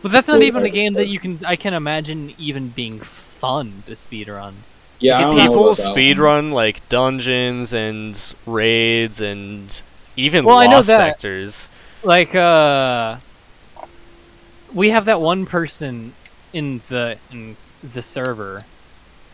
[0.01, 2.99] But that's not Well, even a game that you can I can imagine even being
[2.99, 4.53] fun to speedrun.
[5.03, 5.97] Yeah, It's don't People about that one.
[5.97, 9.81] speedrun like dungeons and raids and
[10.15, 10.97] even Well, I know lost that.
[10.97, 11.69] sectors.
[12.03, 13.17] Like uh
[14.73, 16.13] we have that one person
[16.53, 18.63] in the in the server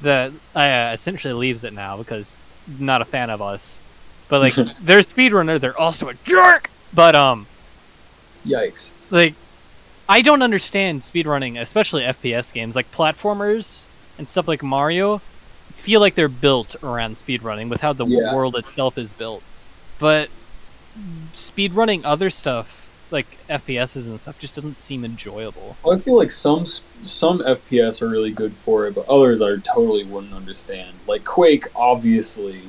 [0.02, 2.36] that uh, essentially leaves it now because
[2.80, 3.82] not a fan of us.
[4.28, 6.70] But like they're a speedrunner, they're also a jerk.
[6.94, 7.48] But um
[8.46, 8.92] Yikes!
[9.10, 9.36] like
[10.08, 13.88] I don't understand speedrunning, especially FPS games like platformers
[14.18, 15.22] and stuff like Mario
[15.80, 18.36] feel like they're built around speedrunning with how the Yeah.
[18.36, 19.42] world itself is built.
[19.98, 20.30] But
[21.34, 22.76] speedrunning other stuff
[23.12, 25.78] like FPSs and stuff just doesn't seem enjoyable.
[25.84, 26.66] Well, I feel like some
[27.04, 30.92] some FPS are really good for it, but others I totally wouldn't understand.
[31.08, 32.62] Like Quake, obviously,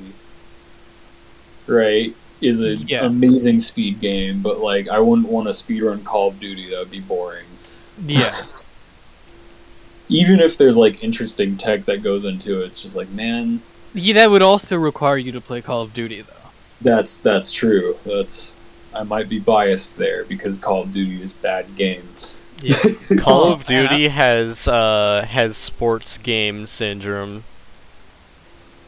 [1.67, 3.05] right, is an Yeah.
[3.05, 6.69] amazing speed game, but like I wouldn't want to speedrun Call of Duty.
[6.71, 7.45] That would be boring.
[8.07, 8.35] Yeah.
[10.11, 13.61] Even if there's like interesting tech that goes into it, it's just like, man,
[13.93, 16.33] yeah, that would also require you to play Call of Duty though.
[16.81, 17.97] that's that's true.
[18.05, 18.55] That's
[18.93, 22.03] I might be biased there because Call of Duty is bad game.
[22.61, 22.75] Yeah.
[23.19, 27.43] Call Oh, of Duty has uh has sports game syndrome.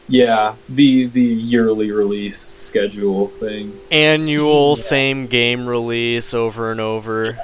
[0.06, 3.78] Yeah, the the yearly release schedule thing.
[3.90, 4.82] Annual Yeah.
[4.82, 7.38] same game release over and over.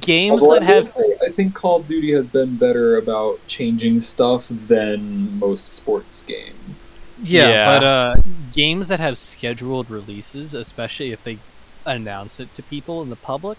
[0.00, 3.46] Games Although that I have say, I think Call of Duty has been better about
[3.46, 6.92] changing stuff than most sports games.
[7.22, 7.66] Yeah, Yeah.
[7.78, 8.16] but uh,
[8.52, 11.38] games that have scheduled releases, especially if they
[11.84, 13.58] announce it to people in the public,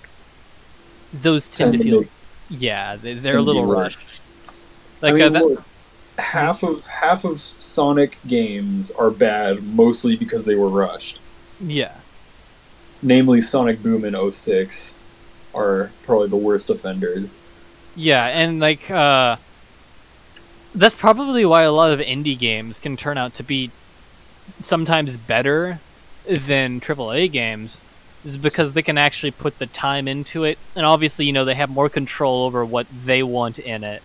[1.13, 2.09] those tend, to feel make
[2.49, 4.05] yeah, they, they're a little worse.
[4.07, 4.09] rushed.
[5.01, 5.63] Like I mean, uh, that, look,
[6.17, 11.19] half of half of Sonic games are bad, mostly because they were rushed.
[11.61, 11.97] yeah,
[13.01, 14.95] Namely, Sonic Boom in 06
[15.53, 17.39] are probably the worst offenders.
[17.95, 19.37] yeah, and like uh,
[20.75, 23.71] that's probably why a lot of indie games can turn out to be
[24.61, 25.79] sometimes better
[26.25, 27.85] than AAA games.
[28.25, 31.55] Is because they can actually put the time into it, and obviously, you know, they
[31.55, 34.01] have more control over what they want in it.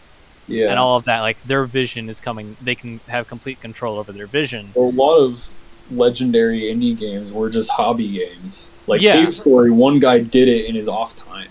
[0.48, 3.98] Yeah, and all of that like their vision is coming they can have complete control
[3.98, 5.54] over their vision a lot of
[5.90, 8.69] legendary indie games were just hobby games.
[8.86, 9.15] Like Yeah.
[9.15, 11.48] Cave Story, one guy did it in his off time.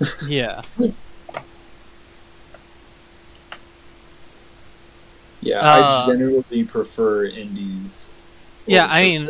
[0.26, 0.62] yeah
[5.40, 8.14] Yeah, Uh, I generally prefer indies.
[8.66, 9.28] Yeah, I mean-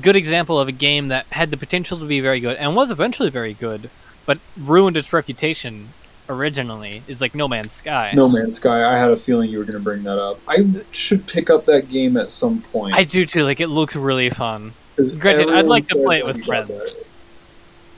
[0.00, 2.90] good example of a game that had the potential to be very good and was
[2.90, 3.88] eventually very good
[4.26, 5.88] but ruined its reputation
[6.28, 8.84] originally is like no man's sky No Man's Sky.
[8.94, 10.38] I had a feeling you were going to bring that up.
[10.46, 12.94] I should pick up that game at some point.
[12.94, 14.72] i do too like it looks really fun.
[15.18, 17.08] granted, I'd like to play it with friends.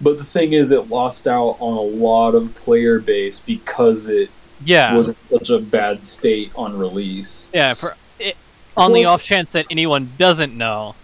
[0.02, 4.30] But the thing is, it lost out on a lot of player base because it
[4.62, 7.48] yeah was in such a bad state on release.
[7.52, 8.36] yeah for, it,
[8.76, 10.94] on the off chance that anyone doesn't know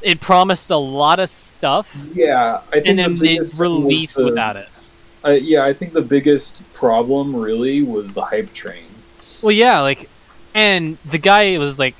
[0.00, 3.58] it promised a lot of stuff Yeah, I think and the then it thing was
[3.58, 4.80] released the- without it
[5.24, 8.84] Uh, yeah, I think the biggest problem really was the hype train.
[9.40, 10.08] Well, yeah, like,
[10.54, 11.94] and the guy was like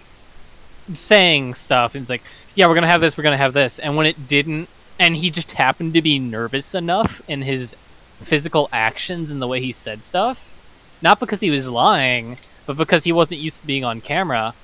[0.93, 2.23] saying stuff, and it's like,
[2.55, 4.69] yeah, we're gonna have this, we're gonna have this, and when it didn't,
[4.99, 7.75] and he just happened to be nervous enough in his
[8.23, 10.53] physical actions and the way he said stuff,
[11.03, 12.37] not because he was lying,
[12.67, 14.55] but because he wasn't used to being on camera.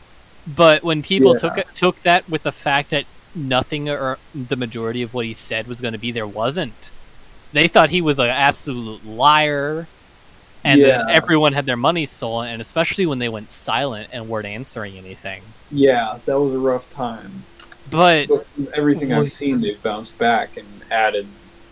[0.56, 1.62] But when people took Yeah.
[1.62, 3.04] it, took that with the fact that
[3.34, 6.90] nothing or the majority of what he said was going to be there wasn't,
[7.52, 9.86] they thought he was an absolute liar,
[10.64, 11.14] and then Yeah.
[11.14, 12.48] everyone had their money stolen.
[12.48, 15.43] And especially when they went silent and weren't answering anything.
[15.70, 17.44] Yeah, that was a rough time.
[17.90, 21.27] But But everything I've seen, they've bounced back and added.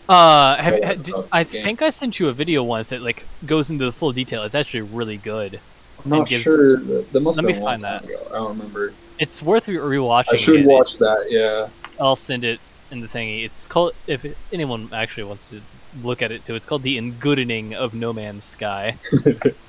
[0.08, 1.62] uh, have, ha- did- I game.
[1.62, 4.42] think I sent you a video once that like goes into the full detail.
[4.42, 5.60] It's actually really good.
[6.04, 6.78] I'm not gives- sure.
[6.78, 8.04] That, that must Let me been a long find that.
[8.06, 8.16] ago.
[8.30, 8.92] I don't remember.
[9.18, 10.32] It's worth re- rewatching.
[10.32, 10.64] I should it.
[10.66, 11.26] watch that.
[11.28, 11.68] Yeah.
[12.00, 12.58] I'll send it
[12.90, 13.44] in the thingy.
[13.44, 15.60] It's called if anyone actually wants to
[16.02, 16.54] look at it too.
[16.54, 18.96] It's called the Engoodening of No Man's Sky.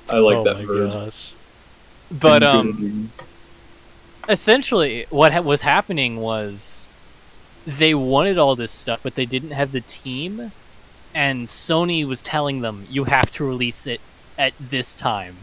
[0.08, 0.90] I like oh that my verb.
[0.92, 1.32] gosh.
[2.10, 3.10] But um,
[4.28, 6.88] essentially, what ha- was happening was
[7.66, 10.52] they wanted all this stuff, but they didn't have the team,
[11.14, 14.00] and Sony was telling them you have to release it
[14.38, 15.36] at this time.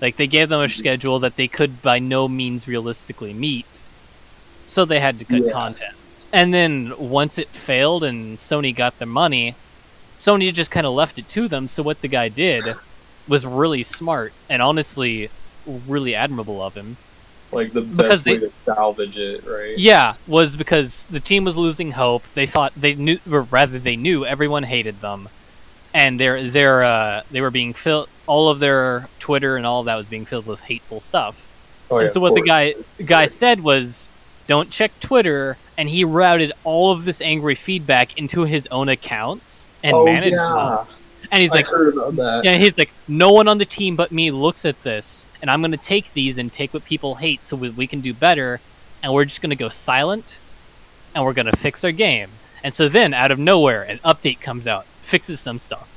[0.00, 3.82] Like they gave them a schedule that they could by no means realistically meet,
[4.66, 5.52] so they had to cut Yeah.
[5.52, 5.94] content.
[6.34, 9.54] And then once it failed and Sony got the money,
[10.18, 11.68] Sony just kind of left it to them.
[11.68, 12.64] So what the guy did
[13.28, 15.30] was really smart and honestly
[15.86, 16.96] really admirable of him.
[17.52, 19.78] like the because best way they- to salvage it, right?
[19.78, 22.26] Yeah, was because the team was losing hope.
[22.34, 25.28] They thought they knew, or rather, they knew everyone hated them,
[25.94, 28.08] and their their uh, they were being filled.
[28.26, 31.46] All of their Twitter and all of that was being filled with hateful stuff.
[31.90, 32.74] Oh, yeah, and so what the guy
[33.06, 34.10] guy said was,
[34.48, 39.66] "Don't check Twitter," and he routed all of this angry feedback into his own accounts
[39.82, 40.84] and oh, managed yeah.
[40.86, 40.96] them.
[41.32, 42.44] And he's I like, heard about that.
[42.44, 45.60] yeah, he's like, no one on the team but me looks at this, and I'm
[45.60, 48.60] going to take these and take what people hate so we, we can do better,
[49.02, 50.38] and we're just going to go silent,
[51.14, 52.28] and we're going to fix our game.
[52.62, 55.90] And so then, out of nowhere, an update comes out, fixes some stuff.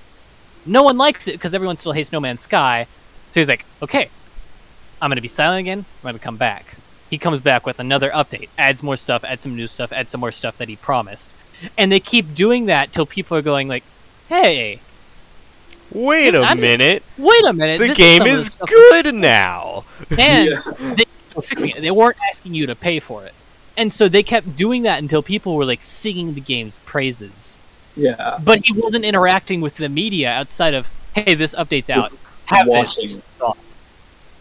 [0.66, 2.88] No one likes it because everyone still hates No Man's Sky,
[3.32, 4.10] so he's like, okay,
[5.02, 6.78] I'm going to be silent again, I'm to come back.
[7.10, 10.20] He comes back with another update, adds more stuff, adds some new stuff, adds some
[10.22, 11.32] more stuff that he promised.
[11.78, 13.84] And they keep doing that till people are going like,
[14.30, 14.80] hey,
[15.94, 17.02] Wait a I'm- minute.
[17.18, 19.86] wait a minute, The game some of the is good now.
[20.18, 20.94] and Yeah.
[20.96, 21.82] they were fixing it.
[21.82, 23.34] They weren't asking you to pay for it,
[23.78, 27.58] and so they kept doing that until people were like singing the game's praises.
[27.96, 28.38] Yeah.
[28.44, 32.16] But he wasn't interacting with the media outside of, "Hey, this update's out.
[32.48, 33.08] Have watching.
[33.10, 33.22] this."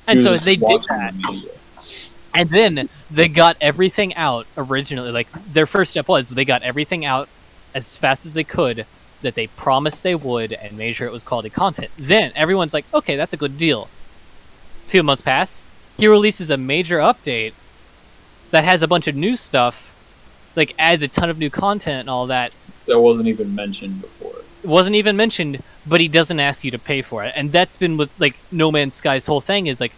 [0.08, 1.50] And so they did watching that, the media.
[2.36, 5.10] And then they got everything out originally.
[5.10, 7.28] Like their first step was they got everything out
[7.74, 8.86] as fast as they could
[9.22, 11.90] that they promised they would, and made sure it was quality content.
[11.96, 13.88] Then everyone's like, "Okay, that's a good deal."
[14.84, 15.66] A few months pass.
[15.98, 17.52] He releases a major update
[18.50, 19.94] that has a bunch of new stuff,
[20.54, 22.54] like adds a ton of new content and all that.
[22.86, 24.34] That wasn't even mentioned before.
[24.62, 27.32] It wasn't even mentioned, but he doesn't ask you to pay for it.
[27.36, 29.92] And that's been with like No Man's Sky's whole thing is like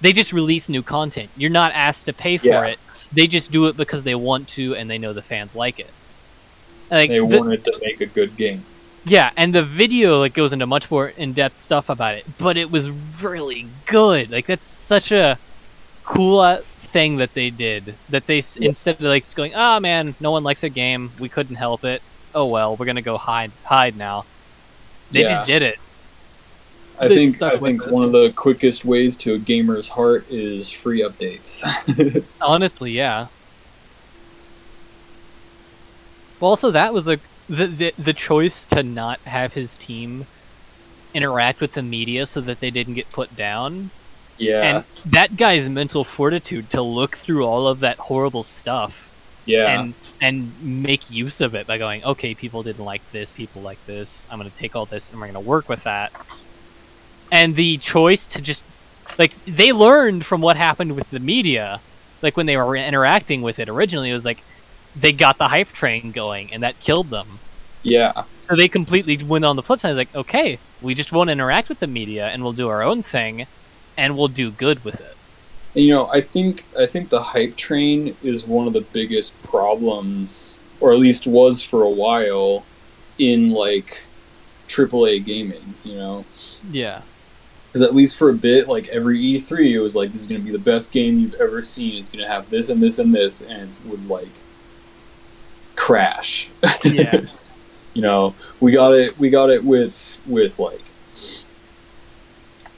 [0.00, 1.30] they just release new content.
[1.36, 2.66] You're not asked to pay for Yeah.
[2.66, 2.78] it.
[3.12, 5.90] They just do it because they want to and they know the fans like it.
[6.90, 8.64] Like They the- wanted to make a good game.
[9.04, 12.70] yeah, and the video like goes into much more in-depth stuff about it, but it
[12.70, 12.90] was
[13.22, 14.30] really good.
[14.30, 15.38] Like that's such a
[16.04, 17.94] cool uh, thing that they did.
[18.08, 21.10] That they s instead of like just going, "Ah, man, no one likes our game.
[21.18, 22.02] We couldn't help it.
[22.34, 24.24] Oh well, we're gonna go hide hide now."
[25.10, 25.36] They Yeah.
[25.36, 25.78] just did it.
[26.98, 27.92] I They think I think it.
[27.92, 31.62] one of the quickest ways to a gamer's heart is free updates.
[32.40, 33.28] Honestly, yeah.
[36.40, 40.26] Well, also that was like the, the the choice to not have his team
[41.14, 43.92] interact with the media so that they didn't get put down.
[44.38, 49.12] yeah, And that guy's mental fortitude to look through all of that horrible stuff
[49.44, 53.62] yeah, and and make use of it by going, okay, people didn't like this, people
[53.62, 54.26] like this.
[54.30, 56.12] I'm going to take all this and we're going to work with that.
[57.32, 58.64] And the choice to just
[59.18, 61.80] like they learned from what happened with the media,
[62.22, 64.42] like when they were interacting with it originally, it was like
[64.94, 67.38] they got the hype train going and that killed them.
[67.82, 68.24] yeah.
[68.40, 69.90] So they completely went on the flip side.
[69.90, 73.02] It's like, okay, we just won't interact with the media and we'll do our own
[73.02, 73.46] thing
[73.96, 75.16] and we'll do good with it.
[75.74, 79.40] And, you know, I think I think the hype train is one of the biggest
[79.42, 82.64] problems, or at least was for a while,
[83.18, 84.04] in like
[84.68, 85.74] AAA gaming.
[85.84, 86.24] You know,
[86.70, 87.02] Yeah.
[87.76, 90.40] Because at least for a bit, like every E3, it was like this is going
[90.40, 91.98] to be the best game you've ever seen.
[91.98, 94.30] It's going to have this and this and this, and it would like
[95.74, 96.48] crash.
[96.82, 97.20] Yeah.
[97.94, 99.18] you know, we got it.
[99.18, 100.80] We got it with with like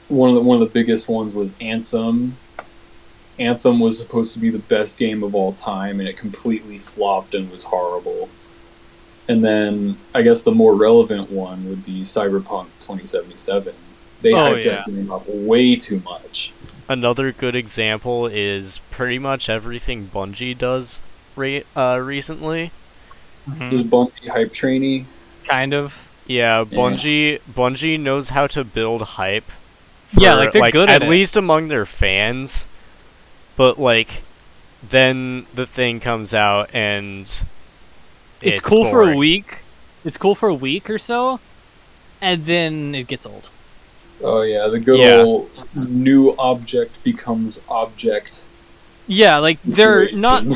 [0.09, 2.35] one of the one of the biggest ones was Anthem.
[3.37, 7.33] Anthem was supposed to be the best game of all time, and it completely flopped
[7.33, 8.27] and was horrible.
[9.29, 13.73] And then I guess the more relevant one would be Cyberpunk 2077.
[14.21, 14.83] They Oh, hyped yeah.
[14.85, 16.51] that game up way too much.
[16.87, 21.01] Another good example is pretty much everything Bungie does
[21.35, 22.71] re- uh, recently.
[23.71, 25.05] Is Bungie hype trainy?
[25.45, 26.07] Kind of.
[26.27, 26.77] Yeah, Yeah.
[26.77, 29.49] Bungie Bungie knows how to build hype.
[30.17, 31.05] Yeah, like, they're good at it.
[31.05, 32.65] At least among their fans.
[33.55, 34.23] But like,
[34.87, 37.25] then the thing comes out and
[38.41, 39.57] It's, cool for a week.
[40.05, 41.39] It's cool for a week or so,
[42.21, 43.49] and then it gets old.
[44.21, 45.17] Oh yeah, the good Yeah.
[45.21, 48.45] old new object becomes object.
[49.07, 50.43] Yeah, like they're not.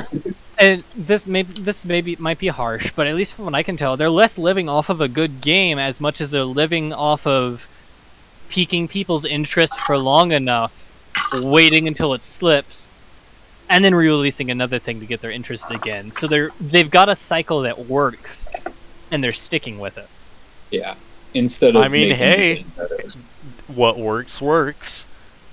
[0.59, 3.75] And this may this maybe might be harsh, but at least from what I can
[3.75, 7.25] tell, they're less living off of a good game as much as they're living off
[7.25, 7.67] of
[8.49, 10.91] piquing people's interest for long enough,
[11.33, 12.87] waiting until it slips,
[13.67, 16.11] and then re-releasing another thing to get their interest again.
[16.11, 18.47] So they're they've got a cycle that works,
[19.09, 20.07] and they're sticking with it.
[20.69, 20.95] yeah.
[21.33, 22.65] Instead of I mean, making hey.
[23.63, 23.79] It better.
[23.79, 25.05] What works works.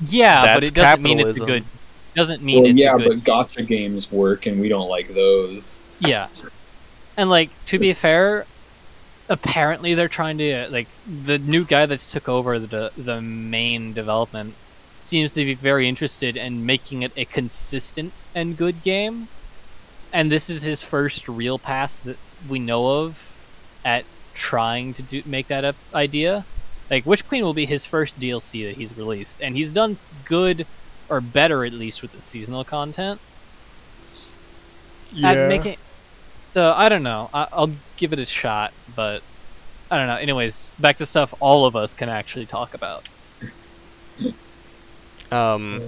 [0.07, 1.65] Yeah, but it doesn't mean it's a good.
[2.15, 5.09] Doesn't mean Well, it's yeah, a good but gacha games work, and we don't like
[5.09, 5.81] those.
[6.01, 6.29] Yeah.
[7.17, 8.47] And like to be fair,
[9.29, 14.55] apparently they're trying to like the new guy that's took over the the main development
[15.05, 19.29] seems to be very interested in making it a consistent and good game.
[20.13, 22.17] And this is his first real pass that
[22.49, 23.35] we know of
[23.85, 24.05] at
[24.35, 26.45] trying to do make that up idea.
[26.91, 30.67] Like Witch Queen will be his first DLC that he's released and he's done good
[31.09, 33.21] or better at least with the seasonal content
[35.23, 35.77] at making.
[36.47, 37.31] So I don't know.
[37.33, 39.23] I, I'll give it a shot, but
[39.91, 40.17] I don't know.
[40.17, 43.09] Anyways, back to stuff all of us can actually talk about.
[45.31, 45.81] Um,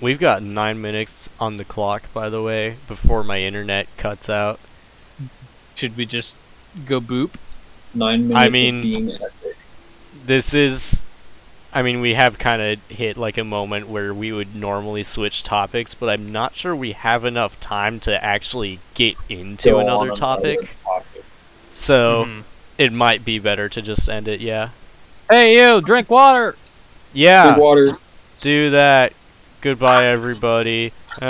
[0.00, 4.58] we've got nine minutes on the clock, by the way, before my internet cuts out.
[5.76, 6.36] Should we just
[6.86, 7.34] go boop?
[7.94, 9.30] Nine minutes I of mean- being epic.
[10.24, 11.02] This is,
[11.72, 15.42] I mean, we have kind of hit like a moment where we would normally switch
[15.42, 20.10] topics, but I'm not sure we have enough time to actually get into Go another
[20.12, 20.58] topic.
[20.84, 21.24] topic.
[21.72, 22.42] So Mhm.
[22.78, 24.40] it might be better to just end it.
[24.40, 24.70] Yeah.
[25.28, 26.56] Hey you, drink water.
[27.12, 27.54] Yeah.
[27.54, 27.86] Good water.
[28.40, 29.12] Do that.
[29.60, 30.92] Goodbye, everybody.
[31.20, 31.24] Uh.